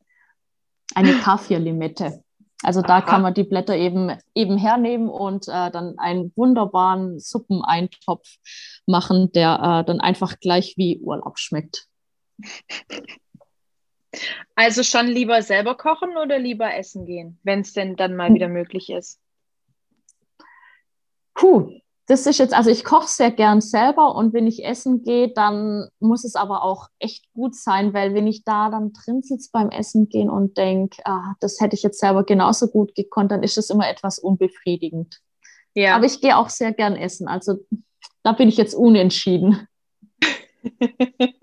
eine 0.94 1.18
Kaffirlimette. 1.18 2.23
Also 2.64 2.82
da 2.82 2.98
Aha. 2.98 3.02
kann 3.02 3.22
man 3.22 3.34
die 3.34 3.44
Blätter 3.44 3.76
eben, 3.76 4.16
eben 4.34 4.56
hernehmen 4.56 5.08
und 5.08 5.48
äh, 5.48 5.70
dann 5.70 5.98
einen 5.98 6.32
wunderbaren 6.34 7.20
Suppeneintopf 7.20 8.26
machen, 8.86 9.30
der 9.32 9.54
äh, 9.54 9.84
dann 9.84 10.00
einfach 10.00 10.40
gleich 10.40 10.74
wie 10.76 10.98
Urlaub 11.00 11.38
schmeckt. 11.38 11.86
Also 14.54 14.82
schon 14.82 15.06
lieber 15.08 15.42
selber 15.42 15.76
kochen 15.76 16.16
oder 16.16 16.38
lieber 16.38 16.72
essen 16.74 17.04
gehen, 17.04 17.38
wenn 17.42 17.60
es 17.60 17.72
denn 17.72 17.96
dann 17.96 18.16
mal 18.16 18.28
hm. 18.28 18.34
wieder 18.34 18.48
möglich 18.48 18.90
ist? 18.90 19.20
Puh, 21.34 21.80
das 22.06 22.26
ist 22.26 22.38
jetzt, 22.38 22.52
also 22.52 22.68
ich 22.70 22.84
koche 22.84 23.08
sehr 23.08 23.30
gern 23.30 23.62
selber 23.62 24.14
und 24.14 24.34
wenn 24.34 24.46
ich 24.46 24.64
essen 24.64 25.02
gehe, 25.02 25.32
dann 25.32 25.88
muss 26.00 26.24
es 26.24 26.36
aber 26.36 26.62
auch 26.62 26.88
echt 26.98 27.32
gut 27.32 27.54
sein, 27.54 27.94
weil 27.94 28.12
wenn 28.14 28.26
ich 28.26 28.44
da 28.44 28.68
dann 28.68 28.92
drin 28.92 29.22
sitze 29.22 29.48
beim 29.52 29.70
Essen 29.70 30.10
gehen 30.10 30.28
und 30.28 30.58
denke, 30.58 31.00
ah, 31.06 31.34
das 31.40 31.60
hätte 31.60 31.76
ich 31.76 31.82
jetzt 31.82 32.00
selber 32.00 32.24
genauso 32.24 32.68
gut 32.68 32.94
gekonnt, 32.94 33.30
dann 33.30 33.42
ist 33.42 33.56
es 33.56 33.70
immer 33.70 33.88
etwas 33.88 34.18
unbefriedigend. 34.18 35.20
Ja. 35.72 35.96
Aber 35.96 36.04
ich 36.04 36.20
gehe 36.20 36.36
auch 36.36 36.50
sehr 36.50 36.72
gern 36.72 36.94
essen, 36.94 37.26
also 37.26 37.56
da 38.22 38.32
bin 38.32 38.48
ich 38.48 38.58
jetzt 38.58 38.74
unentschieden. 38.74 39.66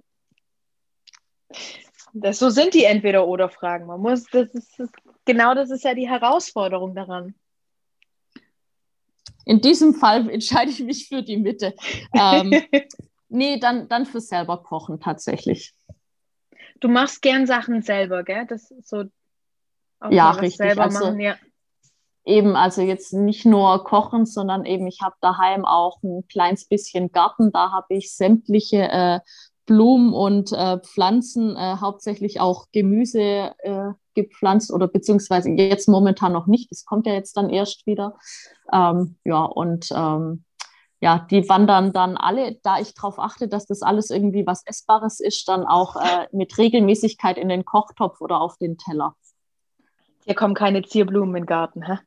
das, 2.13 2.37
so 2.39 2.49
sind 2.49 2.75
die 2.75 2.83
Entweder-Oder-Fragen. 2.83 3.87
Man 3.87 3.99
muss, 3.99 4.25
das 4.31 4.49
ist, 4.53 4.79
genau 5.25 5.55
das 5.55 5.71
ist 5.71 5.83
ja 5.83 5.95
die 5.95 6.07
Herausforderung 6.07 6.93
daran. 6.93 7.33
In 9.45 9.61
diesem 9.61 9.93
Fall 9.93 10.29
entscheide 10.31 10.71
ich 10.71 10.79
mich 10.81 11.07
für 11.07 11.23
die 11.23 11.37
Mitte. 11.37 11.73
Ähm, 12.13 12.51
nee, 13.29 13.59
dann, 13.59 13.87
dann 13.87 14.05
für 14.05 14.21
selber 14.21 14.63
kochen 14.63 14.99
tatsächlich. 14.99 15.73
Du 16.79 16.87
machst 16.87 17.21
gern 17.21 17.45
Sachen 17.45 17.81
selber, 17.81 18.23
gell? 18.23 18.45
Das 18.47 18.71
ist 18.71 18.89
so 18.89 19.03
ja, 20.09 20.31
richtig. 20.31 20.57
selber 20.57 20.83
also, 20.83 21.05
machen, 21.05 21.19
ja. 21.19 21.35
Eben, 22.23 22.55
also 22.55 22.81
jetzt 22.81 23.13
nicht 23.13 23.45
nur 23.45 23.83
kochen, 23.83 24.25
sondern 24.25 24.65
eben, 24.65 24.85
ich 24.85 25.01
habe 25.01 25.15
daheim 25.21 25.65
auch 25.65 26.01
ein 26.03 26.27
kleines 26.27 26.65
bisschen 26.65 27.11
Garten. 27.11 27.51
Da 27.51 27.71
habe 27.71 27.95
ich 27.95 28.15
sämtliche 28.15 28.77
äh, 28.77 29.19
Blumen 29.71 30.11
und 30.11 30.51
äh, 30.51 30.79
Pflanzen, 30.79 31.55
äh, 31.55 31.77
hauptsächlich 31.79 32.41
auch 32.41 32.65
Gemüse 32.73 33.53
äh, 33.59 33.91
gepflanzt 34.15 34.73
oder 34.73 34.89
beziehungsweise 34.89 35.49
jetzt 35.51 35.87
momentan 35.87 36.33
noch 36.33 36.45
nicht. 36.45 36.69
Das 36.71 36.83
kommt 36.83 37.07
ja 37.07 37.13
jetzt 37.13 37.37
dann 37.37 37.49
erst 37.49 37.87
wieder. 37.87 38.17
Ähm, 38.73 39.15
ja, 39.23 39.45
und 39.45 39.87
ähm, 39.95 40.43
ja, 40.99 41.25
die 41.31 41.47
wandern 41.47 41.93
dann 41.93 42.17
alle, 42.17 42.59
da 42.63 42.79
ich 42.79 42.93
darauf 42.93 43.17
achte, 43.17 43.47
dass 43.47 43.65
das 43.65 43.81
alles 43.81 44.09
irgendwie 44.09 44.45
was 44.45 44.63
Essbares 44.65 45.21
ist, 45.21 45.47
dann 45.47 45.63
auch 45.63 45.95
äh, 45.95 46.27
mit 46.33 46.57
Regelmäßigkeit 46.57 47.37
in 47.37 47.47
den 47.47 47.63
Kochtopf 47.63 48.19
oder 48.19 48.41
auf 48.41 48.57
den 48.57 48.77
Teller. 48.77 49.15
Hier 50.25 50.35
kommen 50.35 50.53
keine 50.53 50.81
Zierblumen 50.81 51.37
im 51.37 51.45
Garten, 51.45 51.81
hä? 51.83 51.97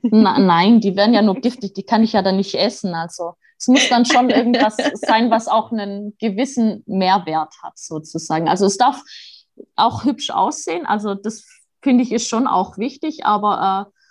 Na, 0.00 0.38
nein, 0.38 0.80
die 0.80 0.96
werden 0.96 1.12
ja 1.12 1.20
nur 1.20 1.34
giftig, 1.34 1.74
die 1.74 1.82
kann 1.82 2.02
ich 2.02 2.14
ja 2.14 2.22
dann 2.22 2.38
nicht 2.38 2.54
essen. 2.54 2.94
Also 2.94 3.34
es 3.62 3.68
muss 3.68 3.88
dann 3.88 4.04
schon 4.04 4.28
irgendwas 4.30 4.76
sein, 4.94 5.30
was 5.30 5.46
auch 5.46 5.70
einen 5.70 6.16
gewissen 6.18 6.82
Mehrwert 6.86 7.54
hat, 7.62 7.78
sozusagen. 7.78 8.48
Also 8.48 8.66
es 8.66 8.76
darf 8.76 9.00
auch 9.76 10.04
hübsch 10.04 10.30
aussehen. 10.30 10.84
Also 10.84 11.14
das 11.14 11.46
finde 11.80 12.02
ich 12.02 12.10
ist 12.10 12.28
schon 12.28 12.48
auch 12.48 12.76
wichtig, 12.78 13.24
aber 13.24 13.88
äh, 13.88 14.01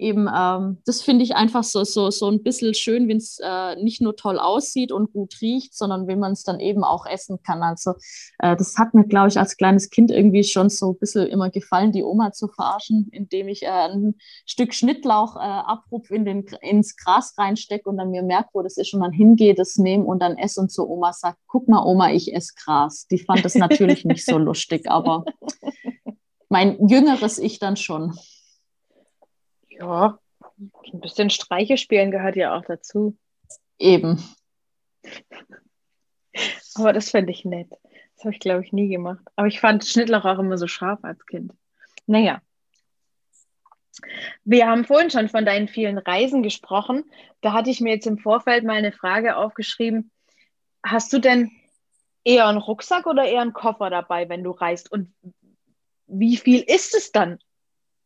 eben, 0.00 0.28
ähm, 0.34 0.78
das 0.86 1.02
finde 1.02 1.22
ich 1.24 1.36
einfach 1.36 1.62
so, 1.62 1.84
so, 1.84 2.10
so 2.10 2.28
ein 2.28 2.42
bisschen 2.42 2.74
schön, 2.74 3.08
wenn 3.08 3.18
es 3.18 3.38
äh, 3.42 3.76
nicht 3.76 4.00
nur 4.00 4.16
toll 4.16 4.38
aussieht 4.38 4.92
und 4.92 5.12
gut 5.12 5.36
riecht, 5.40 5.74
sondern 5.76 6.06
wenn 6.06 6.18
man 6.18 6.32
es 6.32 6.42
dann 6.42 6.58
eben 6.58 6.82
auch 6.82 7.06
essen 7.06 7.38
kann. 7.42 7.62
Also 7.62 7.92
äh, 8.38 8.56
das 8.56 8.76
hat 8.78 8.94
mir, 8.94 9.04
glaube 9.04 9.28
ich, 9.28 9.38
als 9.38 9.56
kleines 9.56 9.90
Kind 9.90 10.10
irgendwie 10.10 10.42
schon 10.44 10.70
so 10.70 10.92
ein 10.92 10.98
bisschen 10.98 11.26
immer 11.26 11.50
gefallen, 11.50 11.92
die 11.92 12.02
Oma 12.02 12.32
zu 12.32 12.48
verarschen, 12.48 13.08
indem 13.12 13.48
ich 13.48 13.62
äh, 13.62 13.68
ein 13.68 14.14
Stück 14.46 14.74
Schnittlauch 14.74 15.36
äh, 15.36 15.40
abrupf 15.40 16.10
in 16.10 16.24
den, 16.24 16.46
ins 16.62 16.96
Gras 16.96 17.34
reinstecke 17.36 17.88
und 17.88 17.98
dann 17.98 18.10
mir 18.10 18.22
merke, 18.22 18.50
wo 18.54 18.62
das 18.62 18.76
ist 18.78 18.94
und 18.94 19.00
dann 19.00 19.12
hingehe, 19.12 19.54
das 19.54 19.76
nehme 19.76 20.04
und 20.04 20.20
dann 20.20 20.38
esse 20.38 20.60
und 20.60 20.72
zur 20.72 20.88
Oma 20.88 21.12
sage, 21.12 21.36
guck 21.46 21.68
mal, 21.68 21.84
Oma, 21.84 22.10
ich 22.10 22.34
esse 22.34 22.54
Gras. 22.56 23.06
Die 23.10 23.18
fand 23.18 23.44
das 23.44 23.54
natürlich 23.54 24.04
nicht 24.04 24.24
so 24.24 24.38
lustig, 24.38 24.90
aber 24.90 25.24
mein 26.48 26.88
jüngeres 26.88 27.38
Ich 27.38 27.58
dann 27.58 27.76
schon. 27.76 28.14
Ja, 29.80 30.18
ein 30.92 31.00
bisschen 31.00 31.30
Streiche 31.30 31.76
spielen 31.78 32.10
gehört 32.10 32.36
ja 32.36 32.56
auch 32.56 32.64
dazu. 32.64 33.16
Eben. 33.78 34.22
Aber 36.74 36.92
das 36.92 37.10
fände 37.10 37.32
ich 37.32 37.44
nett. 37.44 37.70
Das 38.16 38.24
habe 38.24 38.34
ich, 38.34 38.40
glaube 38.40 38.62
ich, 38.62 38.72
nie 38.72 38.88
gemacht. 38.88 39.24
Aber 39.36 39.48
ich 39.48 39.60
fand 39.60 39.84
Schnittlauch 39.84 40.26
auch 40.26 40.38
immer 40.38 40.58
so 40.58 40.66
scharf 40.66 41.00
als 41.02 41.24
Kind. 41.24 41.52
Naja. 42.06 42.42
Wir 44.44 44.66
haben 44.66 44.84
vorhin 44.84 45.10
schon 45.10 45.28
von 45.28 45.44
deinen 45.44 45.68
vielen 45.68 45.98
Reisen 45.98 46.42
gesprochen. 46.42 47.04
Da 47.40 47.52
hatte 47.52 47.70
ich 47.70 47.80
mir 47.80 47.94
jetzt 47.94 48.06
im 48.06 48.18
Vorfeld 48.18 48.64
mal 48.64 48.76
eine 48.76 48.92
Frage 48.92 49.36
aufgeschrieben. 49.36 50.10
Hast 50.84 51.12
du 51.12 51.18
denn 51.18 51.50
eher 52.24 52.46
einen 52.46 52.58
Rucksack 52.58 53.06
oder 53.06 53.24
eher 53.24 53.40
einen 53.40 53.54
Koffer 53.54 53.90
dabei, 53.90 54.28
wenn 54.28 54.44
du 54.44 54.50
reist? 54.50 54.92
Und 54.92 55.14
wie 56.06 56.36
viel 56.36 56.60
ist 56.60 56.94
es 56.94 57.12
dann 57.12 57.38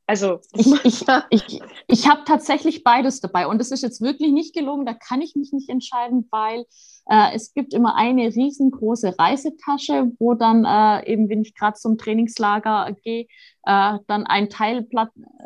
also 0.07 0.41
ich, 0.53 0.67
ich, 0.85 1.05
ich, 1.31 1.63
ich 1.87 2.09
habe 2.09 2.23
tatsächlich 2.25 2.85
beides 2.85 3.21
dabei 3.21 3.47
und 3.47 3.59
das 3.59 3.71
ist 3.71 3.83
jetzt 3.83 4.01
wirklich 4.01 4.33
nicht 4.33 4.55
gelungen, 4.55 4.87
da 4.87 4.95
kann 4.95 5.23
ich 5.23 5.35
mich 5.37 5.53
nicht 5.53 5.69
entscheiden, 5.69 6.29
weil 6.31 6.65
äh, 7.09 7.35
es 7.35 7.53
gibt 7.55 7.75
immer 7.75 7.97
eine 7.97 8.27
riesengroße 8.27 9.19
Reisetasche, 9.19 10.13
wo 10.19 10.35
dann 10.35 10.65
äh, 10.65 11.11
eben, 11.11 11.29
wenn 11.29 11.43
ich 11.43 11.55
gerade 11.55 11.77
zum 11.77 11.99
Trainingslager 11.99 12.95
gehe, 13.03 13.27
äh, 13.65 13.99
dann 14.07 14.27
ein 14.27 14.51
Teil 14.51 14.87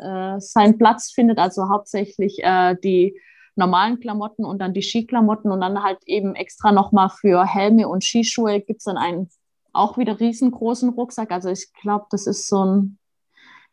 äh, 0.01 0.39
seinen 0.39 0.77
Platz 0.77 1.11
findet, 1.11 1.37
also 1.37 1.69
hauptsächlich 1.69 2.39
äh, 2.43 2.75
die 2.83 3.19
normalen 3.55 3.99
Klamotten 3.99 4.45
und 4.45 4.59
dann 4.59 4.73
die 4.73 4.81
Skiklamotten 4.81 5.51
und 5.51 5.61
dann 5.61 5.83
halt 5.83 5.99
eben 6.05 6.35
extra 6.35 6.71
nochmal 6.71 7.09
für 7.09 7.45
Helme 7.45 7.87
und 7.89 8.03
Skischuhe 8.03 8.61
gibt 8.61 8.79
es 8.79 8.85
dann 8.85 8.97
einen 8.97 9.29
auch 9.73 9.97
wieder 9.97 10.19
riesengroßen 10.19 10.89
Rucksack. 10.89 11.31
Also 11.31 11.49
ich 11.49 11.71
glaube, 11.73 12.05
das 12.11 12.27
ist 12.27 12.47
so 12.47 12.65
ein, 12.65 12.98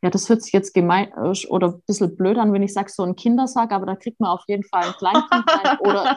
ja, 0.07 0.11
das 0.11 0.29
hört 0.29 0.41
sich 0.41 0.53
jetzt 0.53 0.73
gemein 0.73 1.11
äh, 1.17 1.47
oder 1.49 1.73
ein 1.73 1.83
bisschen 1.85 2.17
blöd 2.17 2.39
an, 2.39 2.53
wenn 2.53 2.63
ich 2.63 2.73
sage, 2.73 2.93
so 2.93 3.03
ein 3.03 3.17
Kindersack, 3.17 3.73
aber 3.73 3.87
da 3.87 3.97
kriegt 3.97 4.21
man 4.21 4.31
auf 4.31 4.45
jeden 4.47 4.63
Fall 4.63 4.85
ein 4.85 4.93
Kleinkind 4.93 5.45
rein. 5.49 5.79
Oder, 5.81 6.17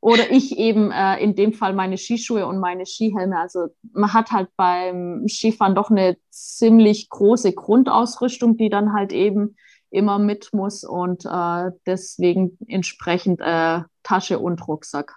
oder 0.00 0.30
ich 0.32 0.58
eben 0.58 0.90
äh, 0.90 1.22
in 1.22 1.36
dem 1.36 1.52
Fall 1.52 1.72
meine 1.72 1.96
Skischuhe 1.96 2.46
und 2.46 2.58
meine 2.58 2.84
Skihelme. 2.84 3.38
Also 3.38 3.68
man 3.92 4.12
hat 4.12 4.32
halt 4.32 4.48
beim 4.56 5.28
Skifahren 5.28 5.76
doch 5.76 5.90
eine 5.90 6.16
ziemlich 6.30 7.08
große 7.10 7.52
Grundausrüstung, 7.52 8.56
die 8.56 8.70
dann 8.70 8.92
halt 8.92 9.12
eben 9.12 9.56
immer 9.90 10.18
mit 10.18 10.50
muss 10.52 10.82
und 10.82 11.24
äh, 11.26 11.70
deswegen 11.86 12.58
entsprechend 12.66 13.40
äh, 13.40 13.82
Tasche 14.02 14.40
und 14.40 14.66
Rucksack. 14.66 15.16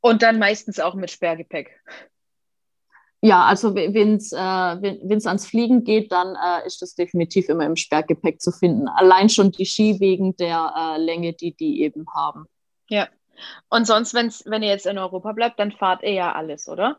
Und 0.00 0.22
dann 0.22 0.38
meistens 0.38 0.78
auch 0.78 0.94
mit 0.94 1.10
Sperrgepäck. 1.10 1.80
Ja, 3.20 3.44
also 3.44 3.74
wenn 3.74 4.14
es 4.14 4.32
äh, 4.32 4.36
wenn, 4.36 5.26
ans 5.26 5.46
Fliegen 5.46 5.82
geht, 5.82 6.12
dann 6.12 6.36
äh, 6.36 6.66
ist 6.66 6.80
das 6.82 6.94
definitiv 6.94 7.48
immer 7.48 7.66
im 7.66 7.74
Sperrgepäck 7.74 8.40
zu 8.40 8.52
finden. 8.52 8.86
Allein 8.88 9.28
schon 9.28 9.50
die 9.50 9.66
Ski 9.66 9.98
wegen 9.98 10.36
der 10.36 10.72
äh, 10.76 10.98
Länge, 11.02 11.32
die 11.32 11.54
die 11.54 11.82
eben 11.82 12.06
haben. 12.14 12.46
Ja. 12.88 13.08
Und 13.70 13.86
sonst, 13.86 14.14
wenn's, 14.14 14.44
wenn 14.46 14.62
ihr 14.62 14.70
jetzt 14.70 14.86
in 14.86 14.98
Europa 14.98 15.32
bleibt, 15.32 15.58
dann 15.58 15.72
fahrt 15.72 16.02
ihr 16.02 16.12
ja 16.12 16.32
alles, 16.32 16.68
oder? 16.68 16.98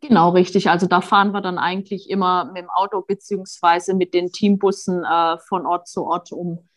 Genau, 0.00 0.30
richtig. 0.30 0.70
Also 0.70 0.86
da 0.86 1.00
fahren 1.00 1.32
wir 1.32 1.40
dann 1.40 1.58
eigentlich 1.58 2.08
immer 2.08 2.44
mit 2.46 2.58
dem 2.58 2.70
Auto 2.70 3.02
beziehungsweise 3.02 3.94
mit 3.94 4.14
den 4.14 4.32
Teambussen 4.32 5.04
äh, 5.04 5.38
von 5.38 5.66
Ort 5.66 5.88
zu 5.88 6.04
Ort 6.06 6.32
um. 6.32 6.68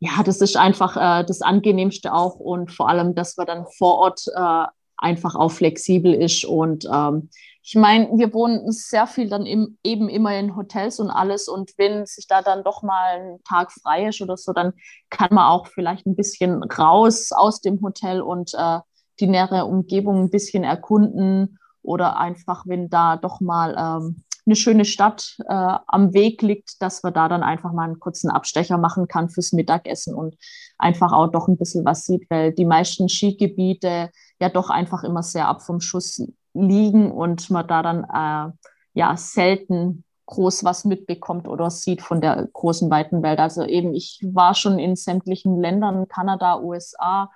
Ja, 0.00 0.22
das 0.24 0.40
ist 0.40 0.56
einfach 0.56 0.96
äh, 0.96 1.24
das 1.24 1.42
Angenehmste 1.42 2.12
auch 2.12 2.36
und 2.36 2.72
vor 2.72 2.88
allem, 2.88 3.14
dass 3.14 3.36
wir 3.36 3.44
dann 3.44 3.66
vor 3.76 3.98
Ort 3.98 4.24
äh, 4.34 4.66
einfach 4.98 5.34
auch 5.34 5.50
flexibel 5.50 6.12
ist 6.12 6.44
und 6.44 6.86
ähm, 6.92 7.30
ich 7.70 7.74
meine, 7.74 8.08
wir 8.16 8.32
wohnen 8.32 8.72
sehr 8.72 9.06
viel 9.06 9.28
dann 9.28 9.44
im, 9.44 9.76
eben 9.84 10.08
immer 10.08 10.34
in 10.38 10.56
Hotels 10.56 11.00
und 11.00 11.10
alles. 11.10 11.48
Und 11.48 11.72
wenn 11.76 12.06
sich 12.06 12.26
da 12.26 12.40
dann 12.40 12.64
doch 12.64 12.82
mal 12.82 13.18
ein 13.18 13.38
Tag 13.46 13.72
frei 13.72 14.08
ist 14.08 14.22
oder 14.22 14.38
so, 14.38 14.54
dann 14.54 14.72
kann 15.10 15.34
man 15.34 15.44
auch 15.44 15.66
vielleicht 15.66 16.06
ein 16.06 16.16
bisschen 16.16 16.62
raus 16.62 17.30
aus 17.30 17.60
dem 17.60 17.82
Hotel 17.82 18.22
und 18.22 18.54
äh, 18.54 18.78
die 19.20 19.26
nähere 19.26 19.66
Umgebung 19.66 20.22
ein 20.22 20.30
bisschen 20.30 20.64
erkunden. 20.64 21.58
Oder 21.82 22.18
einfach, 22.18 22.64
wenn 22.66 22.88
da 22.88 23.16
doch 23.16 23.40
mal 23.42 23.76
ähm, 23.78 24.22
eine 24.46 24.56
schöne 24.56 24.86
Stadt 24.86 25.36
äh, 25.46 25.76
am 25.86 26.14
Weg 26.14 26.40
liegt, 26.40 26.80
dass 26.80 27.02
man 27.02 27.12
da 27.12 27.28
dann 27.28 27.42
einfach 27.42 27.74
mal 27.74 27.84
einen 27.84 28.00
kurzen 28.00 28.30
Abstecher 28.30 28.78
machen 28.78 29.08
kann 29.08 29.28
fürs 29.28 29.52
Mittagessen 29.52 30.14
und 30.14 30.36
einfach 30.78 31.12
auch 31.12 31.28
doch 31.28 31.48
ein 31.48 31.58
bisschen 31.58 31.84
was 31.84 32.04
sieht, 32.04 32.30
weil 32.30 32.52
die 32.54 32.64
meisten 32.64 33.10
Skigebiete 33.10 34.10
ja 34.40 34.48
doch 34.48 34.70
einfach 34.70 35.04
immer 35.04 35.22
sehr 35.22 35.48
ab 35.48 35.62
vom 35.62 35.80
Schuss 35.80 36.22
liegen 36.54 37.10
und 37.10 37.50
man 37.50 37.66
da 37.66 37.82
dann 37.82 38.04
äh, 38.04 38.52
ja 38.94 39.16
selten 39.16 40.04
groß 40.26 40.64
was 40.64 40.84
mitbekommt 40.84 41.48
oder 41.48 41.70
sieht 41.70 42.02
von 42.02 42.20
der 42.20 42.48
großen 42.52 42.90
weiten 42.90 43.22
Welt. 43.22 43.38
Also 43.38 43.64
eben, 43.64 43.94
ich 43.94 44.20
war 44.22 44.54
schon 44.54 44.78
in 44.78 44.94
sämtlichen 44.94 45.60
Ländern, 45.60 46.06
Kanada, 46.08 46.60
USA, 46.60 47.30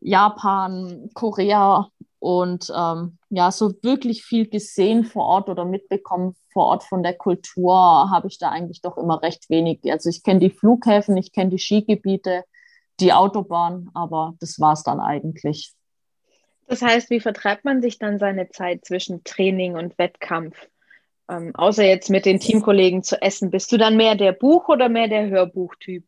Japan, 0.00 1.08
Korea 1.14 1.88
und 2.18 2.72
ähm, 2.76 3.18
ja, 3.30 3.52
so 3.52 3.72
wirklich 3.82 4.24
viel 4.24 4.48
gesehen 4.48 5.04
vor 5.04 5.24
Ort 5.24 5.48
oder 5.48 5.64
mitbekommen 5.64 6.34
vor 6.52 6.66
Ort 6.66 6.84
von 6.84 7.02
der 7.02 7.14
Kultur 7.14 8.10
habe 8.10 8.28
ich 8.28 8.38
da 8.38 8.48
eigentlich 8.48 8.80
doch 8.80 8.96
immer 8.96 9.22
recht 9.22 9.48
wenig. 9.50 9.80
Also 9.90 10.08
ich 10.08 10.22
kenne 10.22 10.40
die 10.40 10.50
Flughäfen, 10.50 11.16
ich 11.16 11.32
kenne 11.32 11.50
die 11.50 11.58
Skigebiete, 11.58 12.44
die 12.98 13.12
Autobahn, 13.12 13.90
aber 13.94 14.34
das 14.40 14.58
war 14.58 14.72
es 14.72 14.82
dann 14.82 14.98
eigentlich. 14.98 15.75
Das 16.66 16.82
heißt, 16.82 17.10
wie 17.10 17.20
vertreibt 17.20 17.64
man 17.64 17.80
sich 17.80 17.98
dann 17.98 18.18
seine 18.18 18.48
Zeit 18.48 18.84
zwischen 18.84 19.22
Training 19.24 19.76
und 19.76 19.98
Wettkampf? 19.98 20.56
Ähm, 21.28 21.54
außer 21.54 21.84
jetzt 21.84 22.10
mit 22.10 22.24
den 22.24 22.40
Teamkollegen 22.40 23.02
zu 23.02 23.20
essen. 23.20 23.50
Bist 23.50 23.70
du 23.72 23.76
dann 23.76 23.96
mehr 23.96 24.14
der 24.14 24.32
Buch- 24.32 24.68
oder 24.68 24.88
mehr 24.88 25.08
der 25.08 25.28
Hörbuchtyp? 25.28 26.04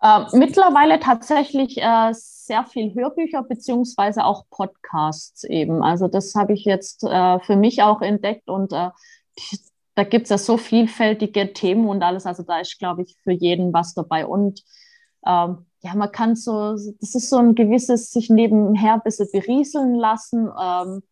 Äh, 0.00 0.24
mittlerweile 0.32 0.98
tatsächlich 0.98 1.78
äh, 1.78 2.10
sehr 2.12 2.64
viel 2.64 2.92
Hörbücher 2.94 3.44
beziehungsweise 3.44 4.24
auch 4.24 4.44
Podcasts 4.50 5.44
eben. 5.44 5.82
Also 5.82 6.08
das 6.08 6.34
habe 6.34 6.54
ich 6.54 6.64
jetzt 6.64 7.04
äh, 7.04 7.38
für 7.40 7.56
mich 7.56 7.82
auch 7.82 8.02
entdeckt 8.02 8.48
und 8.48 8.72
äh, 8.72 8.90
da 9.94 10.04
gibt 10.04 10.24
es 10.24 10.30
ja 10.30 10.38
so 10.38 10.56
vielfältige 10.56 11.52
Themen 11.52 11.86
und 11.86 12.02
alles. 12.02 12.26
Also 12.26 12.42
da 12.42 12.60
ist, 12.60 12.78
glaube 12.78 13.02
ich, 13.02 13.16
für 13.22 13.32
jeden 13.32 13.72
was 13.72 13.94
dabei. 13.94 14.26
Und 14.26 14.62
ähm, 15.26 15.66
ja, 15.82 15.94
man 15.94 16.12
kann 16.12 16.36
so, 16.36 16.72
das 16.72 17.14
ist 17.14 17.28
so 17.28 17.38
ein 17.38 17.54
gewisses 17.54 18.10
sich 18.12 18.30
nebenher 18.30 18.94
ein 18.94 19.02
bisschen 19.02 19.28
berieseln 19.32 19.94
lassen, 19.94 20.48
ähm, 20.60 21.02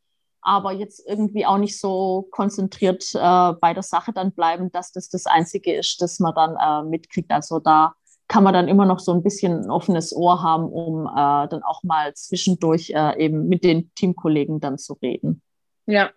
aber 0.42 0.72
jetzt 0.72 1.06
irgendwie 1.06 1.44
auch 1.44 1.58
nicht 1.58 1.78
so 1.78 2.28
konzentriert 2.30 3.04
äh, 3.14 3.52
bei 3.60 3.74
der 3.74 3.82
Sache 3.82 4.12
dann 4.12 4.32
bleiben, 4.32 4.70
dass 4.72 4.92
das 4.92 5.08
das 5.08 5.26
Einzige 5.26 5.74
ist, 5.74 6.00
das 6.00 6.20
man 6.20 6.34
dann 6.34 6.56
äh, 6.56 6.88
mitkriegt. 6.88 7.30
Also 7.30 7.58
da 7.58 7.94
kann 8.28 8.44
man 8.44 8.54
dann 8.54 8.68
immer 8.68 8.86
noch 8.86 9.00
so 9.00 9.12
ein 9.12 9.24
bisschen 9.24 9.64
ein 9.64 9.70
offenes 9.70 10.14
Ohr 10.14 10.40
haben, 10.42 10.70
um 10.70 11.06
äh, 11.06 11.48
dann 11.48 11.62
auch 11.64 11.82
mal 11.82 12.14
zwischendurch 12.14 12.90
äh, 12.90 13.18
eben 13.22 13.48
mit 13.48 13.64
den 13.64 13.92
Teamkollegen 13.94 14.60
dann 14.60 14.78
zu 14.78 14.94
reden. 14.94 15.42
Ja, 15.86 16.10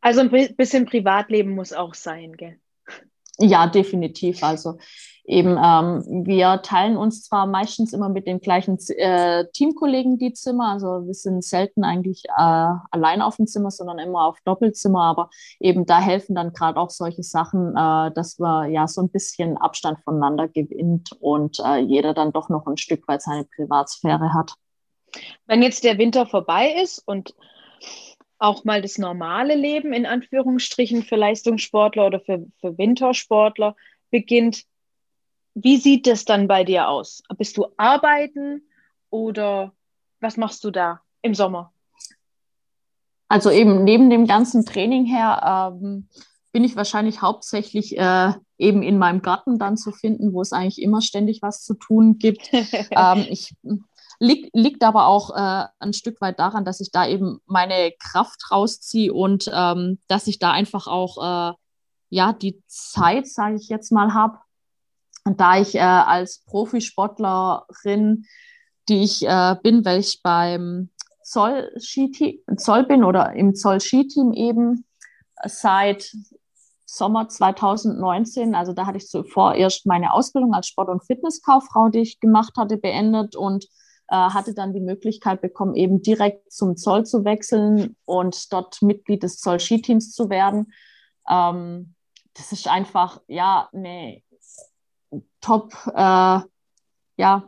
also 0.00 0.20
ein 0.20 0.56
bisschen 0.56 0.86
Privatleben 0.86 1.54
muss 1.54 1.72
auch 1.72 1.94
sein, 1.94 2.32
gell? 2.32 2.58
Ja, 3.38 3.68
definitiv. 3.68 4.42
Also 4.42 4.78
eben, 5.24 5.56
ähm, 5.62 6.26
wir 6.26 6.62
teilen 6.62 6.96
uns 6.96 7.22
zwar 7.22 7.46
meistens 7.46 7.92
immer 7.92 8.08
mit 8.08 8.26
den 8.26 8.40
gleichen 8.40 8.78
äh, 8.96 9.46
Teamkollegen 9.52 10.18
die 10.18 10.32
Zimmer, 10.32 10.72
also 10.72 11.06
wir 11.06 11.14
sind 11.14 11.44
selten 11.44 11.84
eigentlich 11.84 12.24
äh, 12.26 12.68
allein 12.90 13.22
auf 13.22 13.36
dem 13.36 13.46
Zimmer, 13.46 13.70
sondern 13.70 13.98
immer 13.98 14.26
auf 14.26 14.38
Doppelzimmer, 14.44 15.02
aber 15.04 15.30
eben 15.60 15.86
da 15.86 16.00
helfen 16.00 16.34
dann 16.34 16.52
gerade 16.52 16.78
auch 16.78 16.90
solche 16.90 17.22
Sachen, 17.22 17.76
äh, 17.76 18.12
dass 18.12 18.38
man 18.38 18.72
ja 18.72 18.88
so 18.88 19.00
ein 19.00 19.10
bisschen 19.10 19.56
Abstand 19.56 19.98
voneinander 20.04 20.48
gewinnt 20.48 21.12
und 21.20 21.58
äh, 21.60 21.78
jeder 21.78 22.14
dann 22.14 22.32
doch 22.32 22.48
noch 22.48 22.66
ein 22.66 22.76
Stück 22.76 23.06
weit 23.06 23.22
seine 23.22 23.44
Privatsphäre 23.44 24.34
hat. 24.34 24.54
Wenn 25.46 25.62
jetzt 25.62 25.84
der 25.84 25.98
Winter 25.98 26.26
vorbei 26.26 26.74
ist 26.82 27.02
und 27.06 27.34
auch 28.38 28.64
mal 28.64 28.82
das 28.82 28.98
normale 28.98 29.54
Leben 29.54 29.92
in 29.92 30.04
Anführungsstrichen 30.04 31.04
für 31.04 31.14
Leistungssportler 31.14 32.06
oder 32.06 32.18
für, 32.18 32.44
für 32.60 32.76
Wintersportler 32.76 33.76
beginnt, 34.10 34.64
wie 35.54 35.76
sieht 35.76 36.06
das 36.06 36.24
dann 36.24 36.48
bei 36.48 36.64
dir 36.64 36.88
aus? 36.88 37.22
Bist 37.36 37.56
du 37.56 37.66
arbeiten 37.76 38.62
oder 39.10 39.72
was 40.20 40.36
machst 40.36 40.64
du 40.64 40.70
da 40.70 41.00
im 41.20 41.34
Sommer? 41.34 41.72
Also 43.28 43.50
eben 43.50 43.84
neben 43.84 44.10
dem 44.10 44.26
ganzen 44.26 44.64
Training 44.64 45.06
her 45.06 45.72
ähm, 45.74 46.08
bin 46.52 46.64
ich 46.64 46.76
wahrscheinlich 46.76 47.22
hauptsächlich 47.22 47.96
äh, 47.96 48.32
eben 48.58 48.82
in 48.82 48.98
meinem 48.98 49.22
Garten 49.22 49.58
dann 49.58 49.76
zu 49.76 49.90
finden, 49.90 50.32
wo 50.32 50.42
es 50.42 50.52
eigentlich 50.52 50.82
immer 50.82 51.00
ständig 51.00 51.40
was 51.42 51.64
zu 51.64 51.74
tun 51.74 52.18
gibt. 52.18 52.52
ähm, 52.52 53.26
ich 53.28 53.54
liegt, 54.18 54.54
liegt 54.54 54.84
aber 54.84 55.06
auch 55.06 55.30
äh, 55.30 55.66
ein 55.80 55.92
Stück 55.92 56.20
weit 56.20 56.38
daran, 56.38 56.64
dass 56.64 56.80
ich 56.80 56.90
da 56.92 57.06
eben 57.06 57.40
meine 57.46 57.92
Kraft 57.98 58.50
rausziehe 58.50 59.12
und 59.12 59.50
ähm, 59.52 59.98
dass 60.08 60.26
ich 60.26 60.38
da 60.38 60.52
einfach 60.52 60.86
auch 60.86 61.52
äh, 61.52 61.54
ja 62.10 62.32
die 62.32 62.62
Zeit, 62.66 63.26
sage 63.26 63.56
ich 63.56 63.68
jetzt 63.68 63.90
mal, 63.90 64.14
habe, 64.14 64.38
und 65.24 65.40
da 65.40 65.58
ich 65.58 65.74
äh, 65.74 65.80
als 65.80 66.44
Profisportlerin, 66.46 68.26
die 68.88 69.04
ich 69.04 69.26
äh, 69.26 69.56
bin, 69.62 69.84
weil 69.84 70.00
ich 70.00 70.20
beim 70.22 70.90
Zoll, 71.22 71.72
Zoll 72.56 72.84
bin 72.84 73.04
oder 73.04 73.32
im 73.32 73.54
Zoll-Skiteam 73.54 74.32
eben 74.32 74.84
seit 75.44 76.12
Sommer 76.84 77.28
2019, 77.28 78.54
also 78.54 78.72
da 78.72 78.86
hatte 78.86 78.98
ich 78.98 79.08
zuvor 79.08 79.54
erst 79.54 79.86
meine 79.86 80.12
Ausbildung 80.12 80.52
als 80.52 80.66
Sport- 80.66 80.90
und 80.90 81.04
Fitnesskauffrau, 81.04 81.88
die 81.88 82.00
ich 82.00 82.20
gemacht 82.20 82.54
hatte, 82.58 82.76
beendet 82.76 83.36
und 83.36 83.66
äh, 84.08 84.16
hatte 84.16 84.52
dann 84.52 84.74
die 84.74 84.80
Möglichkeit 84.80 85.40
bekommen, 85.40 85.74
eben 85.74 86.02
direkt 86.02 86.52
zum 86.52 86.76
Zoll 86.76 87.06
zu 87.06 87.24
wechseln 87.24 87.96
und 88.04 88.52
dort 88.52 88.82
Mitglied 88.82 89.22
des 89.22 89.38
Zoll-Skiteams 89.38 90.12
zu 90.12 90.28
werden. 90.28 90.72
Ähm, 91.30 91.94
das 92.34 92.52
ist 92.52 92.68
einfach, 92.68 93.20
ja, 93.26 93.68
eine 93.72 94.20
top, 95.40 95.72
äh, 95.94 96.40
ja, 97.16 97.44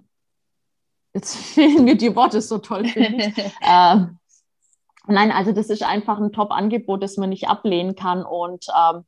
jetzt 1.12 1.36
fehlen 1.54 1.84
mir 1.84 1.96
die 1.96 2.14
Worte 2.14 2.40
so 2.40 2.58
toll, 2.58 2.86
äh, 2.94 3.96
nein, 5.06 5.32
also 5.32 5.52
das 5.52 5.70
ist 5.70 5.82
einfach 5.82 6.18
ein 6.18 6.32
Top-Angebot, 6.32 7.02
das 7.02 7.16
man 7.16 7.30
nicht 7.30 7.48
ablehnen 7.48 7.94
kann 7.94 8.24
und 8.24 8.66
ähm, 8.78 9.04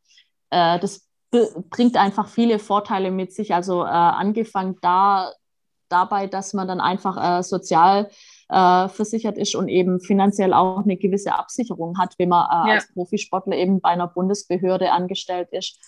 äh, 0.50 0.78
das 0.78 1.06
bringt 1.30 1.96
einfach 1.96 2.28
viele 2.28 2.58
Vorteile 2.58 3.10
mit 3.10 3.32
sich. 3.32 3.54
Also 3.54 3.82
äh, 3.82 3.88
angefangen 3.88 4.76
da 4.80 5.32
dabei, 5.88 6.26
dass 6.26 6.52
man 6.52 6.66
dann 6.66 6.80
einfach 6.80 7.38
äh, 7.38 7.42
sozial 7.42 8.10
äh, 8.48 8.88
versichert 8.88 9.38
ist 9.38 9.54
und 9.54 9.68
eben 9.68 10.00
finanziell 10.00 10.52
auch 10.52 10.82
eine 10.82 10.96
gewisse 10.96 11.34
Absicherung 11.34 11.98
hat, 11.98 12.14
wenn 12.18 12.28
man 12.28 12.46
äh, 12.46 12.68
ja. 12.68 12.74
als 12.74 12.92
Profisportler 12.92 13.56
eben 13.56 13.80
bei 13.80 13.90
einer 13.90 14.08
Bundesbehörde 14.08 14.92
angestellt 14.92 15.48
ist 15.52 15.78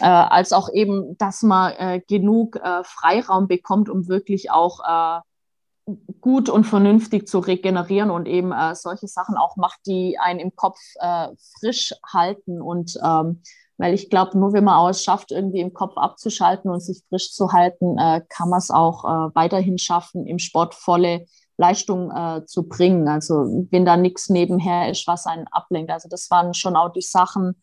äh, 0.00 0.06
als 0.06 0.52
auch 0.52 0.68
eben, 0.72 1.16
dass 1.18 1.42
man 1.42 1.72
äh, 1.72 2.00
genug 2.06 2.56
äh, 2.56 2.82
Freiraum 2.84 3.46
bekommt, 3.48 3.88
um 3.88 4.08
wirklich 4.08 4.50
auch 4.50 4.80
äh, 4.80 5.20
gut 6.20 6.48
und 6.48 6.64
vernünftig 6.64 7.28
zu 7.28 7.38
regenerieren 7.38 8.10
und 8.10 8.26
eben 8.26 8.50
äh, 8.50 8.74
solche 8.74 9.06
Sachen 9.06 9.36
auch 9.36 9.56
macht, 9.56 9.80
die 9.86 10.18
einen 10.18 10.40
im 10.40 10.56
Kopf 10.56 10.78
äh, 10.96 11.28
frisch 11.58 11.94
halten. 12.12 12.60
Und 12.60 12.98
ähm, 13.02 13.42
weil 13.78 13.94
ich 13.94 14.10
glaube, 14.10 14.36
nur 14.38 14.52
wenn 14.52 14.64
man 14.64 14.90
es 14.90 15.04
schafft, 15.04 15.30
irgendwie 15.30 15.60
im 15.60 15.72
Kopf 15.72 15.96
abzuschalten 15.96 16.70
und 16.70 16.80
sich 16.80 17.02
frisch 17.08 17.32
zu 17.32 17.52
halten, 17.52 17.96
kann 18.30 18.48
man 18.48 18.58
es 18.58 18.70
auch 18.70 19.04
weiterhin 19.34 19.76
schaffen, 19.76 20.26
im 20.26 20.38
Sport 20.38 20.74
volle 20.74 21.26
Leistung 21.58 22.10
zu 22.46 22.66
bringen. 22.66 23.06
Also 23.06 23.66
wenn 23.70 23.84
da 23.84 23.98
nichts 23.98 24.30
nebenher 24.30 24.88
ist, 24.88 25.06
was 25.06 25.26
einen 25.26 25.46
ablenkt. 25.48 25.90
Also 25.90 26.08
das 26.08 26.30
waren 26.30 26.54
schon 26.54 26.74
auch 26.74 26.90
die 26.90 27.02
Sachen, 27.02 27.62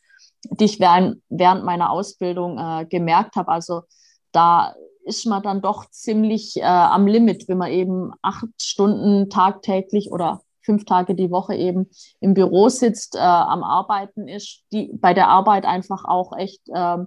die 0.50 0.66
ich 0.66 0.80
während, 0.80 1.22
meiner 1.30 1.90
Ausbildung 1.92 2.58
äh, 2.58 2.86
gemerkt 2.86 3.36
habe. 3.36 3.50
Also 3.50 3.84
da 4.32 4.76
ist 5.06 5.26
man 5.26 5.44
dann 5.44 5.62
doch 5.62 5.90
ziemlich 5.90 6.58
äh, 6.58 6.64
am 6.64 7.08
Limit, 7.08 7.48
wenn 7.48 7.58
man 7.58 7.72
eben 7.72 8.12
acht 8.22 8.48
Stunden 8.62 9.30
tagtäglich 9.30 10.12
oder 10.12 10.42
fünf 10.62 10.86
Tage 10.86 11.14
die 11.14 11.30
Woche 11.30 11.56
eben 11.56 11.90
im 12.22 12.34
Büro 12.34 12.70
sitzt, 12.70 13.16
äh, 13.16 13.20
am 13.20 13.64
Arbeiten 13.64 14.28
ist, 14.28 14.64
die 14.72 14.92
bei 14.94 15.14
der 15.14 15.28
Arbeit 15.28 15.66
einfach 15.66 16.06
auch 16.06 16.38
echt 16.38 16.62
äh, 16.70 16.98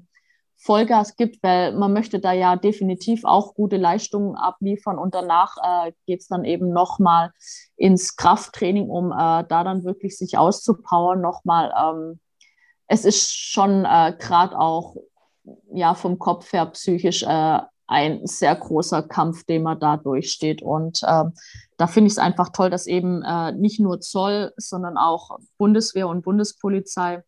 Vollgas 0.59 1.16
gibt, 1.16 1.43
weil 1.43 1.74
man 1.74 1.93
möchte 1.93 2.18
da 2.18 2.32
ja 2.32 2.57
definitiv 2.57 3.24
auch 3.24 3.55
gute 3.55 3.76
Leistungen 3.76 4.37
abliefern 4.37 4.99
und 4.99 5.14
danach 5.14 5.57
äh, 5.62 5.93
geht 6.07 6.20
es 6.20 6.28
dann 6.28 6.45
eben 6.45 6.72
nochmal 6.72 7.30
ins 7.76 8.16
Krafttraining, 8.16 8.89
um 8.89 9.12
äh, 9.12 9.45
da 9.49 9.64
dann 9.64 9.84
wirklich 9.84 10.16
sich 10.16 10.39
auszupowern, 10.39 11.20
nochmal. 11.20 11.72
Ähm, 11.78 12.20
es 12.89 13.05
ist 13.05 13.34
schon 13.34 13.84
äh, 13.84 14.14
gerade 14.18 14.59
auch 14.59 14.97
ja 15.72 15.95
vom 15.95 16.18
Kopf 16.18 16.53
her 16.53 16.66
psychisch 16.66 17.22
äh, 17.22 17.61
ein 17.89 18.26
sehr 18.26 18.55
großer 18.57 19.03
Kampf, 19.03 19.45
den 19.45 19.62
man 19.62 19.78
da 19.78 19.97
durchsteht. 19.97 20.62
Und 20.62 21.03
äh, 21.05 21.24
da 21.76 21.87
finde 21.87 22.09
ich 22.09 22.14
es 22.14 22.18
einfach 22.18 22.51
toll, 22.51 22.70
dass 22.70 22.87
eben 22.87 23.22
äh, 23.22 23.53
nicht 23.53 23.78
nur 23.78 24.01
Zoll, 24.01 24.53
sondern 24.57 24.97
auch 24.97 25.39
Bundeswehr 25.57 26.09
und 26.09 26.22
Bundespolizei 26.22 27.22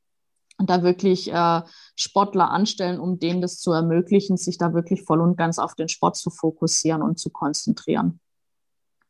da 0.59 0.82
wirklich 0.82 1.32
äh, 1.32 1.62
Sportler 1.94 2.50
anstellen, 2.50 2.98
um 2.98 3.20
denen 3.20 3.40
das 3.40 3.61
zu 3.61 3.70
ermöglichen, 3.70 4.36
sich 4.36 4.59
da 4.59 4.74
wirklich 4.74 5.04
voll 5.04 5.20
und 5.20 5.36
ganz 5.36 5.61
auf 5.61 5.76
den 5.76 5.88
Sport 5.88 6.16
zu 6.16 6.30
fokussieren 6.30 7.02
und 7.02 7.20
zu 7.20 7.30
konzentrieren. 7.30 8.18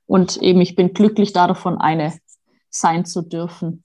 Und 0.07 0.36
eben, 0.38 0.61
ich 0.61 0.74
bin 0.74 0.92
glücklich 0.92 1.32
davon, 1.32 1.78
eine 1.78 2.18
sein 2.70 3.07
zu 3.07 3.22
dürfen. 3.22 3.84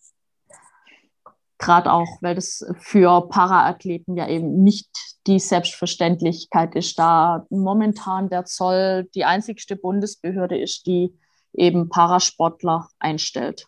Gerade 1.64 1.94
auch, 1.94 2.18
weil 2.20 2.36
das 2.36 2.66
für 2.80 3.30
Paraathleten 3.30 4.18
ja 4.18 4.28
eben 4.28 4.64
nicht 4.66 4.90
die 5.28 5.40
Selbstverständlichkeit 5.40 6.76
ist, 6.76 7.00
da 7.00 7.46
momentan 7.50 8.30
der 8.30 8.44
Zoll 8.44 9.10
die 9.16 9.24
einzigste 9.24 9.78
Bundesbehörde 9.78 10.58
ist, 10.58 10.86
die 10.88 11.14
eben 11.54 11.88
Parasportler 11.88 12.90
einstellt. 13.00 13.68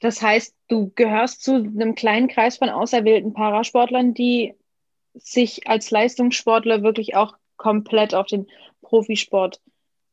Das 0.00 0.20
heißt, 0.20 0.54
du 0.68 0.92
gehörst 0.94 1.42
zu 1.42 1.54
einem 1.54 1.94
kleinen 1.94 2.28
Kreis 2.28 2.58
von 2.58 2.68
auserwählten 2.68 3.32
Parasportlern, 3.32 4.12
die 4.12 4.54
sich 5.14 5.66
als 5.66 5.90
Leistungssportler 5.90 6.82
wirklich 6.82 7.16
auch 7.16 7.38
komplett 7.56 8.14
auf 8.14 8.26
den 8.26 8.46
Profisport 8.82 9.62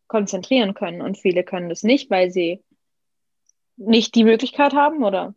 konzentrieren 0.07 0.73
können. 0.73 1.01
Und 1.01 1.17
viele 1.17 1.43
können 1.43 1.67
das 1.67 1.83
nicht, 1.83 2.09
weil 2.09 2.31
sie 2.31 2.63
nicht 3.77 4.15
die 4.15 4.23
Möglichkeit 4.23 4.73
haben, 4.73 5.03
oder? 5.03 5.33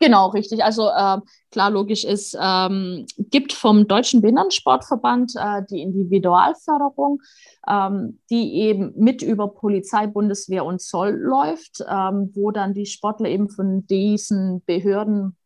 Genau, 0.00 0.28
richtig. 0.28 0.62
Also 0.62 0.88
äh, 0.88 1.18
klar, 1.50 1.70
logisch 1.70 2.04
ist, 2.04 2.36
ähm, 2.40 3.04
gibt 3.18 3.52
vom 3.52 3.88
Deutschen 3.88 4.20
Behindertensportverband 4.20 5.32
äh, 5.36 5.62
die 5.68 5.82
Individualförderung, 5.82 7.20
ähm, 7.68 8.20
die 8.30 8.54
eben 8.54 8.92
mit 8.96 9.22
über 9.22 9.48
Polizei, 9.48 10.06
Bundeswehr 10.06 10.64
und 10.64 10.80
Zoll 10.80 11.10
läuft, 11.10 11.80
ähm, 11.88 12.30
wo 12.34 12.52
dann 12.52 12.74
die 12.74 12.86
Sportler 12.86 13.28
eben 13.28 13.50
von 13.50 13.86
diesen 13.88 14.62
Behörden 14.66 15.36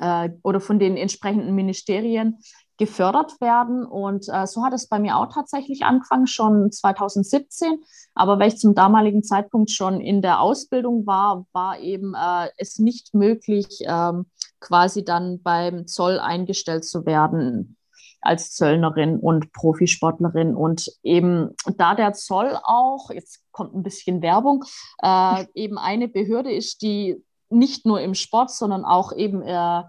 äh, 0.00 0.30
oder 0.42 0.60
von 0.60 0.80
den 0.80 0.96
entsprechenden 0.96 1.54
Ministerien 1.54 2.38
gefördert 2.78 3.40
werden. 3.40 3.84
Und 3.86 4.28
äh, 4.28 4.46
so 4.46 4.64
hat 4.64 4.72
es 4.72 4.88
bei 4.88 4.98
mir 4.98 5.16
auch 5.16 5.32
tatsächlich 5.32 5.84
angefangen, 5.84 6.26
schon 6.26 6.70
2017. 6.70 7.80
Aber 8.14 8.38
weil 8.38 8.48
ich 8.48 8.58
zum 8.58 8.74
damaligen 8.74 9.22
Zeitpunkt 9.22 9.70
schon 9.70 10.00
in 10.00 10.22
der 10.22 10.40
Ausbildung 10.40 11.06
war, 11.06 11.46
war 11.52 11.78
eben 11.80 12.14
äh, 12.14 12.48
es 12.56 12.78
nicht 12.78 13.14
möglich, 13.14 13.80
ähm, 13.82 14.26
quasi 14.60 15.04
dann 15.04 15.42
beim 15.42 15.86
Zoll 15.86 16.18
eingestellt 16.18 16.84
zu 16.84 17.06
werden 17.06 17.76
als 18.20 18.52
Zöllnerin 18.52 19.18
und 19.18 19.52
Profisportlerin. 19.52 20.54
Und 20.54 20.90
eben 21.02 21.50
da 21.76 21.94
der 21.94 22.12
Zoll 22.12 22.58
auch, 22.62 23.10
jetzt 23.10 23.40
kommt 23.52 23.74
ein 23.74 23.82
bisschen 23.82 24.22
Werbung, 24.22 24.64
äh, 25.02 25.44
eben 25.54 25.78
eine 25.78 26.08
Behörde 26.08 26.52
ist, 26.52 26.82
die 26.82 27.22
nicht 27.48 27.86
nur 27.86 28.00
im 28.00 28.14
Sport, 28.14 28.50
sondern 28.50 28.84
auch 28.84 29.12
eben, 29.12 29.42
äh, 29.42 29.82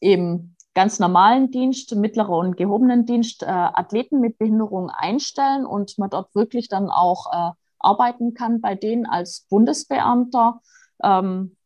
eben 0.00 0.56
ganz 0.74 0.98
normalen 0.98 1.50
Dienst, 1.50 1.94
mittlerer 1.94 2.36
und 2.36 2.56
gehobenen 2.56 3.06
Dienst 3.06 3.42
äh, 3.42 3.46
Athleten 3.46 4.20
mit 4.20 4.38
Behinderung 4.38 4.90
einstellen 4.90 5.66
und 5.66 5.98
man 5.98 6.10
dort 6.10 6.34
wirklich 6.34 6.68
dann 6.68 6.90
auch 6.90 7.26
äh, 7.32 7.52
arbeiten 7.78 8.34
kann 8.34 8.60
bei 8.60 8.74
denen 8.74 9.06
als 9.06 9.46
Bundesbeamter. 9.50 10.60
Ähm, 11.02 11.56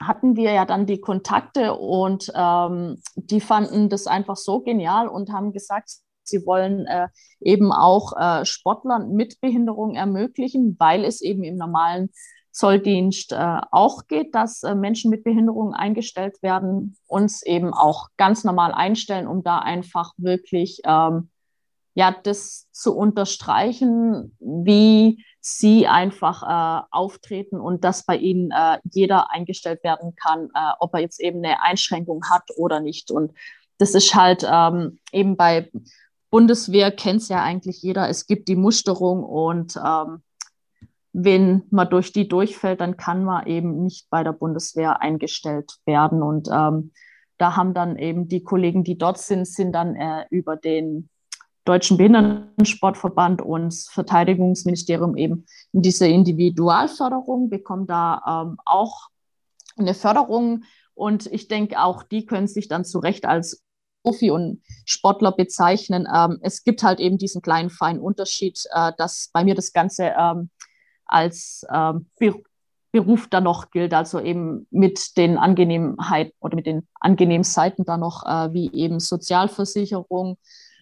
hatten 0.00 0.36
wir 0.36 0.52
ja 0.52 0.64
dann 0.64 0.86
die 0.86 1.00
Kontakte 1.00 1.74
und 1.74 2.32
ähm, 2.34 3.00
die 3.16 3.40
fanden 3.40 3.88
das 3.88 4.06
einfach 4.06 4.36
so 4.36 4.60
genial 4.60 5.08
und 5.08 5.32
haben 5.32 5.52
gesagt, 5.52 5.90
sie 6.22 6.46
wollen 6.46 6.86
äh, 6.86 7.08
eben 7.40 7.72
auch 7.72 8.16
äh, 8.16 8.44
Sportlern 8.44 9.12
mit 9.12 9.40
Behinderung 9.40 9.94
ermöglichen, 9.94 10.76
weil 10.78 11.04
es 11.04 11.20
eben 11.20 11.44
im 11.44 11.56
normalen 11.56 12.10
Zolldienst 12.54 13.32
äh, 13.32 13.60
auch 13.72 14.06
geht, 14.06 14.34
dass 14.34 14.62
äh, 14.62 14.76
Menschen 14.76 15.10
mit 15.10 15.24
Behinderungen 15.24 15.74
eingestellt 15.74 16.40
werden, 16.40 16.96
uns 17.08 17.42
eben 17.42 17.74
auch 17.74 18.08
ganz 18.16 18.44
normal 18.44 18.72
einstellen, 18.72 19.26
um 19.26 19.42
da 19.42 19.58
einfach 19.58 20.12
wirklich 20.16 20.80
ähm, 20.84 21.30
ja 21.94 22.14
das 22.22 22.68
zu 22.70 22.96
unterstreichen, 22.96 24.36
wie 24.38 25.24
sie 25.40 25.88
einfach 25.88 26.42
äh, 26.44 26.86
auftreten 26.92 27.60
und 27.60 27.82
dass 27.82 28.06
bei 28.06 28.16
ihnen 28.16 28.52
äh, 28.52 28.78
jeder 28.84 29.32
eingestellt 29.32 29.82
werden 29.82 30.14
kann, 30.14 30.48
äh, 30.54 30.72
ob 30.78 30.94
er 30.94 31.00
jetzt 31.00 31.20
eben 31.20 31.44
eine 31.44 31.60
Einschränkung 31.60 32.22
hat 32.30 32.44
oder 32.56 32.78
nicht. 32.78 33.10
Und 33.10 33.32
das 33.78 33.96
ist 33.96 34.14
halt 34.14 34.46
ähm, 34.48 35.00
eben 35.10 35.36
bei 35.36 35.72
Bundeswehr 36.30 36.92
kennt 36.92 37.22
es 37.22 37.28
ja 37.28 37.42
eigentlich 37.42 37.82
jeder. 37.82 38.08
Es 38.08 38.26
gibt 38.26 38.46
die 38.46 38.56
Musterung 38.56 39.24
und 39.24 39.76
ähm, 39.76 40.22
wenn 41.14 41.62
man 41.70 41.88
durch 41.88 42.12
die 42.12 42.26
durchfällt, 42.26 42.80
dann 42.80 42.96
kann 42.96 43.24
man 43.24 43.46
eben 43.46 43.82
nicht 43.82 44.10
bei 44.10 44.24
der 44.24 44.32
Bundeswehr 44.32 45.00
eingestellt 45.00 45.76
werden. 45.86 46.22
Und 46.22 46.48
ähm, 46.52 46.90
da 47.38 47.56
haben 47.56 47.72
dann 47.72 47.96
eben 47.96 48.26
die 48.26 48.42
Kollegen, 48.42 48.82
die 48.82 48.98
dort 48.98 49.18
sind, 49.18 49.46
sind 49.46 49.72
dann 49.72 49.94
äh, 49.94 50.26
über 50.30 50.56
den 50.56 51.08
Deutschen 51.64 51.96
Behindertensportverband 51.96 53.40
und 53.40 53.66
das 53.66 53.88
Verteidigungsministerium 53.88 55.16
eben 55.16 55.46
in 55.72 55.82
diese 55.82 56.08
Individualförderung, 56.08 57.48
bekommen 57.48 57.86
da 57.86 58.20
ähm, 58.42 58.56
auch 58.64 59.08
eine 59.76 59.94
Förderung. 59.94 60.64
Und 60.94 61.26
ich 61.26 61.46
denke, 61.46 61.80
auch 61.80 62.02
die 62.02 62.26
können 62.26 62.48
sich 62.48 62.66
dann 62.66 62.84
zu 62.84 62.98
Recht 62.98 63.24
als 63.24 63.62
Profi 64.02 64.32
und 64.32 64.62
Sportler 64.84 65.30
bezeichnen. 65.30 66.08
Ähm, 66.12 66.38
es 66.42 66.64
gibt 66.64 66.82
halt 66.82 66.98
eben 66.98 67.18
diesen 67.18 67.40
kleinen 67.40 67.70
feinen 67.70 68.00
Unterschied, 68.00 68.60
äh, 68.72 68.92
dass 68.98 69.30
bei 69.32 69.44
mir 69.44 69.54
das 69.54 69.72
Ganze 69.72 70.12
ähm, 70.18 70.50
als 71.06 71.66
ähm, 71.72 72.06
Beruf 72.92 73.26
dann 73.28 73.44
noch 73.44 73.70
gilt, 73.70 73.92
also 73.92 74.20
eben 74.20 74.68
mit 74.70 75.16
den 75.16 75.36
Angenehmheiten 75.36 76.32
oder 76.38 76.54
mit 76.54 76.66
den 76.66 76.86
angenehmen 77.00 77.42
Seiten 77.42 77.84
dann 77.84 78.00
noch, 78.00 78.24
äh, 78.24 78.52
wie 78.52 78.70
eben 78.72 79.00
Sozialversicherung. 79.00 80.38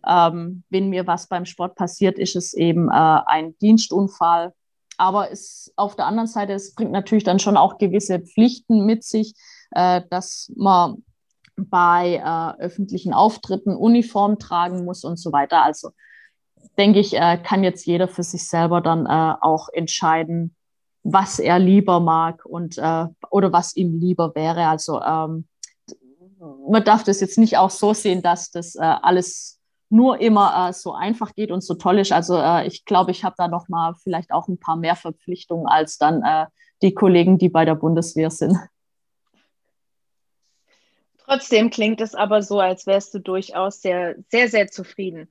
Ähm, 0.07 0.62
wenn 0.68 0.91
mir 0.91 1.07
was 1.07 1.29
beim 1.29 1.47
Sport 1.47 1.75
passiert, 1.75 2.18
ist 2.18 2.37
es 2.37 2.53
eben 2.53 2.89
äh, 2.89 2.93
ein 2.93 3.57
Dienstunfall. 3.59 4.53
Aber 4.99 5.31
es, 5.31 5.73
auf 5.77 5.97
der 5.97 6.07
anderen 6.07 6.27
Seite, 6.27 6.53
es 6.53 6.75
bringt 6.75 6.93
natürlich 6.93 7.25
dann 7.25 7.39
schon 7.39 7.57
auch 7.57 7.79
gewisse 7.79 8.20
Pflichten 8.20 8.85
mit 8.85 9.05
sich, 9.05 9.35
äh, 9.70 10.03
dass 10.11 10.53
man 10.55 11.03
bei 11.57 12.16
äh, 12.16 12.62
öffentlichen 12.62 13.14
Auftritten 13.14 13.75
Uniform 13.75 14.39
tragen 14.39 14.85
muss 14.85 15.05
und 15.05 15.18
so 15.18 15.33
weiter. 15.33 15.62
Also 15.62 15.93
denke 16.79 17.01
ich, 17.01 17.15
äh, 17.15 17.39
kann 17.39 17.65
jetzt 17.65 17.87
jeder 17.87 18.09
für 18.09 18.23
sich 18.23 18.49
selber 18.49 18.81
dann 18.81 19.07
äh, 19.07 19.35
auch 19.41 19.69
entscheiden, 19.69 20.55
was 21.03 21.39
er 21.39 21.59
lieber 21.59 22.01
mag 22.01 22.45
und 22.45 22.79
äh, 22.79 23.07
oder 23.31 23.53
was 23.53 23.77
ihm 23.77 23.99
lieber 23.99 24.35
wäre. 24.35 24.67
Also 24.69 25.01
ähm, 25.01 25.47
man 26.69 26.85
darf 26.85 27.05
das 27.05 27.21
jetzt 27.21 27.39
nicht 27.39 27.59
auch 27.59 27.71
so 27.71 27.95
sehen, 27.95 28.23
dass 28.23 28.51
das 28.51 28.75
äh, 28.75 28.81
alles 28.81 29.61
nur 29.91 30.21
immer 30.21 30.69
äh, 30.69 30.73
so 30.73 30.95
einfach 30.95 31.35
geht 31.35 31.51
und 31.51 31.63
so 31.63 31.75
toll 31.75 31.99
ist. 31.99 32.13
Also 32.13 32.37
äh, 32.37 32.67
ich 32.67 32.85
glaube, 32.85 33.11
ich 33.11 33.25
habe 33.25 33.35
da 33.37 33.49
noch 33.49 33.69
mal 33.69 33.95
vielleicht 34.03 34.33
auch 34.33 34.49
ein 34.49 34.59
paar 34.59 34.77
mehr 34.77 34.97
Verpflichtungen 34.97 35.67
als 35.67 35.99
dann 35.99 36.23
die 36.83 36.95
Kollegen, 36.95 37.39
die 37.39 37.49
bei 37.49 37.65
der 37.65 37.77
Bundeswehr 37.77 38.31
sind. 38.31 38.57
Trotzdem 41.25 41.71
klingt 41.71 42.01
es 42.01 42.15
aber 42.15 42.43
so, 42.43 42.59
als 42.59 42.87
wärst 42.87 43.15
du 43.15 43.21
durchaus 43.21 43.81
sehr, 43.81 44.17
sehr, 44.29 44.49
sehr 44.49 44.69
zufrieden. 44.69 45.29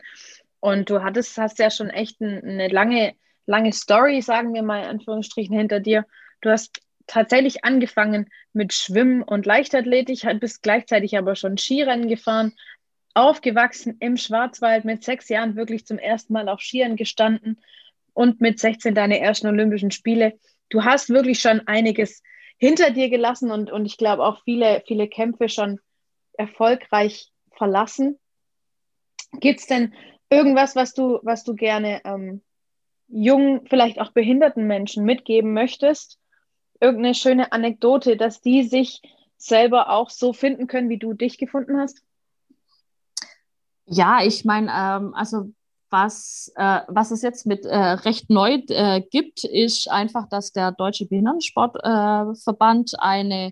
Und 0.62 0.89
du 0.89 1.03
hattest, 1.03 1.38
hast 1.38 1.59
ja 1.59 1.70
schon 1.70 1.89
echt 1.89 2.22
eine 2.22 2.70
lange, 2.70 3.16
lange 3.47 3.74
Story, 3.74 4.22
sagen 4.22 4.53
wir 4.53 4.64
mal 4.64 4.84
in 4.84 4.89
Anführungsstrichen, 4.89 5.57
hinter 5.57 5.80
dir. 5.80 6.05
Du 6.39 6.49
hast 6.49 6.82
tatsächlich 7.07 7.66
angefangen 7.66 8.30
mit 8.53 8.72
Schwimmen 8.72 9.24
und 9.24 9.45
Leichtathletik, 9.45 10.22
bist 10.39 10.62
gleichzeitig 10.62 11.18
aber 11.18 11.36
schon 11.36 11.57
Skirennen 11.57 12.07
gefahren, 12.07 12.53
aufgewachsen 13.16 13.97
im 13.99 14.18
Schwarzwald, 14.18 14.86
mit 14.86 15.03
sechs 15.03 15.30
Jahren 15.30 15.55
wirklich 15.55 15.86
zum 15.86 15.97
ersten 15.97 16.32
Mal 16.32 16.47
auf 16.47 16.62
Skiern 16.62 16.95
gestanden 16.95 17.59
und 18.14 18.39
mit 18.39 18.59
16 18.59 18.95
deine 18.95 19.20
ersten 19.20 19.47
Olympischen 19.47 19.91
Spiele. 19.91 20.39
Du 20.70 20.86
hast 20.86 21.09
wirklich 21.09 21.39
schon 21.39 21.68
einiges 21.68 22.22
hinter 22.57 22.91
dir 22.91 23.09
gelassen 23.09 23.49
und, 23.49 23.72
und 23.72 23.86
ich 23.88 23.97
glaube 23.97 24.24
auch 24.24 24.43
viele, 24.43 24.84
viele 24.86 25.07
Kämpfe 25.07 25.49
schon 25.49 25.80
erfolgreich 26.34 27.32
verlassen. 27.57 28.20
Gibt 29.39 29.62
es 29.62 29.66
denn 29.66 29.93
irgendwas, 30.32 30.76
was 30.76 30.94
du, 30.94 31.20
was 31.22 31.44
du 31.44 31.54
gerne 31.54 32.02
ähm, 32.06 32.42
jungen, 33.08 33.68
vielleicht 33.68 34.00
auch 34.00 34.12
behinderten 34.12 34.66
Menschen 34.66 35.06
mitgeben 35.06 35.54
möchtest? 35.54 36.18
Irgendeine 36.80 37.14
schöne 37.14 37.52
Anekdote, 37.52 38.18
dass 38.18 38.42
die 38.42 38.64
sich 38.64 39.02
selber 39.38 39.92
auch 39.92 40.10
so 40.10 40.34
finden 40.34 40.66
können, 40.68 40.90
wie 40.90 40.98
du 40.98 41.14
dich 41.14 41.38
gefunden 41.38 41.78
hast? 41.80 42.02
Ja, 43.86 44.24
ich 44.24 44.46
meine, 44.46 44.72
ähm, 44.72 45.14
also 45.14 45.52
was, 45.90 46.52
äh, 46.56 46.80
was 46.88 47.12
es 47.12 47.22
jetzt 47.22 47.46
mit 47.46 47.66
äh, 47.66 47.76
recht 47.78 48.30
neu 48.30 48.62
äh, 48.70 49.02
gibt, 49.02 49.44
ist 49.44 49.92
einfach, 49.92 50.30
dass 50.30 50.54
der 50.54 50.72
Deutsche 50.72 51.06
Behindertensportverband 51.06 52.94
eine 53.00 53.52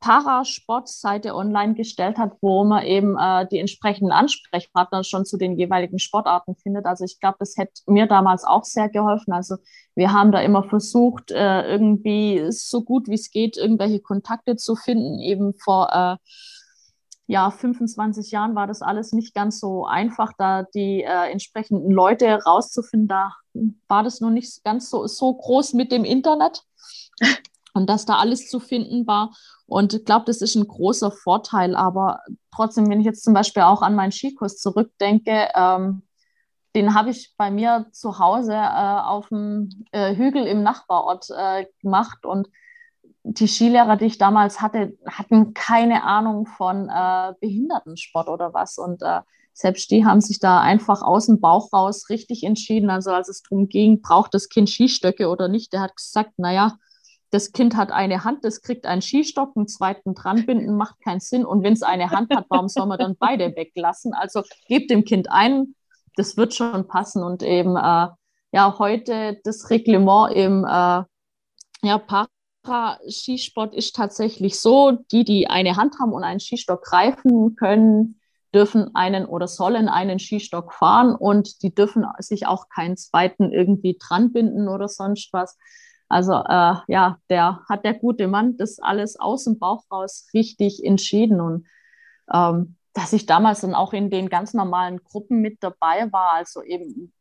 Parasport-Seite 0.00 1.34
online 1.34 1.74
gestellt 1.74 2.18
hat, 2.18 2.32
wo 2.40 2.64
man 2.64 2.84
eben 2.84 3.16
äh, 3.18 3.46
die 3.48 3.58
entsprechenden 3.58 4.12
Ansprechpartner 4.12 5.04
schon 5.04 5.24
zu 5.24 5.36
den 5.36 5.58
jeweiligen 5.58 5.98
Sportarten 5.98 6.54
findet. 6.56 6.86
Also 6.86 7.04
ich 7.04 7.20
glaube, 7.20 7.36
das 7.40 7.56
hätte 7.56 7.82
mir 7.86 8.06
damals 8.06 8.44
auch 8.44 8.64
sehr 8.64 8.88
geholfen. 8.88 9.32
Also 9.32 9.56
wir 9.94 10.12
haben 10.12 10.32
da 10.32 10.40
immer 10.40 10.62
versucht, 10.62 11.30
äh, 11.30 11.62
irgendwie 11.68 12.46
so 12.50 12.82
gut 12.82 13.08
wie 13.08 13.14
es 13.14 13.30
geht, 13.30 13.56
irgendwelche 13.56 14.00
Kontakte 14.00 14.56
zu 14.56 14.76
finden. 14.76 15.18
Eben 15.18 15.54
vor 15.54 15.92
äh, 15.92 16.16
ja, 17.26 17.50
25 17.50 18.30
Jahren 18.30 18.54
war 18.54 18.66
das 18.66 18.80
alles 18.80 19.12
nicht 19.12 19.34
ganz 19.34 19.60
so 19.60 19.84
einfach, 19.84 20.32
da 20.38 20.62
die 20.62 21.02
äh, 21.02 21.30
entsprechenden 21.30 21.90
Leute 21.90 22.42
rauszufinden. 22.42 23.08
Da 23.08 23.34
war 23.86 24.02
das 24.02 24.20
noch 24.20 24.30
nicht 24.30 24.64
ganz 24.64 24.88
so, 24.88 25.06
so 25.06 25.34
groß 25.34 25.74
mit 25.74 25.92
dem 25.92 26.04
Internet 26.04 26.62
und 27.74 27.88
dass 27.88 28.06
da 28.06 28.16
alles 28.16 28.48
zu 28.48 28.60
finden 28.60 29.06
war. 29.06 29.32
Und 29.68 29.92
ich 29.92 30.04
glaube, 30.06 30.24
das 30.24 30.40
ist 30.40 30.54
ein 30.54 30.66
großer 30.66 31.10
Vorteil. 31.10 31.76
Aber 31.76 32.20
trotzdem, 32.54 32.88
wenn 32.88 33.00
ich 33.00 33.06
jetzt 33.06 33.22
zum 33.22 33.34
Beispiel 33.34 33.62
auch 33.62 33.82
an 33.82 33.94
meinen 33.94 34.12
Skikurs 34.12 34.56
zurückdenke, 34.56 35.48
ähm, 35.54 36.02
den 36.74 36.94
habe 36.94 37.10
ich 37.10 37.34
bei 37.36 37.50
mir 37.50 37.86
zu 37.92 38.18
Hause 38.18 38.54
äh, 38.54 39.00
auf 39.00 39.28
dem 39.28 39.68
äh, 39.92 40.16
Hügel 40.16 40.46
im 40.46 40.62
Nachbarort 40.62 41.28
äh, 41.30 41.66
gemacht. 41.82 42.24
Und 42.24 42.48
die 43.24 43.46
Skilehrer, 43.46 43.96
die 43.96 44.06
ich 44.06 44.16
damals 44.16 44.62
hatte, 44.62 44.96
hatten 45.06 45.52
keine 45.52 46.02
Ahnung 46.04 46.46
von 46.46 46.88
äh, 46.88 47.34
Behindertensport 47.40 48.28
oder 48.28 48.54
was. 48.54 48.78
Und 48.78 49.02
äh, 49.02 49.20
selbst 49.52 49.90
die 49.90 50.06
haben 50.06 50.22
sich 50.22 50.38
da 50.38 50.60
einfach 50.60 51.02
aus 51.02 51.26
dem 51.26 51.40
Bauch 51.40 51.74
raus 51.74 52.08
richtig 52.08 52.42
entschieden. 52.44 52.88
Also 52.88 53.10
als 53.10 53.28
es 53.28 53.42
darum 53.42 53.68
ging, 53.68 54.00
braucht 54.00 54.32
das 54.32 54.48
Kind 54.48 54.70
Skistöcke 54.70 55.28
oder 55.28 55.48
nicht, 55.48 55.74
der 55.74 55.82
hat 55.82 55.96
gesagt, 55.96 56.38
naja, 56.38 56.78
das 57.30 57.52
Kind 57.52 57.76
hat 57.76 57.90
eine 57.90 58.24
Hand, 58.24 58.44
das 58.44 58.62
kriegt 58.62 58.86
einen 58.86 59.02
Skistock, 59.02 59.52
einen 59.56 59.68
zweiten 59.68 60.14
dranbinden, 60.14 60.76
macht 60.76 61.00
keinen 61.00 61.20
Sinn. 61.20 61.44
Und 61.44 61.62
wenn 61.62 61.74
es 61.74 61.82
eine 61.82 62.10
Hand 62.10 62.34
hat, 62.34 62.46
warum 62.48 62.68
soll 62.68 62.86
man 62.86 62.98
dann 62.98 63.16
beide 63.18 63.54
weglassen? 63.54 64.14
Also 64.14 64.42
gebt 64.66 64.90
dem 64.90 65.04
Kind 65.04 65.30
ein, 65.30 65.74
das 66.16 66.36
wird 66.36 66.54
schon 66.54 66.88
passen. 66.88 67.22
Und 67.22 67.42
eben, 67.42 67.76
äh, 67.76 68.08
ja, 68.52 68.78
heute 68.78 69.38
das 69.44 69.70
Reglement 69.70 70.32
im 70.34 70.64
äh, 70.64 71.02
ja, 71.82 71.98
Para-Skisport 72.64 73.74
ist 73.74 73.94
tatsächlich 73.94 74.58
so, 74.58 74.92
die, 75.12 75.24
die 75.24 75.48
eine 75.48 75.76
Hand 75.76 75.96
haben 76.00 76.12
und 76.12 76.24
einen 76.24 76.40
Skistock 76.40 76.82
greifen 76.82 77.56
können, 77.56 78.20
dürfen 78.54 78.94
einen 78.94 79.26
oder 79.26 79.46
sollen 79.46 79.88
einen 79.88 80.18
Skistock 80.18 80.72
fahren 80.72 81.14
und 81.14 81.62
die 81.62 81.74
dürfen 81.74 82.06
sich 82.18 82.46
auch 82.46 82.68
keinen 82.70 82.96
zweiten 82.96 83.52
irgendwie 83.52 83.98
dranbinden 84.00 84.68
oder 84.68 84.88
sonst 84.88 85.32
was. 85.32 85.58
Also 86.08 86.32
äh, 86.32 86.74
ja, 86.88 87.18
der 87.28 87.60
hat 87.68 87.84
der 87.84 87.94
gute 87.94 88.28
Mann 88.28 88.56
das 88.56 88.78
alles 88.78 89.18
aus 89.20 89.44
dem 89.44 89.58
Bauch 89.58 89.84
raus 89.90 90.28
richtig 90.32 90.84
entschieden 90.84 91.40
und 91.40 91.66
ähm, 92.32 92.76
dass 92.94 93.12
ich 93.12 93.26
damals 93.26 93.60
dann 93.60 93.74
auch 93.74 93.92
in 93.92 94.10
den 94.10 94.28
ganz 94.28 94.54
normalen 94.54 94.98
Gruppen 95.04 95.40
mit 95.40 95.58
dabei 95.60 96.10
war, 96.10 96.32
also 96.32 96.62
eben 96.62 97.12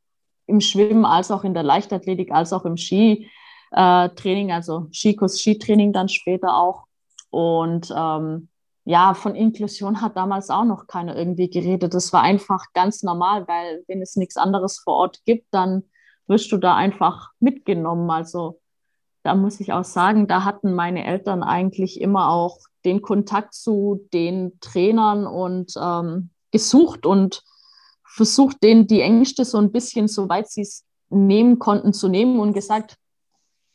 im 0.47 0.61
Schwimmen, 0.61 1.05
als 1.05 1.29
auch 1.29 1.43
in 1.43 1.53
der 1.53 1.63
Leichtathletik, 1.63 2.31
als 2.31 2.53
auch 2.53 2.65
im 2.65 2.77
Skitraining, 2.77 4.49
äh, 4.49 4.53
also 4.53 4.88
Skikurs, 4.91 5.39
Skitraining 5.39 5.93
dann 5.93 6.09
später 6.09 6.55
auch. 6.55 6.85
Und 7.29 7.93
ähm, 7.95 8.49
ja, 8.85 9.13
von 9.13 9.35
Inklusion 9.35 10.01
hat 10.01 10.15
damals 10.15 10.49
auch 10.49 10.63
noch 10.63 10.88
keiner 10.88 11.15
irgendwie 11.15 11.49
geredet. 11.49 11.93
Das 11.93 12.13
war 12.13 12.21
einfach 12.21 12.63
ganz 12.73 13.03
normal, 13.03 13.47
weil 13.47 13.83
wenn 13.88 14.01
es 14.01 14.15
nichts 14.15 14.38
anderes 14.38 14.79
vor 14.79 14.95
Ort 14.95 15.19
gibt, 15.25 15.47
dann 15.51 15.83
wirst 16.27 16.51
du 16.51 16.57
da 16.57 16.75
einfach 16.75 17.31
mitgenommen. 17.39 18.09
Also 18.09 18.61
da 19.28 19.36
muss 19.36 19.59
ich 19.59 19.73
auch 19.73 19.84
sagen, 19.84 20.28
da 20.28 20.45
hatten 20.45 20.73
meine 20.73 21.05
Eltern 21.05 21.43
eigentlich 21.43 21.99
immer 21.99 22.30
auch 22.30 22.59
den 22.86 23.01
Kontakt 23.01 23.53
zu 23.53 24.07
den 24.13 24.57
Trainern 24.61 25.28
und 25.28 25.73
ähm, 25.78 26.30
gesucht 26.51 27.05
und 27.05 27.43
versucht, 28.05 28.63
denen 28.63 28.88
die 28.88 29.01
Ängste 29.01 29.43
so 29.43 29.57
ein 29.57 29.73
bisschen, 29.73 30.07
soweit 30.07 30.49
sie 30.49 30.61
es 30.61 30.86
nehmen 31.09 31.59
konnten, 31.59 31.91
zu 31.91 32.07
nehmen 32.07 32.39
und 32.39 32.53
gesagt, 32.53 32.95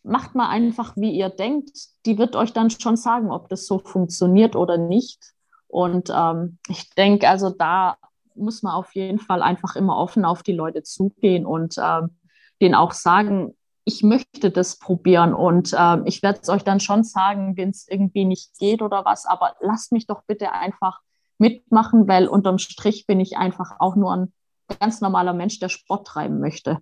macht 0.02 0.34
mal 0.34 0.48
einfach, 0.48 0.96
wie 0.96 1.10
ihr 1.10 1.28
denkt. 1.28 1.76
Die 2.06 2.16
wird 2.16 2.34
euch 2.34 2.54
dann 2.54 2.70
schon 2.70 2.96
sagen, 2.96 3.30
ob 3.30 3.50
das 3.50 3.66
so 3.66 3.78
funktioniert 3.78 4.56
oder 4.56 4.78
nicht. 4.78 5.20
Und 5.68 6.10
ähm, 6.10 6.56
ich 6.68 6.88
denke, 6.94 7.28
also 7.28 7.50
da 7.50 7.98
muss 8.34 8.62
man 8.62 8.72
auf 8.72 8.94
jeden 8.94 9.18
Fall 9.18 9.42
einfach 9.42 9.76
immer 9.76 9.98
offen 9.98 10.24
auf 10.24 10.42
die 10.42 10.54
Leute 10.54 10.82
zugehen 10.82 11.44
und 11.44 11.74
ähm, 11.76 12.16
denen 12.62 12.74
auch 12.74 12.92
sagen, 12.92 13.54
ich 13.84 14.02
möchte 14.02 14.50
das 14.50 14.78
probieren 14.78 15.34
und 15.34 15.72
äh, 15.72 15.98
ich 16.04 16.22
werde 16.22 16.40
es 16.40 16.48
euch 16.48 16.62
dann 16.62 16.80
schon 16.80 17.04
sagen, 17.04 17.56
wenn 17.56 17.70
es 17.70 17.86
irgendwie 17.88 18.24
nicht 18.24 18.58
geht 18.58 18.80
oder 18.82 19.04
was, 19.04 19.26
aber 19.26 19.56
lasst 19.60 19.92
mich 19.92 20.06
doch 20.06 20.22
bitte 20.26 20.52
einfach 20.52 21.00
mitmachen, 21.38 22.06
weil 22.06 22.28
unterm 22.28 22.58
Strich 22.58 23.06
bin 23.06 23.18
ich 23.18 23.36
einfach 23.36 23.80
auch 23.80 23.96
nur 23.96 24.16
ein 24.16 24.32
ganz 24.80 25.00
normaler 25.00 25.32
Mensch, 25.32 25.58
der 25.58 25.68
Sport 25.68 26.06
treiben 26.06 26.38
möchte. 26.38 26.78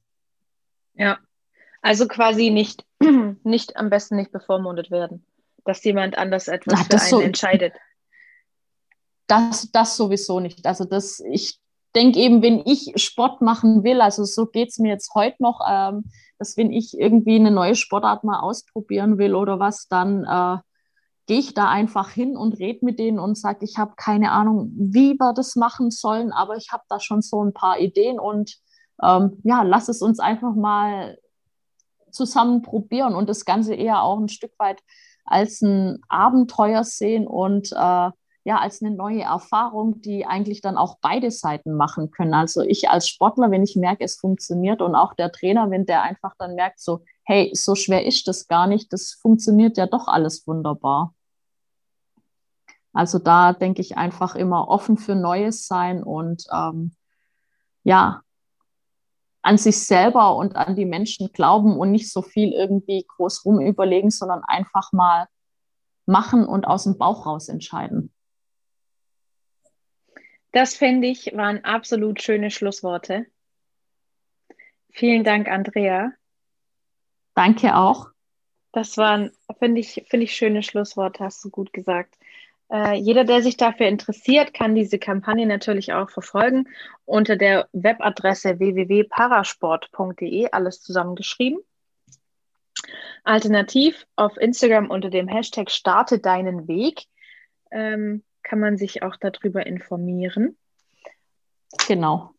Ja, 0.95 1.19
also 1.83 2.07
quasi 2.07 2.51
nicht, 2.51 2.85
nicht 3.43 3.77
am 3.77 3.89
besten 3.89 4.17
nicht 4.17 4.33
bevormundet 4.33 4.91
werden, 4.91 5.25
dass 5.65 5.83
jemand 5.85 6.19
anders 6.19 6.49
etwas 6.49 6.81
Ach, 6.81 6.87
für 6.87 6.99
einen 7.01 7.09
so, 7.09 7.21
entscheidet. 7.21 7.75
Das, 9.27 9.71
das 9.73 9.97
sowieso 9.97 10.41
nicht. 10.41 10.67
Also 10.67 10.85
das, 10.85 11.21
ich 11.21 11.59
denke 11.95 12.18
eben, 12.18 12.43
wenn 12.43 12.62
ich 12.64 12.93
Sport 12.97 13.41
machen 13.43 13.84
will, 13.84 14.01
also 14.01 14.24
so 14.24 14.47
geht 14.47 14.70
es 14.70 14.78
mir 14.78 14.88
jetzt 14.91 15.14
heute 15.14 15.36
noch, 15.41 15.61
ähm, 15.68 16.05
dass 16.38 16.57
wenn 16.57 16.72
ich 16.72 16.99
irgendwie 16.99 17.36
eine 17.36 17.51
neue 17.51 17.74
Sportart 17.74 18.24
mal 18.24 18.41
ausprobieren 18.41 19.18
will 19.18 19.34
oder 19.34 19.59
was, 19.59 19.88
dann 19.88 20.24
äh, 20.24 20.59
gehe 21.26 21.38
ich 21.38 21.55
da 21.55 21.68
einfach 21.68 22.11
hin 22.11 22.36
und 22.36 22.59
rede 22.59 22.84
mit 22.84 22.99
denen 22.99 23.18
und 23.18 23.36
sage, 23.36 23.64
ich 23.64 23.76
habe 23.76 23.93
keine 23.97 24.32
Ahnung, 24.32 24.72
wie 24.74 25.14
wir 25.14 25.32
das 25.32 25.55
machen 25.55 25.91
sollen, 25.91 26.32
aber 26.32 26.57
ich 26.57 26.72
habe 26.72 26.82
da 26.88 26.99
schon 26.99 27.22
so 27.22 27.45
ein 27.45 27.53
paar 27.53 27.78
Ideen 27.78 28.18
und 28.18 28.57
ähm, 29.03 29.38
ja, 29.45 29.62
lass 29.62 29.88
es 29.88 30.03
uns 30.03 30.18
einfach 30.18 30.55
mal 30.55 31.18
zusammen 32.11 32.62
probieren 32.62 33.14
und 33.14 33.28
das 33.28 33.45
Ganze 33.45 33.74
eher 33.74 34.03
auch 34.03 34.18
ein 34.18 34.28
Stück 34.28 34.53
weit 34.59 34.82
als 35.24 35.62
ein 35.62 36.01
Abenteuer 36.09 36.84
sehen 36.84 37.26
und 37.26 37.70
äh, 37.72 38.11
ja 38.51 38.59
als 38.59 38.83
eine 38.83 38.95
neue 38.95 39.23
Erfahrung, 39.23 40.03
die 40.03 40.27
eigentlich 40.27 40.61
dann 40.61 40.77
auch 40.77 40.99
beide 41.01 41.31
Seiten 41.31 41.75
machen 41.75 42.11
können. 42.11 42.35
Also 42.35 42.63
ich 42.63 42.91
als 42.91 43.09
Sportler, 43.09 43.51
wenn 43.53 43.63
ich 43.63 43.77
merke, 43.77 44.05
es 44.05 44.17
funktioniert 44.17 44.83
und 44.83 44.97
auch 44.97 45.15
der 45.15 45.31
Trainer, 45.31 45.71
wenn 45.71 45.87
der 45.87 46.03
einfach 46.03 46.35
dann 46.37 46.57
merkt, 46.57 46.81
so, 46.81 47.05
hey, 47.23 47.53
so 47.55 47.77
schwer 47.77 48.05
ist 48.05 48.27
das 48.27 48.49
gar 48.49 48.67
nicht, 48.67 48.93
das 48.93 49.13
funktioniert 49.23 49.77
ja 49.79 49.87
doch 49.87 50.09
alles 50.09 50.47
wunderbar. 50.49 51.15
Also 52.93 53.21
da 53.21 53.53
denke 53.53 53.81
ich 53.83 53.97
einfach 53.97 54.35
immer 54.35 54.67
offen 54.67 54.97
für 54.97 55.15
Neues 55.15 55.69
sein 55.69 56.03
und 56.03 56.45
ähm, 56.53 56.91
ja, 57.85 58.23
an 59.43 59.59
sich 59.59 59.79
selber 59.79 60.35
und 60.35 60.57
an 60.57 60.75
die 60.75 60.85
Menschen 60.85 61.31
glauben 61.33 61.79
und 61.79 61.93
nicht 61.93 62.13
so 62.13 62.21
viel 62.21 62.53
irgendwie 62.53 63.07
groß 63.07 63.45
rumüberlegen, 63.45 64.11
sondern 64.11 64.43
einfach 64.43 64.93
mal 64.93 65.29
machen 66.05 66.45
und 66.45 66.67
aus 66.67 66.83
dem 66.83 66.99
Bauch 66.99 67.27
raus 67.27 67.49
entscheiden. 67.49 68.13
Das 70.53 70.75
finde 70.75 71.09
ich 71.09 71.33
waren 71.37 71.65
absolut 71.65 72.23
schöne 72.23 72.51
Schlussworte. 72.51 73.27
Vielen 74.91 75.23
Dank, 75.25 75.49
Andrea. 75.49 76.13
Danke 77.35 77.77
auch. 77.77 78.09
Das 78.73 78.97
waren, 78.97 79.31
finde 79.59 79.81
ich, 79.81 80.05
finde 80.09 80.25
ich, 80.25 80.35
schöne 80.35 80.63
Schlussworte, 80.63 81.25
hast 81.25 81.45
du 81.45 81.51
gut 81.51 81.73
gesagt. 81.73 82.17
Äh, 82.71 82.95
jeder, 82.95 83.25
der 83.25 83.43
sich 83.43 83.57
dafür 83.57 83.87
interessiert, 83.87 84.55
kann 84.55 84.75
diese 84.75 84.99
Kampagne 84.99 85.47
natürlich 85.47 85.93
auch 85.93 86.11
verfolgen 86.11 86.69
unter 87.05 87.37
der 87.37 87.69
Webadresse 87.73 88.59
www.parasport.de, 88.59 90.51
alles 90.53 90.81
zusammengeschrieben. 90.83 91.61
Alternativ 93.25 94.07
auf 94.17 94.37
Instagram 94.37 94.89
unter 94.91 95.11
dem 95.11 95.29
Hashtag 95.29 95.71
Starte 95.71 96.21
deinen 96.21 96.69
Weg 96.69 97.07
ähm, 97.71 98.23
kann 98.51 98.59
man 98.59 98.77
sich 98.77 99.05
auch 99.05 99.15
darüber 99.15 99.65
informieren. 99.65 100.57
Genau. 101.87 102.33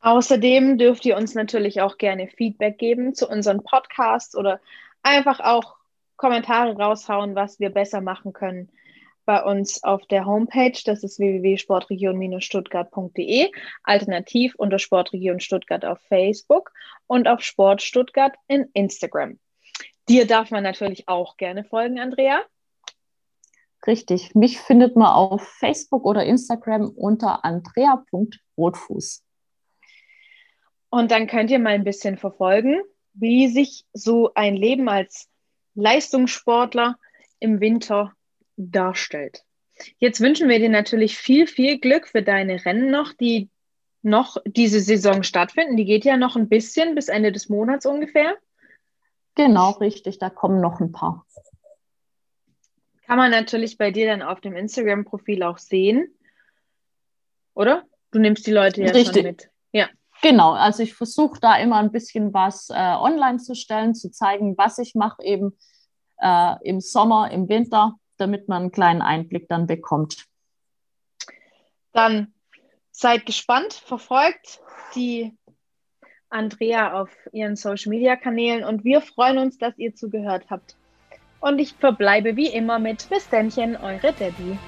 Außerdem 0.00 0.76
dürft 0.76 1.06
ihr 1.06 1.16
uns 1.16 1.34
natürlich 1.34 1.80
auch 1.80 1.96
gerne 1.96 2.28
Feedback 2.28 2.76
geben 2.76 3.14
zu 3.14 3.26
unseren 3.26 3.64
Podcasts 3.64 4.36
oder 4.36 4.60
einfach 5.02 5.40
auch 5.40 5.76
Kommentare 6.16 6.76
raushauen, 6.76 7.34
was 7.34 7.58
wir 7.60 7.70
besser 7.70 8.02
machen 8.02 8.34
können 8.34 8.68
bei 9.24 9.42
uns 9.42 9.82
auf 9.82 10.04
der 10.04 10.26
Homepage. 10.26 10.78
Das 10.84 11.02
ist 11.02 11.18
www.sportregion-stuttgart.de, 11.18 13.50
alternativ 13.84 14.54
unter 14.56 14.78
Sportregion 14.78 15.40
Stuttgart 15.40 15.86
auf 15.86 15.98
Facebook 16.10 16.74
und 17.06 17.26
auf 17.26 17.40
Sport 17.40 17.80
Stuttgart 17.80 18.34
in 18.48 18.68
Instagram. 18.74 19.38
Dir 20.10 20.26
darf 20.26 20.50
man 20.50 20.62
natürlich 20.62 21.08
auch 21.08 21.38
gerne 21.38 21.64
folgen, 21.64 21.98
Andrea. 21.98 22.42
Richtig. 23.86 24.34
Mich 24.34 24.58
findet 24.58 24.96
man 24.96 25.12
auf 25.12 25.42
Facebook 25.42 26.04
oder 26.04 26.24
Instagram 26.24 26.88
unter 26.88 27.44
andrea.rotfuß. 27.44 29.22
Und 30.90 31.10
dann 31.10 31.26
könnt 31.26 31.50
ihr 31.50 31.58
mal 31.58 31.74
ein 31.74 31.84
bisschen 31.84 32.16
verfolgen, 32.16 32.80
wie 33.12 33.48
sich 33.48 33.84
so 33.92 34.32
ein 34.34 34.56
Leben 34.56 34.88
als 34.88 35.28
Leistungssportler 35.74 36.96
im 37.38 37.60
Winter 37.60 38.12
darstellt. 38.56 39.42
Jetzt 39.98 40.20
wünschen 40.20 40.48
wir 40.48 40.58
dir 40.58 40.70
natürlich 40.70 41.18
viel, 41.18 41.46
viel 41.46 41.78
Glück 41.78 42.08
für 42.08 42.22
deine 42.22 42.64
Rennen 42.64 42.90
noch, 42.90 43.12
die 43.12 43.50
noch 44.02 44.36
diese 44.46 44.80
Saison 44.80 45.22
stattfinden. 45.22 45.76
Die 45.76 45.84
geht 45.84 46.04
ja 46.04 46.16
noch 46.16 46.36
ein 46.36 46.48
bisschen 46.48 46.94
bis 46.94 47.08
Ende 47.08 47.32
des 47.32 47.48
Monats 47.48 47.84
ungefähr. 47.84 48.36
Genau, 49.34 49.72
richtig. 49.72 50.18
Da 50.18 50.30
kommen 50.30 50.60
noch 50.60 50.80
ein 50.80 50.92
paar. 50.92 51.26
Kann 53.06 53.18
man 53.18 53.30
natürlich 53.30 53.78
bei 53.78 53.90
dir 53.90 54.06
dann 54.06 54.22
auf 54.22 54.40
dem 54.40 54.56
Instagram-Profil 54.56 55.42
auch 55.42 55.58
sehen. 55.58 56.14
Oder? 57.54 57.84
Du 58.10 58.18
nimmst 58.18 58.46
die 58.46 58.52
Leute 58.52 58.82
ja 58.82 58.92
richtig. 58.92 59.14
schon 59.14 59.22
mit. 59.24 59.50
Ja. 59.72 59.88
Genau, 60.22 60.52
also 60.52 60.82
ich 60.82 60.94
versuche 60.94 61.38
da 61.40 61.56
immer 61.58 61.76
ein 61.76 61.92
bisschen 61.92 62.32
was 62.32 62.70
äh, 62.70 62.74
online 62.74 63.38
zu 63.38 63.54
stellen, 63.54 63.94
zu 63.94 64.10
zeigen, 64.10 64.56
was 64.56 64.78
ich 64.78 64.94
mache 64.94 65.22
eben 65.22 65.56
äh, 66.18 66.54
im 66.64 66.80
Sommer, 66.80 67.30
im 67.30 67.48
Winter 67.48 67.96
damit 68.16 68.48
man 68.48 68.62
einen 68.62 68.72
kleinen 68.72 69.02
Einblick 69.02 69.48
dann 69.48 69.66
bekommt. 69.66 70.26
Dann 71.92 72.34
seid 72.90 73.26
gespannt, 73.26 73.74
verfolgt 73.74 74.60
die 74.94 75.36
Andrea 76.28 77.00
auf 77.00 77.10
ihren 77.32 77.56
Social 77.56 77.90
Media 77.90 78.16
Kanälen 78.16 78.64
und 78.64 78.84
wir 78.84 79.00
freuen 79.00 79.38
uns, 79.38 79.58
dass 79.58 79.78
ihr 79.78 79.94
zugehört 79.94 80.46
habt. 80.50 80.76
Und 81.46 81.60
ich 81.60 81.74
verbleibe 81.74 82.34
wie 82.34 82.48
immer 82.48 82.80
mit 82.80 83.08
Bis 83.08 83.28
dennchen, 83.28 83.76
eure 83.76 84.12
Debbie. 84.12 84.58